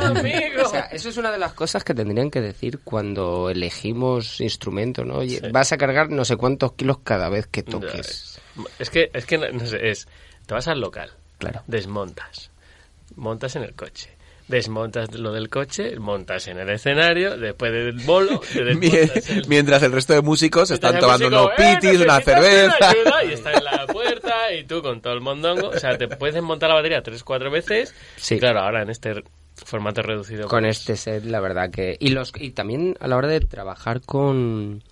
[0.00, 0.62] amigo.
[0.66, 5.06] O sea, eso es una de las cosas que tendrían que decir cuando elegimos instrumentos,
[5.06, 5.16] ¿no?
[5.18, 8.40] Oye, vas a cargar no sé cuántos kilos cada vez que toques.
[8.80, 10.08] Es que, es que, no sé, es,
[10.46, 11.62] te vas al local, Claro.
[11.68, 12.50] desmontas,
[13.14, 14.10] montas en el coche,
[14.48, 19.82] desmontas lo del coche, montas en el escenario, después del bolo, te desmontas el- Mientras
[19.82, 22.76] el resto de músicos están tomando músico, unos "Eh, pitis, una cerveza.
[22.78, 25.96] una ayuda", y está en la puerta y tú con todo el mondongo, o sea,
[25.98, 27.94] te puedes desmontar la batería tres, cuatro veces.
[28.16, 28.36] Sí.
[28.36, 29.22] Y claro, ahora en este
[29.64, 30.48] formato reducido.
[30.48, 31.96] Con pues, este set, la verdad que...
[31.98, 34.82] Y, los, y también a la hora de trabajar con...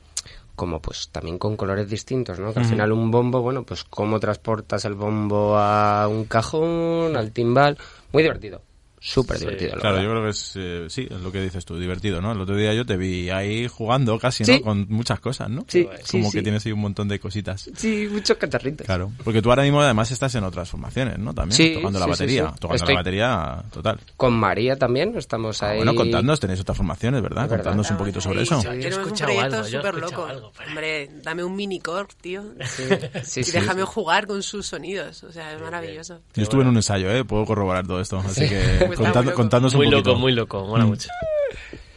[0.57, 2.53] Como pues también con colores distintos, ¿no?
[2.55, 7.31] Que al final un bombo, bueno, pues cómo transportas el bombo a un cajón, al
[7.31, 7.77] timbal.
[8.11, 8.62] Muy divertido.
[9.09, 10.09] Súper divertido, la Claro, verdad.
[10.09, 12.33] yo creo que es, eh, sí, es lo que dices tú, divertido, ¿no?
[12.33, 14.55] El otro día yo te vi ahí jugando casi, Sí.
[14.59, 14.62] ¿no?
[14.62, 15.65] Con muchas cosas, ¿no?
[15.69, 17.70] Sí, Como sí, que tienes ahí un montón de cositas.
[17.77, 18.85] Sí, muchos cacharritos.
[18.85, 21.33] Claro, porque tú ahora mismo además estás en otras formaciones, ¿no?
[21.33, 22.55] También, Sí, tocando la batería, sí.
[22.59, 24.01] tocando Estoy- la batería total.
[24.16, 25.77] Con María también estamos Ah, ahí.
[25.77, 27.45] bueno, contadnos, tenéis otras formaciones, ¿verdad?
[27.45, 27.65] Es verdad.
[27.65, 28.61] Contadnos un poquito sobre eso.
[28.61, 30.27] Sí, Tenemos un escuchado proyecto yo súper loco.
[30.27, 32.43] algo Hombre, dame un minicore, tío.
[32.65, 32.83] sí,
[33.41, 33.87] y sí, déjame sí.
[33.89, 35.23] jugar con sus sonidos.
[35.23, 36.20] O sea, es maravilloso.
[36.35, 37.24] Yo estuve en un ensayo, ¿eh?
[37.24, 38.19] Puedo corroborar todo esto.
[38.19, 38.57] Así que
[38.98, 40.10] Muy contadnos un Muy poquito.
[40.10, 40.89] loco, muy loco, mola Mm.
[40.89, 41.09] mucho.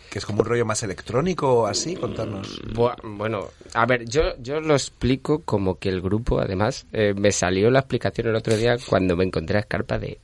[0.09, 2.59] Que es como un rollo más electrónico o así, contarnos.
[2.73, 7.31] Buah, Bueno, a ver, yo, yo lo explico como que el grupo, además, eh, me
[7.31, 10.19] salió la explicación el otro día cuando me encontré a Escarpa de...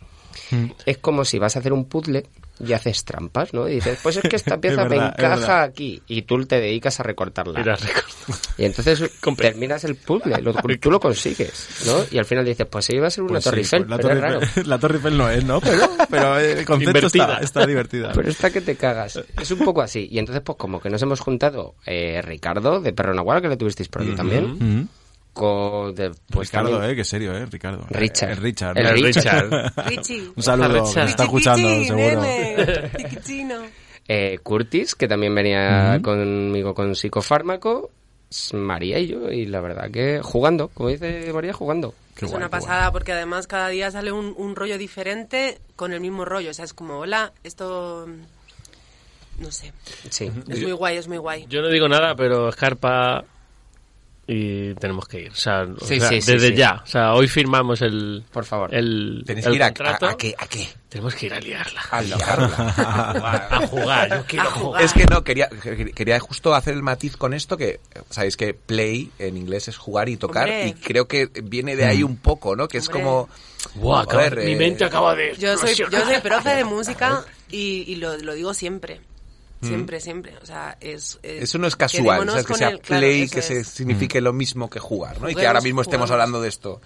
[0.51, 0.65] Mm.
[0.87, 2.25] Es como si vas a hacer un puzzle
[2.59, 3.67] y haces trampas, ¿no?
[3.67, 6.59] Y dices, pues es que esta Es pieza me verdad, encaja aquí y tú te
[6.61, 7.59] dedicas a recortarla.
[7.59, 8.03] Ir a recordar.
[8.57, 9.03] Y entonces
[9.37, 11.93] terminas el puzzle, lo- tú lo consigues, ¿no?
[12.11, 13.97] Y al final dices, pues iba a ser una Pues sí, Torre Eiffel, pues la,
[13.97, 14.41] pero Torre es raro.
[14.41, 15.59] Eiffel, la Torre Eiffel no es, ¿no?
[15.61, 17.07] Pero, pero el concepto
[17.41, 18.11] está, divertida.
[18.13, 19.19] Pero está que te cagas.
[19.41, 20.07] Es un poco así.
[20.09, 23.57] Y entonces, pues como que nos hemos juntado eh, Ricardo, de Perro Nahual, que le
[23.57, 24.89] tuvisteis por aquí también.
[25.35, 27.85] Con, de, pues Ricardo, también- eh, qué serio, eh, Ricardo.
[27.89, 28.29] Richard.
[28.29, 28.77] Eh, el Richard.
[28.95, 29.73] Richard.
[29.89, 30.31] Richie.
[30.33, 31.01] Un saludo, Richard.
[31.03, 32.21] nos está escuchando, seguro.
[33.27, 33.69] nene,
[34.07, 37.91] eh, Curtis, que también venía conmigo con psicofármaco.
[38.53, 41.93] María y yo, y la verdad que jugando, como dice María, jugando.
[42.15, 42.61] Qué es guay, una guay.
[42.61, 46.49] pasada porque además cada día sale un, un rollo diferente con el mismo rollo.
[46.51, 48.07] O sea, es como, hola, esto...
[49.37, 49.73] No sé.
[50.09, 50.31] Sí.
[50.47, 51.45] Es muy guay, es muy guay.
[51.49, 53.25] Yo no digo nada, pero Escarpa
[54.27, 55.31] y tenemos que ir.
[55.31, 56.55] O sea, o Sí, sea, sí, sí, desde sí.
[56.55, 56.81] ya.
[56.83, 58.73] O sea, hoy firmamos el, Por favor.
[58.73, 60.05] el, Tenéis el que ir a, contrato.
[60.07, 60.67] a- a qué, a qué.
[60.89, 61.81] Tenemos que ir a liarla.
[61.91, 62.73] A liarla.
[63.51, 64.09] A jugar.
[64.09, 64.63] Yo quiero A jugar.
[64.65, 64.81] jugar.
[64.83, 65.49] Es que no, quería,
[65.93, 67.79] quería justo hacer el matiz con esto que,
[68.09, 70.67] sabéis que play en inglés es jugar y tocar Hombre.
[70.69, 72.67] y creo que viene de ahí un poco, ¿no?
[72.67, 73.03] Que es Hombre.
[73.03, 73.29] como...
[73.75, 75.35] Buah, acaba- joder, mi eh, mente acaba de...
[75.37, 79.01] Yo soy, yo soy profe de música y, y lo, lo digo siempre.
[79.61, 80.33] Siempre, siempre.
[80.41, 81.17] O sea, es...
[81.23, 82.27] es- Eso no es casual.
[82.45, 85.29] Que sea el- play, que se signifique lo mismo que jugar, ¿no?
[85.29, 86.81] y que ahora mismo estemos hablando de esto.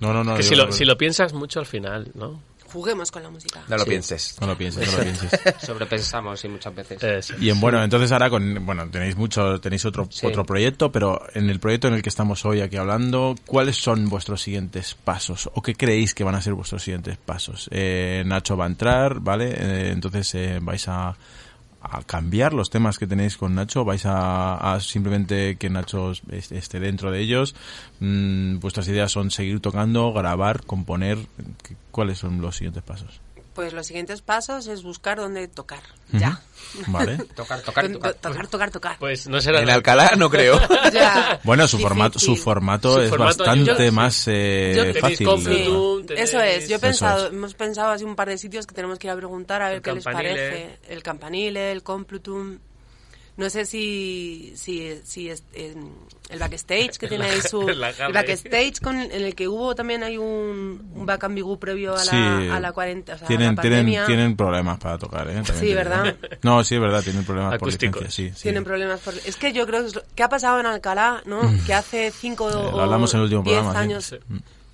[0.00, 0.34] No, no, no.
[0.36, 2.42] Que si lo, si lo piensas mucho al final, ¿no?
[2.72, 3.62] Juguemos con la música.
[3.68, 3.90] No lo Sí.
[3.90, 4.36] pienses.
[4.40, 5.30] no lo pienses, no lo pienses.
[5.60, 7.02] Sobrepensamos y muchas veces.
[7.02, 7.34] Eso.
[7.40, 10.24] Y en bueno, entonces ahora con bueno, tenéis mucho tenéis otro Sí.
[10.26, 14.08] otro proyecto, pero en el proyecto en el que estamos hoy aquí hablando, ¿cuáles son
[14.08, 17.68] vuestros siguientes pasos o qué creéis que van a ser vuestros siguientes pasos?
[17.72, 19.50] Eh, Nacho va a entrar, ¿vale?
[19.50, 21.16] Eh, entonces eh, vais a
[21.82, 23.84] a cambiar los temas que tenéis con Nacho?
[23.84, 27.54] ¿Vais a, simplemente que Nacho est- esté dentro de ellos?
[28.00, 31.18] Mm, ¿Vuestras ideas son seguir tocando, grabar, componer?
[31.66, 33.20] ¿Qué- ¿Cuáles son los siguientes pasos?
[33.54, 35.82] Pues los siguientes pasos es buscar dónde tocar.
[36.12, 36.40] Ya.
[36.86, 37.16] Vale.
[37.36, 38.14] Tocar, tocar, tocar.
[38.14, 38.96] tocar, tocar, tocar.
[38.98, 39.60] Pues no será...
[39.60, 40.58] En Alcalá no creo.
[40.92, 41.40] Ya.
[41.44, 45.26] Bueno, su formato, su formato Su es formato, bastante yo- más eh, Yo- Tenéis fácil.
[45.26, 47.32] Tenéis- Eso es, yo he pensado, es.
[47.32, 49.76] hemos pensado así un par de sitios que tenemos que ir a preguntar a ver
[49.76, 50.78] El qué les parece.
[50.88, 52.58] El Campanile, el Complutum.
[53.40, 55.94] No sé si, si, si es, en
[56.28, 57.66] el backstage que tiene ahí su...
[57.70, 62.04] El backstage con, en el que hubo también hay un, un back ambigu previo a
[62.04, 62.16] la, Sí,
[62.50, 65.42] a la 40, o sea, a tienen, la tienen, tienen problemas para tocar, ¿eh?
[65.42, 65.72] También Sí.
[65.74, 66.16] ¿verdad?
[66.42, 67.94] No, sí, es verdad, tienen problemas Acústicos.
[67.96, 68.42] por licencia, sí, sí.
[68.42, 69.14] Tienen problemas por...
[69.14, 71.40] Es que yo creo que es lo que ha pasado en Alcalá, ¿no?
[71.64, 73.84] Que hace cinco lo o hablamos en el último diez programa, sí.
[73.84, 74.16] años Sí.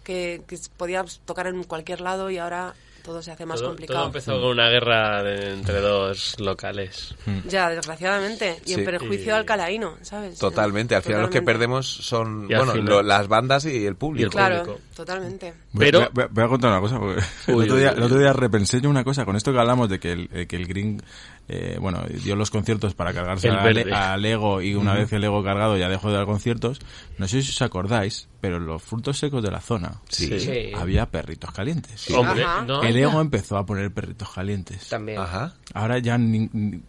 [0.03, 2.75] que, que podías tocar en cualquier lado y ahora
[3.07, 3.99] todo se hace más todo, complicado.
[4.01, 7.15] todo empezó con una guerra de- entre dos locales.
[7.49, 8.61] Ya, desgraciadamente.
[8.67, 8.75] Y Sí.
[8.75, 10.39] en perjuicio Y- alcalaíno, ¿sabes?
[10.39, 10.95] Totalmente.
[10.97, 13.95] Al final los que perdemos son Y al bueno final- lo- las bandas y el
[13.97, 14.31] público.
[14.31, 14.81] Claro, público.
[14.95, 15.55] totalmente.
[15.73, 16.99] Voy, Pero- voy a- voy a contar una cosa.
[16.99, 19.25] porque el, Uy, otro día, uy, el otro día repensé yo una cosa.
[19.25, 21.01] Con esto que hablamos de que el, eh, que el Green
[21.49, 23.93] eh, bueno, dio los conciertos para cargarse El a, verde.
[23.95, 26.81] a Lego y una vez el Lego cargado ya dejó de dar conciertos.
[27.19, 30.39] No sé si os acordáis, pero en los frutos secos de la zona Sí.
[30.41, 30.73] Sí.
[30.77, 32.11] había perritos calientes.
[32.11, 32.63] Hombre, Ajá.
[32.67, 32.83] no.
[32.83, 34.89] El Ego empezó a poner perritos calientes.
[34.89, 35.19] También.
[35.19, 35.55] Ajá.
[35.73, 36.19] Ahora ya,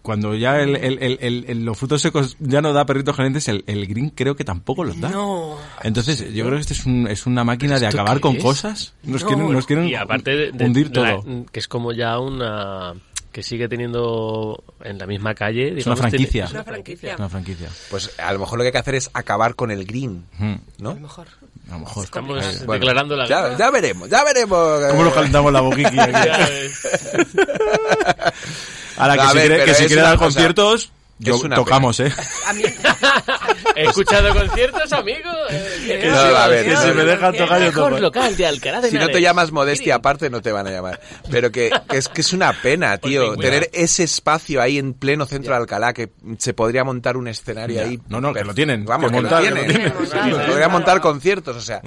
[0.02, 3.48] cuando ya el, el- el- el- el- los frutos secos ya no da perritos calientes,
[3.48, 5.10] el, el green creo que tampoco los da.
[5.10, 5.56] No.
[5.84, 8.44] Entonces, yo creo que esto es, un- es una máquina de ¿Esto acabar con es?
[8.44, 8.94] cosas.
[9.04, 9.28] Nos No.
[9.28, 11.46] quieren, nos quieren Y aparte de, de- hundir de la- todo.
[11.52, 12.94] que es como ya una
[13.38, 15.78] que sigue teniendo en la misma calle.
[15.78, 16.46] Es una franquicia.
[16.46, 17.14] Es una franquicia.
[17.14, 17.70] Es una franquicia.
[17.92, 20.56] Pues a lo mejor lo que hay que hacer es acabar con el green, Mm,
[20.80, 20.90] ¿no?
[20.90, 21.28] A lo mejor.
[21.70, 22.04] A lo mejor.
[22.06, 23.58] Estamos declarando la ya, guerra.
[23.60, 24.86] ya veremos, ya veremos.
[24.90, 26.12] ¿Cómo nos calentamos la boquiqui aquí?
[26.26, 26.88] Ya ves.
[28.98, 31.56] Ahora, que A si ver, quiere, que si quiere dar cosa- conciertos, yo es una
[31.56, 32.12] tocamos, ¿eh?
[32.48, 32.64] A mí...
[33.76, 35.30] He escuchado conciertos, amigo.
[35.50, 38.02] Eh, No, a ver, que no, si no, me dejan tocar, yo mejor toco.
[38.02, 41.00] local de Alcalá de Si no te llamas modestia aparte no te van a llamar.
[41.30, 44.94] Pero que, que es que es una pena, Pues tío, tener ese espacio ahí en
[44.94, 47.84] pleno centro de Alcalá que se podría montar un escenario Ya.
[47.84, 48.00] ahí.
[48.10, 49.76] No, no, que lo tienen, Vamos, que que, montar, lo que lo tienen.
[49.76, 49.94] tienen.
[50.08, 51.82] Sí, Montado, podría montar conciertos, o sea.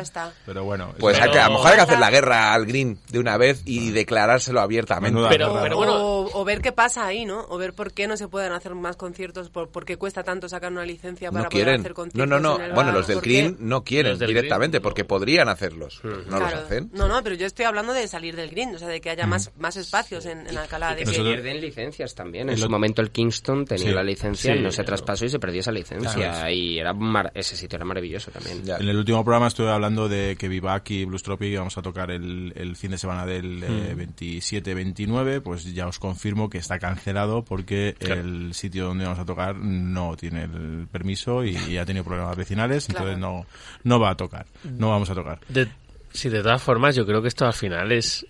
[0.00, 0.32] Está.
[0.46, 0.92] Pero bueno.
[0.98, 3.18] Pues es- hay que, a lo mejor hay que hacer la guerra al Green de
[3.18, 5.18] una vez y declarárselo abiertamente.
[5.30, 7.46] Pero bueno- o, o ver qué pasa ahí, ¿no?
[7.48, 10.48] O ver por qué no se pueden hacer más conciertos, por, por qué cuesta tanto
[10.48, 11.80] sacar una licencia para no poder quieren.
[11.80, 12.28] hacer No, conciertos.
[12.28, 12.56] no, no.
[12.56, 13.20] en el Bueno, bar, los del.
[13.20, 14.82] Green no quieren directamente Green, no.
[14.82, 16.00] porque podrían hacerlos.
[16.04, 16.44] No Claro.
[16.44, 16.90] los hacen.
[16.92, 19.26] No, no, pero yo estoy hablando de salir del green, o sea, de que haya
[19.26, 20.94] más, más espacios en, en Alcalá.
[20.94, 22.48] De Que pierden licencias también.
[22.50, 23.92] En su momento el Kingston tenía Sí.
[23.92, 24.86] la licencia, Sí, no se no.
[24.86, 26.12] traspasó y se perdió esa licencia.
[26.12, 26.50] Claro.
[26.50, 28.62] Y era mar- ese sitio era maravilloso también.
[28.64, 28.76] Ya.
[28.76, 32.10] En el último programa estuve hablando de que Vivac y Blues Tropic vamos a tocar
[32.10, 37.44] el, el fin de semana del eh, 27-29, pues ya os confirmo que está cancelado
[37.44, 38.20] porque Claro.
[38.20, 42.88] el sitio donde vamos a tocar no tiene el permiso y ha tenido problemas vecinales,
[42.88, 43.46] entonces no,
[43.84, 45.40] no va a tocar, no vamos a tocar.
[45.48, 45.68] De,
[46.12, 48.26] sí, de todas formas, yo creo que esto al final es,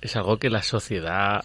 [0.00, 1.44] es algo que la sociedad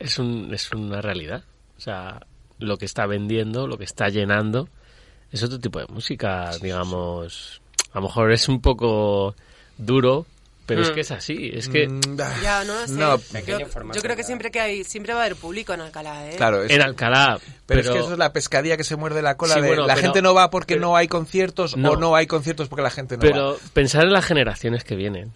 [0.00, 1.44] es, un, es una realidad.
[1.76, 2.20] O sea,
[2.58, 4.68] lo que está vendiendo, lo que está llenando,
[5.32, 7.62] es otro tipo de música, digamos.
[7.92, 9.34] A lo mejor es un poco
[9.78, 10.26] duro,
[10.70, 10.94] pero es Mm.
[10.94, 11.50] que es así.
[11.52, 12.92] Es que Mm, Ya, no lo sé.
[12.94, 13.16] No,
[13.46, 13.58] yo,
[13.92, 16.36] yo creo que siempre que hay, siempre va a haber público en Alcalá, ¿eh?
[16.36, 17.38] Claro, es- en Alcalá.
[17.38, 19.54] pero, Pero, es que eso es la pescadilla que se muerde la cola.
[19.54, 21.90] Sí, de, bueno, la pero- gente no va porque pero- no hay conciertos No.
[21.92, 23.58] o no hay conciertos porque la gente no pero va.
[23.72, 25.32] pensar en las generaciones que vienen.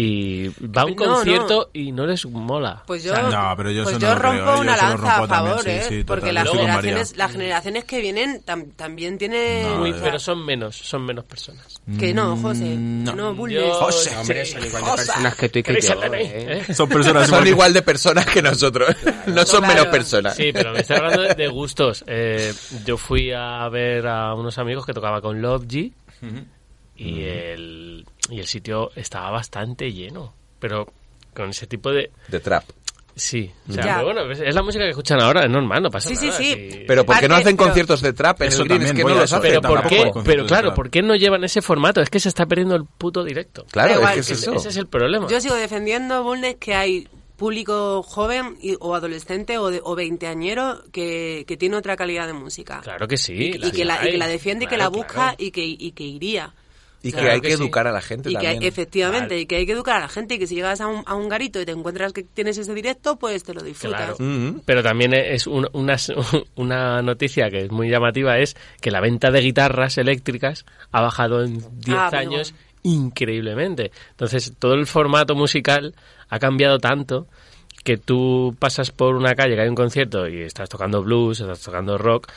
[0.00, 1.14] Y va a un No, no.
[1.14, 2.84] concierto y no les mola.
[2.86, 4.44] Pues yo, O sea, no, pero yo pues yo creo, rompo.
[4.54, 5.82] Yo una lo lanza a rompo también, favor, sí, ¿eh?
[5.88, 9.68] sí, porque las generaciones, las generaciones que vienen tam- también tienen...
[9.68, 11.80] No, Muy- pero son menos, son menos personas.
[11.98, 12.64] Que no, José.
[12.76, 13.14] Mm, no.
[13.16, 13.60] No, Bulnes.
[13.60, 14.16] Yo- José.
[14.16, 14.52] Hombre, Sí.
[14.52, 16.14] son igual de personas que tú y que ¿Queréis yo.
[16.14, 16.64] ¿eh?
[16.68, 16.74] eh?
[16.74, 18.88] Son personas Son igual de personas que nosotros.
[19.26, 19.74] no son Claro.
[19.74, 20.36] menos personas.
[20.36, 22.04] Sí, pero me estoy hablando de, de gustos.
[22.06, 22.54] Eh,
[22.86, 25.92] yo fui a ver a unos amigos que tocaba con Love G
[26.96, 30.32] y, el, y el sitio estaba bastante lleno.
[30.58, 30.86] Pero
[31.34, 32.10] con ese tipo de...
[32.28, 32.64] De trap.
[33.14, 33.94] Sí, o sea, Ya.
[33.96, 36.38] pero bueno, es la música que escuchan ahora, es normal, no pasa Sí, sí, nada.
[36.38, 36.84] sí.
[36.86, 38.82] Pero ¿por qué no hacen pero- conciertos de trap en Eso el Green?
[38.82, 39.60] Es que no los hacen Pero
[40.24, 40.72] Pero claro.
[40.74, 42.00] ¿por qué no llevan ese formato?
[42.00, 43.66] Es que se está perdiendo el puto directo.
[43.72, 44.54] Claro, es que es ese- eso.
[44.54, 45.26] Ese es el problema.
[45.28, 50.82] Yo sigo defendiendo, Bulnes, que hay público joven y- o adolescente o, de, o veinteañero
[50.92, 52.80] que, que tiene otra calidad de música.
[52.82, 53.32] Claro que sí.
[53.34, 55.36] y, que la, y que la defiende y que Claro, la busca claro.
[55.38, 56.52] y, que, y que iría.
[57.00, 57.62] Y que hay que que sí.
[57.62, 58.62] educar a la gente Y que también.
[58.64, 59.40] efectivamente, Vale.
[59.42, 61.14] y que hay que educar a la gente y que si llegas a un, a
[61.14, 64.16] un garito y te encuentras que tienes ese directo, pues te lo disfrutas.
[64.16, 64.16] Claro.
[64.18, 64.62] Mm.
[64.64, 65.96] Pero también es un- una,
[66.56, 71.44] una noticia que es muy llamativa es que la venta de guitarras eléctricas ha bajado
[71.44, 72.52] en 10 Ah, años
[72.82, 73.92] increíblemente.
[74.10, 75.94] Entonces, todo el formato musical
[76.28, 77.26] ha cambiado tanto
[77.84, 81.60] que tú pasas por una calle que hay un concierto y estás tocando blues, estás
[81.62, 82.28] tocando rock,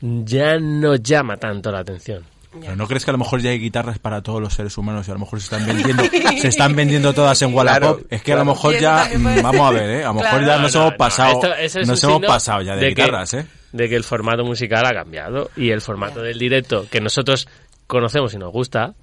[0.00, 2.24] ya no llama tanto la atención.
[2.60, 5.06] Pero ¿No crees que a lo mejor ya hay guitarras para todos los seres humanos
[5.06, 6.02] y a lo mejor se están vendiendo,
[6.40, 7.80] se están vendiendo todas en Wallapop?
[7.98, 10.04] Claro, es que a lo mejor ya, mm, vamos a ver, ¿eh?
[10.04, 10.46] A lo mejor Claro.
[10.46, 12.94] ya nos No, hemos no, pasado, esto- eso es nos hemos pasado ya de, de
[12.94, 13.46] que- guitarras, ¿eh?
[13.72, 17.46] De que el formato musical ha cambiado y el formato del directo que nosotros
[17.86, 18.94] conocemos y nos gusta,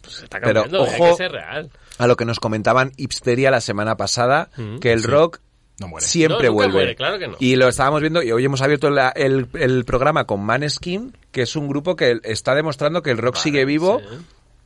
[0.00, 0.84] pues está Pero cambiando.
[0.90, 1.70] hay ojo que ser real.
[1.98, 4.48] a lo que nos comentaban Hipsteria la semana pasada,
[4.80, 5.06] que el Sí.
[5.06, 5.40] rock
[5.80, 6.06] No muere.
[6.06, 6.72] siempre No, vuelve.
[6.72, 7.36] muere, claro que no.
[7.40, 11.42] Y lo estábamos viendo y hoy hemos abierto la- el, el programa con Maneskin, que
[11.42, 14.00] es un grupo que está demostrando que el rock sigue vivo.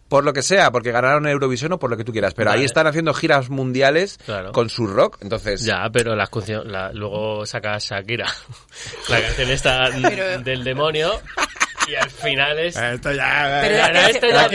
[0.09, 2.33] Por lo que sea, porque ganaron Eurovisión o por lo que tú quieras.
[2.33, 4.53] Pero ahí están haciendo giras mundiales Claro.
[4.53, 5.19] con su rock.
[5.21, 6.31] Entonces, Ya, pero las
[6.65, 8.25] la- luego saca Shakira
[9.11, 11.11] la canción esta del demonio
[11.89, 12.77] y al final es...
[12.77, 13.59] Esto ya...
[13.63, 14.49] Pero, Bueno, esto ya-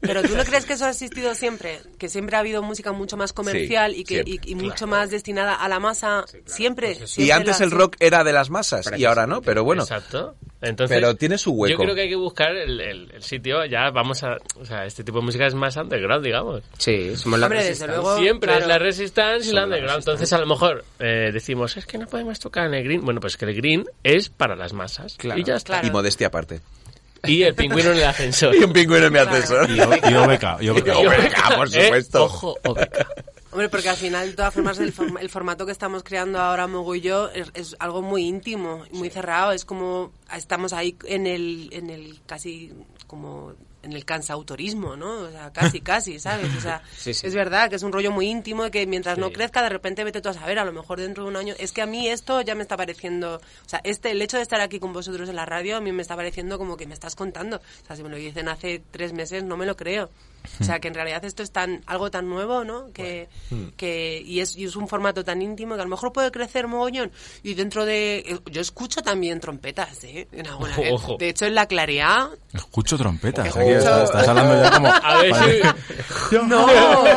[0.00, 3.16] pero, tú no crees que eso ha existido siempre, que siempre ha habido música mucho
[3.16, 4.40] más comercial y que siempre.
[4.48, 6.92] y, y mucho más destinada a la masa, siempre.
[6.92, 9.82] y siempre antes la- el rock era de las masas y ahora no, pero bueno.
[9.82, 10.36] Exacto.
[10.62, 11.72] Entonces, Pero tiene su hueco.
[11.72, 14.36] Yo creo que hay que buscar el, el- el sitio, ya vamos a...
[14.60, 16.62] O sea, este tipo de música es más underground, digamos.
[16.76, 18.62] Sí, somos la Hombre, desde luego, Siempre claro.
[18.62, 20.00] es la Resistance y la underground.
[20.00, 23.00] Entonces, a lo mejor eh, decimos, es que no podemos tocar en el green.
[23.04, 25.16] Bueno, pues que el green es para las masas.
[25.34, 25.80] Y ya está.
[25.84, 26.60] Y modestia aparte.
[27.24, 28.54] Y el pingüino en el ascensor.
[28.58, 29.70] Y un pingüino en mi ascensor.
[29.70, 30.94] Y, o- y Obeca, y Obeca.
[31.56, 32.24] Por Eh, supuesto.
[32.24, 33.06] ojo, Obeca.
[33.60, 36.66] Hombre, porque al final, de todas formas, el, form- el formato que estamos creando ahora,
[36.66, 39.52] Mogo y yo, es, es algo muy íntimo, muy cerrado.
[39.52, 42.72] Es como estamos ahí en el, en el casi
[43.06, 45.10] como en el cansautorismo, ¿no?
[45.22, 46.54] O sea, casi, casi, ¿sabes?
[46.56, 47.26] O sea, Sí, sí.
[47.26, 50.04] es verdad que es un rollo muy íntimo y que mientras no crezca, de repente
[50.04, 51.54] vete tú a saber, a lo mejor dentro de un año.
[51.58, 54.42] Es que a mí esto ya me está pareciendo, o sea, este, el hecho de
[54.42, 56.94] estar aquí con vosotros en la radio, a mí me está pareciendo como que me
[56.94, 57.56] estás contando.
[57.58, 60.08] O sea, si me lo dicen hace tres meses, no me lo creo.
[60.60, 62.92] O sea, que en realidad esto es tan, algo tan nuevo, ¿no?
[62.92, 63.28] Que,
[63.76, 66.66] que y, es, y es un formato tan íntimo que a lo mejor puede crecer
[66.66, 67.10] mogollón.
[67.42, 68.18] Y dentro de...
[68.18, 70.28] eh, Yo escucho también trompetas, ¿eh?
[70.32, 71.16] En alguna- Ojo, ojo.
[71.18, 72.28] De hecho, en la claridad...
[72.52, 73.56] Escucho trompetas.
[73.56, 74.88] Aquí estás, estás hablando ya como...
[74.88, 76.36] A ver si...
[76.46, 76.66] No.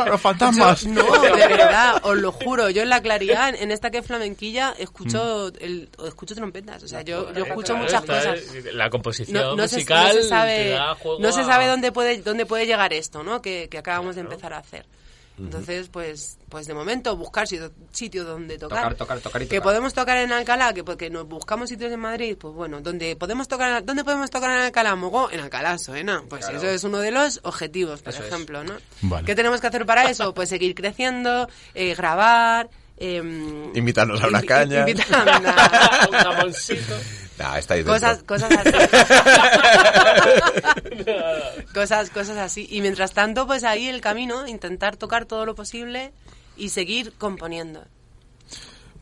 [0.06, 0.82] los fantasmas.
[0.82, 2.70] Yo- no, de verdad, os lo juro.
[2.70, 6.82] Yo en la claridad, en, esta que es flamenquilla, escucho, el, escucho trompetas.
[6.82, 8.38] O sea, yo, yo escucho Claro, muchas cosas.
[8.54, 11.44] es La composición No, no se, musical no se te sabe, da juego no se
[11.44, 13.40] sabe dónde puede dónde puede llegar esto, ¿no?
[13.42, 14.86] Que, que acabamos de empezar a hacer.
[15.36, 18.82] Entonces, pues, pues de momento buscar sitio, sitio donde tocar.
[18.82, 19.62] Tocar, tocar, tocar y Que tocar.
[19.72, 23.48] podemos tocar en Alcalá, que porque nos buscamos sitios en Madrid, pues bueno, donde podemos
[23.48, 24.94] tocar, ¿dónde podemos tocar en Alcalá?
[24.94, 26.22] Mogo, en Alcalá, Soena.
[26.28, 26.58] Pues Claro.
[26.58, 28.28] eso es uno de los objetivos, por Eso es.
[28.28, 28.74] ejemplo, ¿no?
[29.02, 29.26] Vale.
[29.26, 30.32] ¿Qué tenemos que hacer para eso?
[30.34, 34.80] Pues seguir creciendo, eh, grabar, em, Invitarnos a una invi- caña.
[34.88, 35.06] invitar-
[36.10, 36.94] Un jamoncito.
[37.38, 37.94] Nah, estáis dentro.
[37.94, 38.70] cosas cosas así
[41.74, 46.12] cosas cosas así y mientras tanto pues ahí el camino intentar tocar todo lo posible
[46.56, 47.82] y seguir componiendo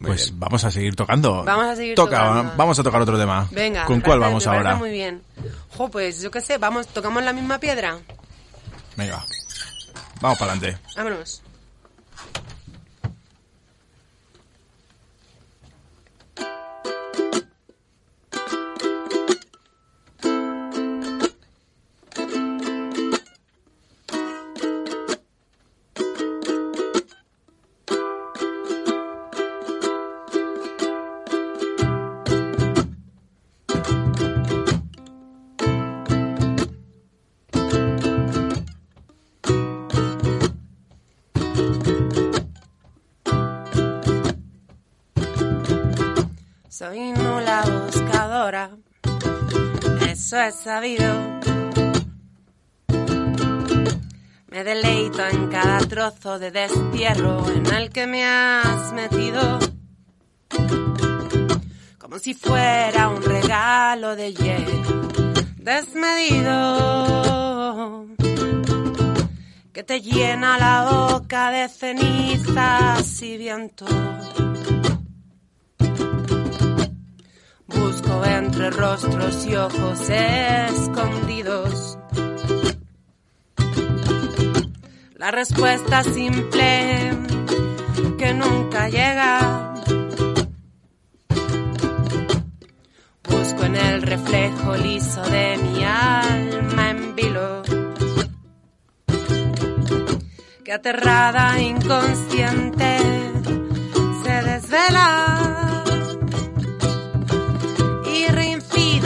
[0.01, 1.45] Pues vamos a seguir tocando.
[1.45, 2.53] Vamos a seguir Toca, tocando.
[2.57, 3.47] Vamos a tocar otro tema.
[3.53, 4.75] venga ¿Con cuál parece- vamos me ahora?
[4.77, 5.23] muy bien
[5.77, 7.99] jo pues yo qué sé vamos tocamos la misma piedra
[8.97, 9.23] Venga.
[10.23, 10.81] Vamos para adelante.
[10.97, 11.43] vámonos
[50.33, 51.41] eso es sabido
[54.49, 59.59] Me deleito en cada trozo de destierro en el que me has metido.
[61.99, 64.65] Como si fuera un regalo de hiel
[65.57, 66.57] desmedido.
[69.73, 73.85] Que te llena la boca de cenizas y viento.
[77.75, 81.99] Busco entre rostros y ojos escondidos
[85.23, 87.13] la respuesta simple
[88.19, 89.73] que nunca llega.
[93.31, 97.63] Busco en el reflejo liso de mi alma en vilo.
[100.65, 102.99] Que aterrada inconsciente
[104.25, 105.42] se desvela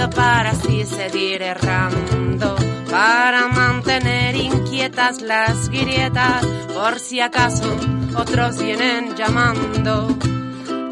[0.04, 2.54] para así seguir errando,
[2.90, 6.44] para mantener inquietas las grietas,
[6.74, 7.74] por si acaso
[8.14, 10.16] otros vienen llamando.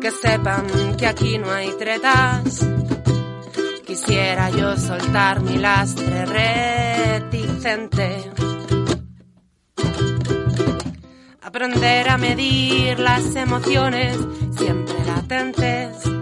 [0.00, 2.66] Que sepan que aquí no hay tretas.
[3.86, 6.24] Quisiera yo soltar mi lastre
[7.20, 8.30] reticente.
[11.42, 14.16] Aprender a medir las emociones
[14.56, 16.13] siempre latentes.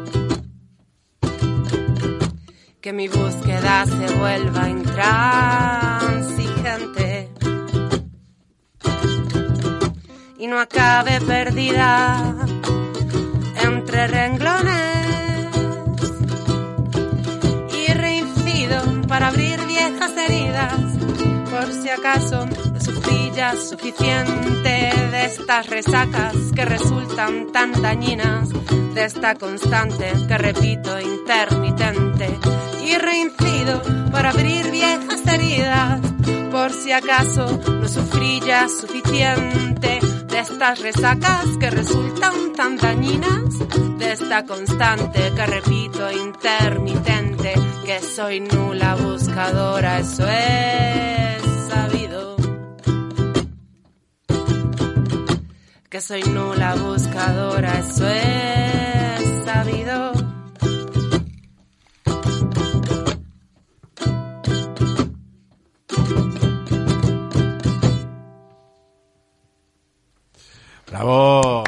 [2.83, 7.31] Que mi búsqueda se vuelva intransigente.
[10.37, 12.35] Y no acabe perdida
[13.63, 15.07] entre renglones
[17.73, 20.75] y reincido para abrir viejas heridas.
[21.53, 22.49] Por si acaso
[22.81, 28.49] sufrí ya suficiente de estas resacas que resultan tan dañinas,
[28.93, 32.41] de esta constante que repito intermitente.
[32.85, 36.01] Y reincido para abrir viejas heridas.
[36.51, 43.59] Por si acaso no sufrí ya suficiente de estas resacas que resultan tan dañinas,
[43.99, 47.55] de esta constante que repito intermitente,
[47.87, 52.37] que soy nula buscadora, eso es sabido.
[55.89, 58.92] Que soy nula buscadora, eso es
[71.03, 71.65] ¡Bravo!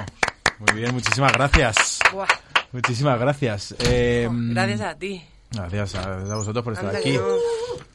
[0.60, 1.98] Muy bien, muchísimas gracias.
[2.12, 2.28] Buah,
[2.70, 3.74] Muchísimas gracias.
[3.80, 5.20] Eh, gracias a ti.
[5.50, 7.18] Gracias a, a vosotros por estar Anda aquí.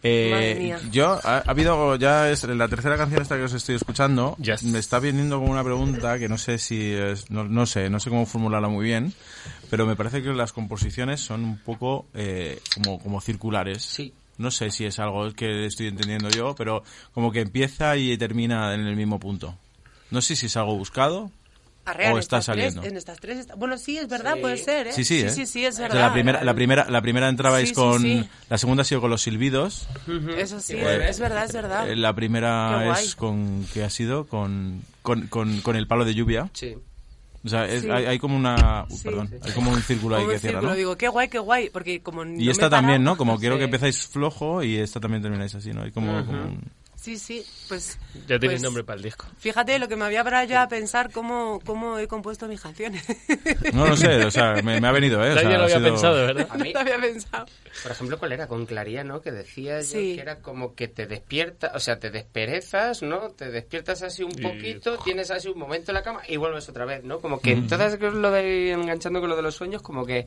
[0.04, 4.36] Eh, yo, ha, ha habido, ya es la tercera canción esta que os estoy escuchando.
[4.64, 8.02] Me está viniendo como una pregunta que no sé si es, no, no sé, no
[8.02, 9.14] sé cómo formularla muy bien,
[9.70, 13.82] pero me parece que las composiciones son un poco eh, como, como circulares.
[13.82, 14.14] Sí.
[14.38, 16.84] No sé si es algo que estoy entendiendo yo, pero
[17.14, 19.56] como que empieza y termina en el mismo punto.
[20.12, 21.32] No sé si es algo buscado
[21.86, 22.84] o está estas tres- saliendo.
[22.84, 24.42] en estas tres está- Bueno, sí, es verdad, Sí.
[24.42, 24.94] puede ser, ¿eh?
[24.94, 25.30] Sí, sí, ¿eh?
[25.30, 26.02] sí, sí, es O sea, verdad.
[26.08, 28.30] la primera, la primera, la primera entrabais Sí, sí, con, sí.
[28.50, 29.88] la segunda ha sido con los silbidos.
[30.38, 31.90] Eso sí, Eh, es verdad, es verdad.
[31.90, 36.06] Eh, La Qué primera es con que ha sido con, con, con, con el palo
[36.06, 36.50] de lluvia.
[36.54, 36.76] Sí.
[37.44, 37.90] O sea, es- Sí.
[37.90, 39.04] hay, hay como una, uh, Sí.
[39.06, 40.76] perdón, hay como un círculo ahí que cierra, ¿no?
[40.76, 43.16] digo, qué guay, qué guay, porque como no Y me esta también, ¿no?
[43.16, 45.84] Como quiero que empezáis flojo y esta también termináis así, ¿no?
[45.84, 46.62] Hay como, como un-
[47.00, 47.98] Sí, sí, pues...
[48.28, 49.26] Ya tenéis pues, nombre para el disco.
[49.38, 53.06] Fíjate, lo que me había parado ya a pensar cómo, cómo he compuesto mis canciones.
[53.74, 55.32] No, no sé, o sea, me, me ha venido, ¿eh?
[55.32, 56.48] O sea, lo ha había sido- pensado, ¿verdad?
[56.50, 57.46] A mí, lo había pensado.
[57.84, 58.48] por ejemplo, ¿cuál era?
[58.48, 59.22] Con Claría, ¿no?
[59.22, 63.30] Que decía yo que era como que te despierta, o sea, te desperezas, ¿no?
[63.30, 66.68] Te despiertas así un Y- poquito, tienes así un momento en la cama y vuelves
[66.68, 67.20] otra vez, ¿no?
[67.20, 70.26] Como que entonces lo de enganchando con lo de los sueños, como que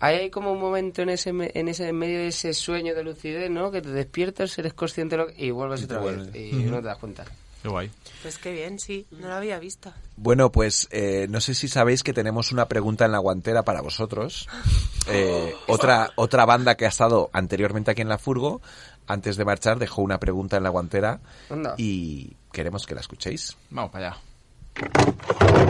[0.00, 3.02] hay como un momento en ese me- en ese en medio de ese sueño de
[3.04, 3.70] lucidez, ¿no?
[3.70, 6.76] Que te despiertas, eres consciente de lo que- y vuelves Y otra vez y no
[6.76, 7.24] te das cuenta.
[7.62, 7.90] Qué guay.
[8.22, 9.92] Pues qué bien, sí, no lo había visto.
[10.16, 13.80] Bueno, pues eh, no sé si sabéis que tenemos una pregunta en la guantera para
[13.80, 14.48] vosotros.
[15.10, 18.60] Eh, otra, otra banda que ha estado anteriormente aquí en la Furgo,
[19.06, 21.74] antes de marchar, dejó una pregunta en la guantera Anda.
[21.78, 23.56] y queremos que la escuchéis.
[23.70, 24.18] Vamos para allá.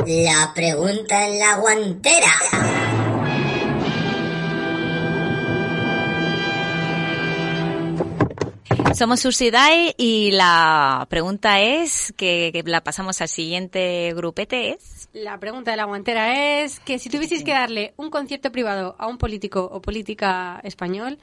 [0.08, 3.07] La pregunta en la guantera.
[8.94, 15.08] Somos Ursidae y la pregunta es, que, que la pasamos al siguiente grupete, es...
[15.12, 19.06] La pregunta de la guantera es que si tuvieseis que darle un concierto privado a
[19.06, 21.18] un político o política español,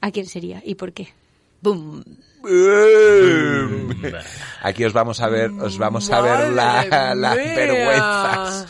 [0.00, 1.08] ¿a quién sería y por qué?
[1.62, 2.04] ¡Boom!
[4.62, 8.66] Aquí os vamos a ver, os vamos a ver la- las vergüenzas.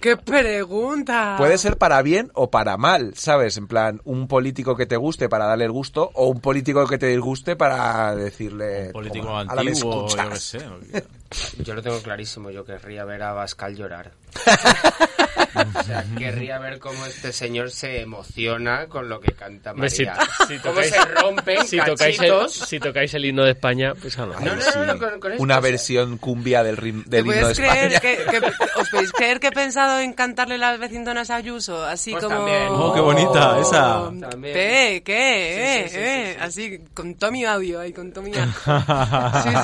[0.00, 1.34] ¡Qué pregunta!
[1.36, 3.58] Puede ser para bien o para mal, ¿sabes?
[3.58, 6.96] En plan, un político que te guste para darle el gusto o un político que
[6.96, 8.90] te disguste para decirle...
[8.92, 10.56] Político "Toma, ahora me antiguo, yo escuchas".
[10.90, 11.62] qué sé.
[11.62, 14.12] Yo lo tengo clarísimo, yo querría ver a Bascal llorar.
[15.54, 20.14] o sea, querría ver cómo este señor se emociona con lo que canta si, María.
[20.48, 24.18] si cómo tocáis, se rompen si tocáis, el, si tocáis el himno de España, pues
[24.18, 26.76] a lo No, no, no, no, con, con esto, Una o sea, versión cumbia del,
[26.76, 28.00] rim- ¿Te del himno de España.
[28.00, 31.84] que, que- ¿Os podéis creer que he pensado en cantarle las vecindonas a Ayuso?
[31.84, 32.36] Así Pues como...
[32.36, 32.66] también.
[32.70, 34.10] Oh, qué bonita esa.
[34.30, 34.54] También.
[34.54, 35.02] ¿Qué?
[35.04, 35.84] ¿Qué?
[35.88, 36.24] Sí, sí, sí, ¿Eh?
[36.26, 36.38] sí, sí.
[36.40, 38.32] Así, con todo mi audio ahí, con todo mi...
[38.34, 38.40] Sí,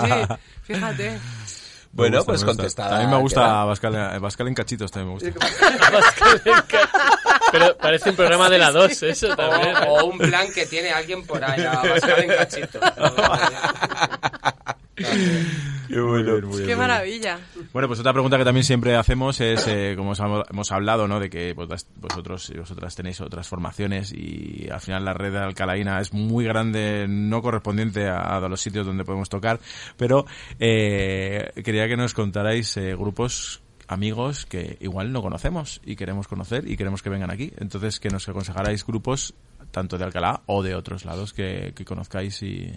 [0.05, 1.19] sí, fíjate.
[1.97, 2.91] Bueno, gusta, pues contestada.
[2.91, 3.65] También me gusta queda.
[3.65, 5.47] Bascal, eh, en cachitos, también me gusta.
[7.53, 9.77] Pero parece un programa de la 2, eso también.
[9.89, 12.81] O, o un plan que tiene alguien por ahí, a Bascal en cachito.
[14.97, 16.07] Qué bueno.
[16.09, 16.79] Muy bien, muy bien, Qué bien.
[16.79, 17.39] maravilla.
[17.73, 21.07] Bueno, pues otra pregunta que también siempre hacemos es, eh, como os hemos hemos hablado,
[21.07, 21.21] ¿no?
[21.21, 25.39] De que vos- vosotros y vosotras tenéis otras formaciones y al final la red de
[25.39, 29.61] Alcalaína es muy grande, no correspondiente a, a los sitios donde podemos tocar,
[29.97, 30.27] pero
[30.59, 36.69] eh, quería que nos contarais eh, grupos amigos que igual no conocemos y queremos conocer
[36.69, 37.53] y queremos que vengan aquí.
[37.59, 39.35] Entonces, que nos aconsejarais grupos
[39.71, 42.73] tanto de Alcalá o de otros lados que, que conozcáis y,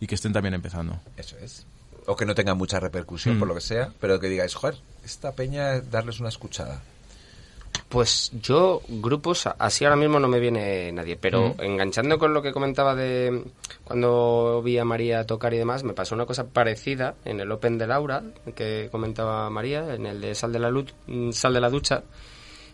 [0.00, 1.00] y que estén también empezando.
[1.16, 1.66] Eso es.
[2.06, 3.38] O que no tengan mucha repercusión Mm.
[3.38, 6.82] por lo que sea, pero que digáis, joder, esta peña, darles una escuchada.
[7.88, 11.62] Pues yo, grupos, así ahora mismo no me viene nadie, pero Ujú.
[11.62, 13.44] enganchando con lo que comentaba de
[13.84, 17.76] cuando vi a María tocar y demás, me pasó una cosa parecida en el Open
[17.78, 18.22] de Laura,
[18.54, 22.02] que comentaba María, en el de Sal de la, Luz, mm, Sal de la Ducha,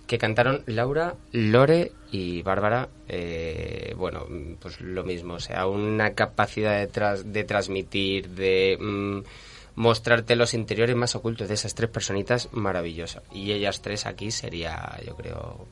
[0.09, 4.27] que cantaron Laura, Lore y Bárbara, eh, bueno,
[4.59, 9.19] pues lo mismo, o sea, una capacidad de, tras- de transmitir, de mm,
[9.77, 13.23] mostrarte los interiores más ocultos de esas tres personitas maravillosa.
[13.31, 15.69] Y ellas tres aquí sería, yo creo,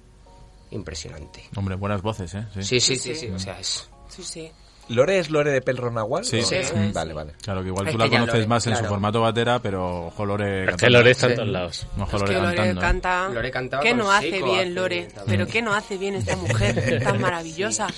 [0.70, 1.42] impresionante.
[1.56, 2.44] Hombre, buenas voces, ¿eh?
[2.60, 3.88] Sí, sí, sí, sí, o sea, es...
[4.08, 4.50] Sí, sí.
[4.88, 6.24] ¿Lore es Lore de Pelro Nahual?
[6.24, 6.74] Sí, ¿O- sí, sí.
[6.76, 7.32] Mm, Vale, vale.
[7.42, 8.94] Claro, que igual Es tú la conoces Lore, más en su claro.
[8.94, 10.98] formato batera, pero ojo Lore Es que cantando.
[10.98, 11.86] Lore está en todos lados.
[11.98, 12.80] Ojo Es Lore que Lore cantando.
[12.80, 12.84] ¿eh?
[12.84, 13.28] canta.
[13.34, 15.02] Lore cantaba ¿Qué no hace bien hace Lore?
[15.06, 15.24] también.
[15.26, 17.88] Pero ¿qué no hace bien esta mujer tan maravillosa?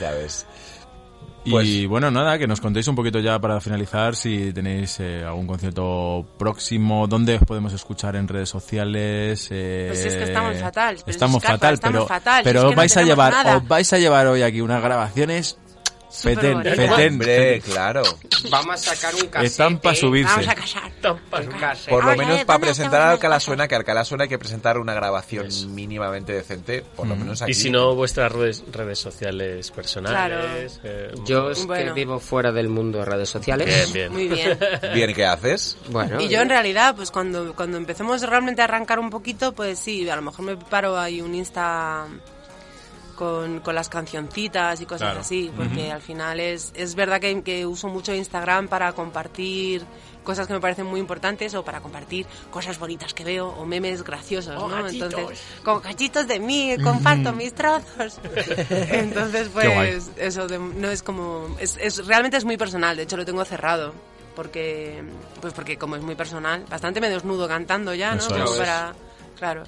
[0.00, 0.46] Ya ves.
[1.44, 5.24] Y Pues- bueno, nada, que nos contéis un poquito ya para finalizar si tenéis eh,
[5.24, 9.48] algún concierto próximo, dónde os podemos escuchar en redes sociales.
[9.50, 12.62] eh, Pues es que estamos fatal, pero estamos Scarpa, fatal, estamos pero, fatal, pero es
[12.64, 13.56] que os no vais a llevar, nada.
[13.56, 15.56] os vais a llevar hoy aquí unas grabaciones
[16.10, 16.56] fetén.
[16.56, 18.02] Hombre, claro.
[18.50, 19.46] Vamos a sacar un casete.
[19.46, 20.30] Están para subirse.
[20.32, 20.92] Vamos a casar.
[21.88, 24.38] Por lo menos para ¿dónde presentar a Alcalá Suena, que a Alcalá Suena hay que
[24.38, 27.50] presentar una grabación mínimamente decente, por lo menos aquí.
[27.52, 30.80] Y si no, vuestras redes, redes sociales personales.
[30.84, 31.86] eh, Yo es Bueno.
[31.94, 33.66] que vivo fuera del mundo de redes sociales.
[33.92, 34.12] Bien, bien.
[34.12, 34.58] Muy bien.
[34.94, 35.76] Bien, ¿qué haces?
[35.90, 39.78] Bueno, Y yo en realidad, pues cuando, cuando empecemos realmente a arrancar un poquito, pues
[39.78, 42.06] sí, a lo mejor me preparo ahí un Insta
[43.18, 45.20] con, con las cancioncitas y cosas Claro.
[45.20, 49.82] así, porque al final es, es verdad que, que uso mucho Instagram para compartir
[50.22, 54.04] cosas que me parecen muy importantes o para compartir cosas bonitas que veo o memes
[54.04, 54.84] graciosos, Oh, ¿no?
[54.84, 55.12] gachitos.
[55.14, 58.20] Entonces, como cachitos de mí, comparto mis trozos.
[58.70, 63.16] Entonces, pues eso de- no es como es, es realmente es muy personal, de hecho
[63.16, 63.92] lo tengo cerrado
[64.36, 65.02] porque
[65.40, 68.20] pues porque como es muy personal, bastante me desnudo cantando ya, ¿no?
[68.20, 68.58] Eso Como es.
[68.58, 68.94] para
[69.36, 69.64] claro.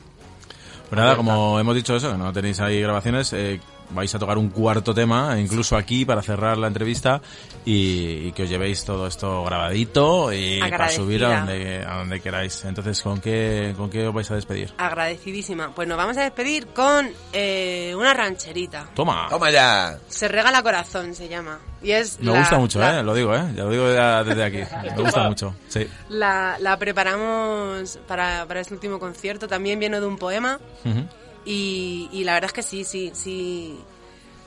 [0.91, 3.61] Pues nada, como hemos dicho eso, que no tenéis ahí grabaciones, eh,
[3.93, 7.21] vais a tocar un cuarto tema, incluso aquí para cerrar la entrevista
[7.65, 12.21] y, y que os llevéis todo esto grabadito y para subir a donde, a donde
[12.21, 12.65] queráis.
[12.65, 14.73] Entonces, ¿con qué, ¿con qué os vais a despedir?
[14.79, 15.75] Agradecidísima.
[15.75, 18.87] Pues nos vamos a despedir con eh, una rancherita.
[18.95, 19.27] Toma.
[19.29, 19.99] Toma ya.
[20.09, 21.59] Se regala corazón, se llama.
[21.83, 23.03] Y es Me la- gusta mucho, la- ¿eh?
[23.03, 23.43] Lo digo, ¿eh?
[23.57, 24.59] Ya lo digo ya desde aquí.
[24.97, 25.87] Me gusta mucho, sí.
[26.11, 29.49] La, la preparamos para, para este último concierto.
[29.49, 30.59] También viene de un poema.
[30.85, 31.05] Ujú.
[31.45, 33.79] Y, y la verdad es que sí, sí, sí.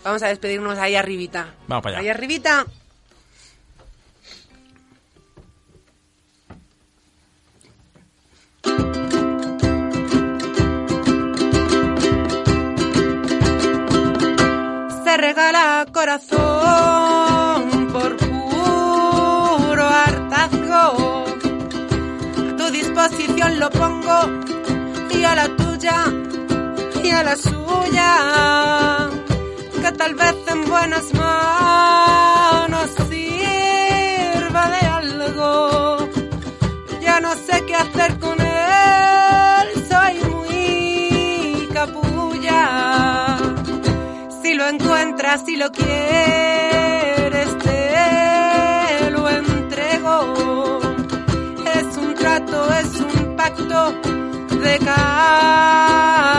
[0.04, 1.54] Vamos a despedirnos ahí arribita.
[1.68, 2.14] Vamos para Ahí allá.
[2.14, 2.66] arribita.
[15.04, 16.40] Se regala corazón
[17.92, 21.26] por puro hartazgo.
[22.50, 24.30] A tu disposición lo pongo
[25.12, 26.06] y a la tuya
[27.04, 29.10] y a la suya.
[29.82, 36.08] Que tal vez en buenas manos sirva de algo.
[37.02, 43.38] Ya no sé qué hacer con él, soy muy capulla.
[44.42, 50.80] Si lo encuentras, si lo quieres, te lo entrego.
[51.76, 54.23] Es un trato, es un pacto
[54.64, 56.32] de caballero.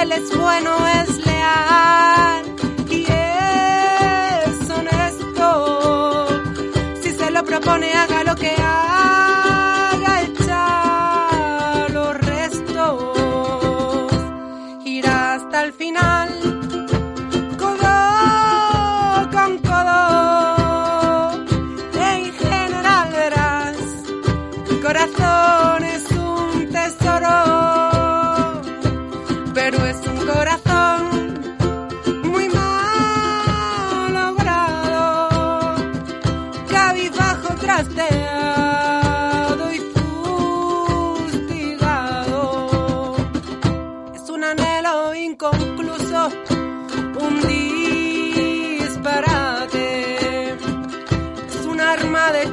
[0.00, 1.07] Él es bueno, es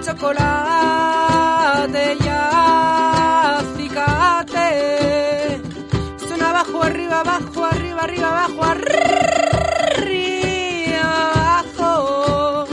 [0.02, 1.46] chocolate
[2.20, 2.28] y
[3.88, 4.72] acicate.
[6.28, 10.24] Suena abajo, arriba, abajo, arriba, arriba, abajo, arriba,
[11.34, 12.68] abajo.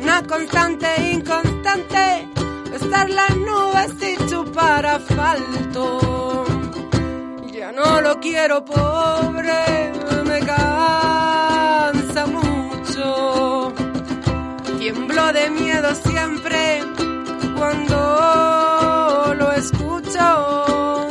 [0.00, 2.28] Una constante inconstante,
[2.74, 6.44] estar las nubes y chupar asfalto.
[7.52, 9.92] Ya no lo quiero, pobre,
[10.24, 11.17] me cansa
[14.90, 16.80] Tiemblo de miedo siempre
[17.58, 21.10] cuando lo escucho.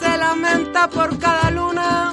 [0.00, 2.12] Se lamenta por cada luna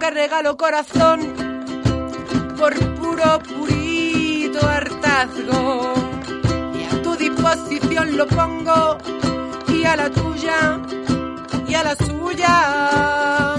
[0.00, 1.20] que regalo corazón
[2.56, 5.92] por puro purito hartazgo.
[6.74, 8.96] Y a tu disposición lo pongo
[9.68, 10.80] y a la tuya
[11.68, 13.56] y a la suya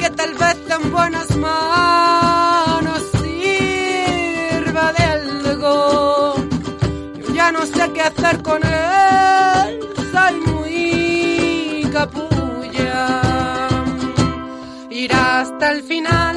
[0.00, 6.34] que tal vez en buenas manos sirva de algo.
[7.20, 9.31] Yo ya no sé qué hacer con él
[15.10, 16.36] hasta el final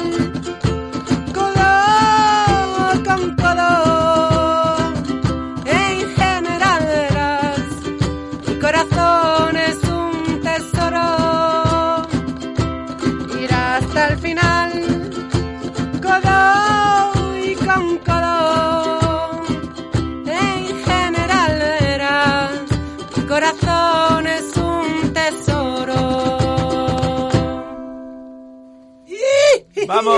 [29.96, 30.14] ¡Vamos!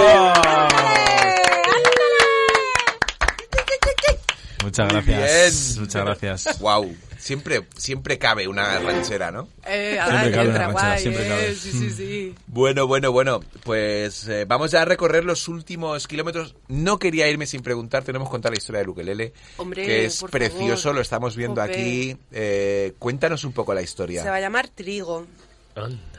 [4.65, 5.69] Muchas gracias.
[5.75, 5.81] Bien.
[5.85, 6.59] Muchas gracias.
[6.61, 6.97] Wow.
[7.17, 9.49] Siempre, siempre cabe una ranchera, ¿no?
[9.67, 11.55] Eh, Siempre cabe una ranchera, guay, siempre eh, cabe.
[11.55, 12.35] Sí, sí, sí.
[12.49, 13.41] Bueno, bueno, bueno.
[13.63, 16.57] Pues eh, vamos ya a recorrer los últimos kilómetros.
[16.67, 18.03] No quería irme sin preguntar.
[18.03, 20.83] Tenemos que contar la historia de Lukelele, Hombre, que es por precioso.
[20.83, 20.97] favor.
[20.97, 22.17] Lo estamos viendo aquí.
[22.33, 24.25] Eh, cuéntanos un poco la historia.
[24.25, 25.25] Se va a llamar Trigo.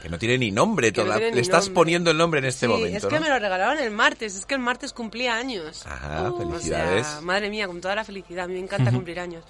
[0.02, 0.92] Que no tiene ni nombre.
[0.92, 1.74] Que no toda- tiene Le ni estás nombre.
[1.74, 2.96] poniendo el nombre en este sí, momento.
[2.96, 3.20] es que ¿no?
[3.20, 4.34] me lo regalaron el martes.
[4.36, 5.84] Es que el martes cumplía años.
[5.86, 7.06] Ajá, O felicidades.
[7.06, 8.44] sea, madre mía, con toda la felicidad.
[8.44, 9.44] A mí me encanta cumplir años.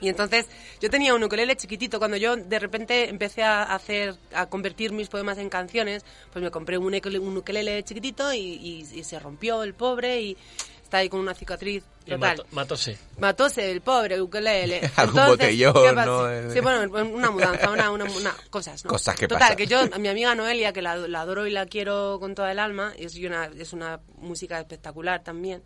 [0.00, 0.46] Y entonces
[0.80, 1.98] yo tenía un ukulele chiquitito.
[1.98, 6.50] Cuando yo de repente empecé a hacer, a convertir mis poemas en canciones, pues me
[6.50, 10.36] compré un ukulele, un ukelele chiquitito y, y- y se rompió el pobre y
[10.94, 12.44] está ahí con una cicatriz Y total.
[12.52, 12.96] matóse.
[13.18, 14.88] Matóse el pobre ukelele.
[14.96, 16.06] Algún botellón, ¿qué pasa?
[16.06, 16.52] ¿no?
[16.52, 18.90] Sí, bueno, una mudanza, una, una, una- cosas, ¿no?
[18.90, 19.56] Cosas que Total, pasan.
[19.56, 22.52] que yo, a mi amiga Noelia, que la, la adoro y la quiero con toda
[22.52, 25.64] el alma, es una, es una música espectacular también.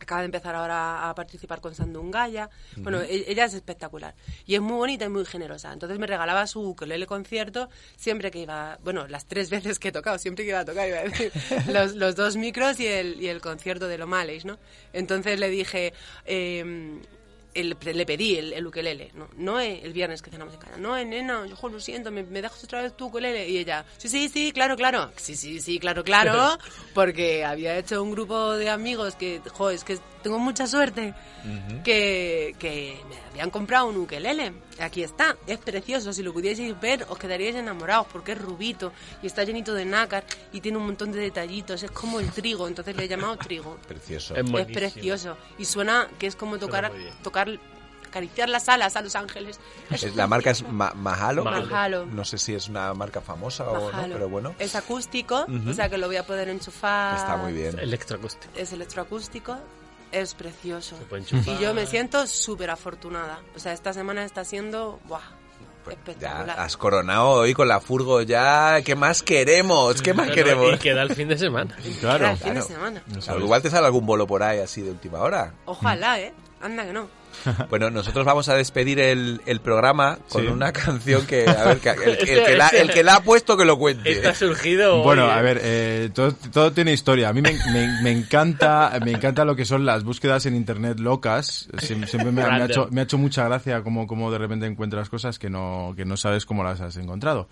[0.00, 2.48] Acaba de empezar ahora a participar con Sandungaya.
[2.76, 4.14] Bueno, e- ella es espectacular.
[4.46, 5.72] Y es muy bonita y muy generosa.
[5.72, 8.78] Entonces me regalaba su ukulele concierto siempre que iba...
[8.82, 11.30] Bueno, las tres veces que he tocado, siempre que iba a tocar, iba a decir.
[11.72, 14.58] los, los dos micros y el, y el concierto de Lomales, ¿no?
[14.92, 15.92] Entonces le dije...
[16.24, 17.00] eh,
[17.54, 19.28] el- le pedí el, el ukelele, ¿no?
[19.36, 20.76] Noé, el viernes que cenamos en casa.
[20.76, 23.48] Noé, nena, yo lo siento, ¿me, me dejas otra vez tu ukelele?
[23.48, 25.10] Y ella, sí, sí, sí, claro, claro.
[25.16, 26.58] Sí, sí, sí, claro, claro.
[26.94, 31.14] Porque había hecho un grupo de amigos que, jo, es que tengo mucha suerte
[31.82, 34.52] que, que me habían comprado un ukelele.
[34.78, 36.12] Aquí está, es precioso.
[36.12, 40.24] Si lo pudieseis ver, os quedaríais enamorados porque es rubito y está llenito de nácar
[40.52, 41.82] y tiene un montón de detallitos.
[41.82, 43.76] Es como el trigo, entonces le he llamado trigo.
[43.88, 44.34] Precioso.
[44.34, 45.36] Es Es precioso.
[45.58, 47.12] Y suena que es como tocar, bien.
[47.44, 47.70] Tocar
[48.10, 49.60] acariciar las alas a los ángeles.
[49.88, 51.44] Es- la marca es Ma- Mahalo.
[51.44, 52.06] Mahalo.
[52.06, 54.14] No sé si es una marca famosa o no, Mahalo.
[54.14, 54.54] pero bueno.
[54.58, 55.70] Es acústico, Ujú.
[55.70, 57.16] o sea que lo voy a poder enchufar.
[57.16, 57.78] Está muy bien.
[57.78, 58.52] Electroacústico.
[58.56, 59.56] Es electroacústico,
[60.10, 60.96] es precioso.
[61.08, 61.54] puede enchufar.
[61.54, 63.38] Y yo me siento súper afortunada.
[63.54, 65.20] O sea, esta semana está siendo, ¡buah!
[65.86, 66.58] Ya Espectacular.
[66.60, 68.80] has coronado hoy con la furgo ya.
[68.84, 70.02] ¿Qué más queremos?
[70.02, 70.74] ¿Qué más No, no, queremos?
[70.74, 71.76] Y queda el fin de semana.
[72.00, 73.02] Claro, Queda el fin de semana.
[73.24, 75.54] Claro, igual te sale algún bolo por ahí así de última hora.
[75.66, 76.34] Ojalá, ¿eh?
[76.60, 77.19] Anda que no.
[77.70, 80.48] Bueno, nosotros vamos a despedir el, el programa con Sí.
[80.48, 83.56] una canción que, a ver, que- el, el que la, el que la ha puesto
[83.56, 84.10] que lo cuente.
[84.12, 85.02] Está surgido.
[85.02, 85.42] Bueno, a ¿eh?
[85.42, 87.28] ver, eh, todo, todo tiene historia.
[87.28, 90.98] A mí me, me- me encanta, me encanta lo que son las búsquedas en internet
[90.98, 91.68] locas.
[91.78, 92.70] Siem- Siempre me, me ha, Random.
[92.70, 96.04] hecho, me ha hecho mucha gracia como, como de repente encuentras cosas que no, que
[96.04, 97.48] no sabes cómo las has encontrado.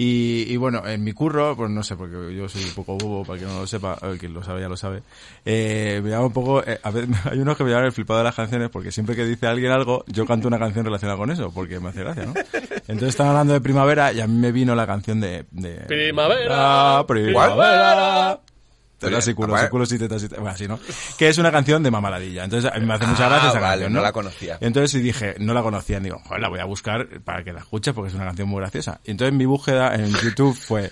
[0.00, 3.24] Y, y bueno, en mi curro, pues no sé, porque yo soy un poco bobo,
[3.24, 5.02] para que no lo sepa, el que lo sabe ya lo sabe.
[5.44, 8.18] Eh, me llama un poco, eh, a ver, hay unos que me llaman el flipado
[8.18, 11.32] de las canciones porque siempre que dice alguien algo, yo canto una canción relacionada con
[11.32, 12.34] eso, porque me hace gracia, ¿no?
[12.86, 16.98] Entonces estaban hablando de primavera y a mí me vino la canción de, de Primavera.
[16.98, 18.38] Ah, primavera.
[18.98, 20.40] Tetas y culos, y culos y tetas y tetas.
[20.40, 20.78] Bueno, así, ¿no?
[21.16, 22.44] Que es una canción de Mamaladilla.
[22.44, 24.04] Entonces, a mí me hace mucha Ah, gracia esa vale, canción, no ¿no?
[24.04, 24.58] la conocía.
[24.60, 25.98] Entonces, y dije, no la conocía.
[25.98, 28.48] Y digo, joder, la voy a buscar para que la escuches porque es una canción
[28.48, 29.00] muy graciosa.
[29.04, 30.90] Y entonces mi búsqueda en YouTube fue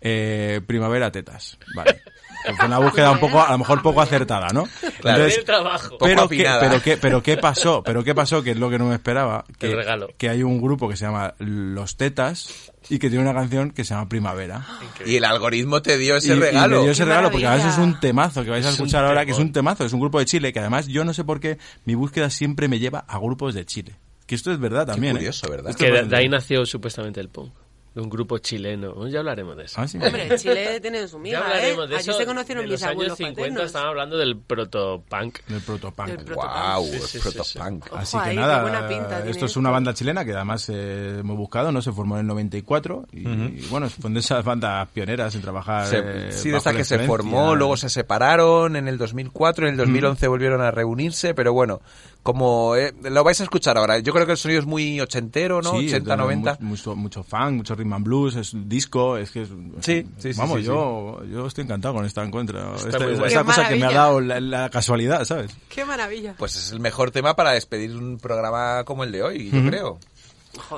[0.00, 1.58] eh, Primavera Tetas.
[1.74, 2.00] Vale.
[2.44, 4.64] Pues Fue una búsqueda un poco, a lo mejor poco acertada, ¿no?
[5.00, 5.24] Claro.
[5.24, 5.90] Del trabajo.
[5.90, 8.78] Poco pero, ¿qué, pero, qué, pero qué pasó, pero qué pasó, que es lo que
[8.78, 10.08] no me esperaba, que, El regalo.
[10.16, 13.84] que hay un grupo que se llama Los Tetas y que tiene una canción que
[13.84, 14.66] se llama Primavera.
[15.04, 16.76] Y el algoritmo te dio ese Y- y regalo.
[16.78, 17.94] me dio ese Qué regalo porque además es maravilla.
[17.94, 20.18] un temazo que vais a Es escuchar ahora, que es un temazo, es un grupo
[20.18, 23.18] de Chile, que además yo no sé por qué mi búsqueda siempre me lleva a
[23.18, 23.96] grupos de Chile.
[24.26, 25.16] Que esto es verdad también.
[25.16, 25.18] ¿eh?
[25.18, 25.70] curioso, ¿verdad?
[25.70, 27.52] Esto Que es de, de ahí nació supuestamente el punk.
[27.94, 29.08] De un grupo chileno.
[29.08, 29.80] Ya hablaremos de eso.
[29.80, 29.98] Ah, sí.
[30.00, 31.42] Hombre, Chile tiene su Ya miga, ¿eh?
[31.42, 32.18] hablaremos de Allí eso.
[32.18, 33.64] se conocieron de mis los años abuelos 50 paternos.
[33.66, 35.38] estaban hablando del protopunk.
[35.48, 36.06] Del protopunk.
[36.08, 36.52] Del protopunk.
[36.76, 37.86] Wow, Sí, el sí, sí, protopunk.
[37.96, 39.60] Así Ojo que ahí, qué nada, buena pinta tiene esto es esto.
[39.60, 41.82] una banda chilena que además eh, hemos buscado, ¿no?
[41.82, 45.86] Se formó en el 94 y, y, bueno, fue de esas bandas pioneras en trabajar.
[45.88, 47.06] Se- eh, sí, de bajo esta la que se influencia.
[47.32, 51.80] formó, luego se separaron en el 2004, en el 2011 volvieron a reunirse, pero bueno,
[52.22, 55.62] como eh, lo vais a escuchar ahora, yo creo que el sonido es muy ochentero,
[55.62, 55.70] ¿no?
[55.72, 56.58] Sí, 80, tiene 90.
[56.60, 59.48] mu- Mucho, mucho funk, mucho rhythm and blues, es un disco, es que es,
[59.80, 62.76] Sí, sí, sí, Vamos, sí, yo, yo estoy encantado con esta encuentro.
[62.76, 63.44] Está Esta- bueno.
[63.44, 65.50] cosa que me ha dado la, la casualidad, ¿sabes?
[65.68, 66.34] Qué maravilla.
[66.38, 69.98] Pues es el mejor tema para despedir un programa como el de hoy, yo creo.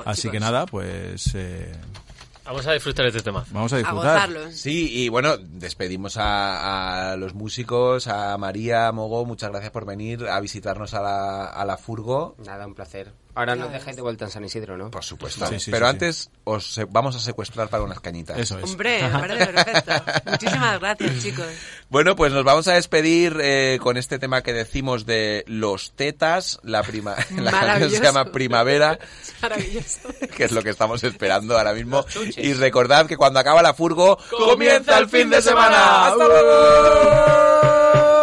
[0.05, 1.71] Así que nada, pues eh,
[2.45, 3.45] Vamos a disfrutar de este tema.
[3.51, 4.29] vamos a disfrutar.
[4.51, 9.85] Sí, y bueno, despedimos a, a los músicos, a María, a Mogo, muchas gracias por
[9.85, 12.35] venir a visitarnos a la, a la Furgo.
[12.45, 13.13] Nada, un placer.
[13.35, 14.91] Ahora nos dejáis de vuelta en San Isidro, ¿no?
[14.91, 15.47] Por supuesto.
[15.47, 18.37] Sí, sí, Pero sí, antes os se- vamos a secuestrar para unas cañitas.
[18.37, 18.65] Eso es.
[18.69, 19.91] Hombre, me parece perfecto.
[20.31, 21.45] Muchísimas gracias, chicos.
[21.89, 26.59] Bueno, pues nos vamos a despedir eh, con este tema que decimos de los tetas.
[26.63, 28.99] La, prima, la canción se llama Primavera,
[29.41, 29.99] Maravilloso.
[30.35, 32.05] que es lo que estamos esperando ahora mismo.
[32.37, 36.07] Y recordad que cuando acaba la furgo, comienza el fin de semana.
[36.07, 38.22] ¡Hasta luego!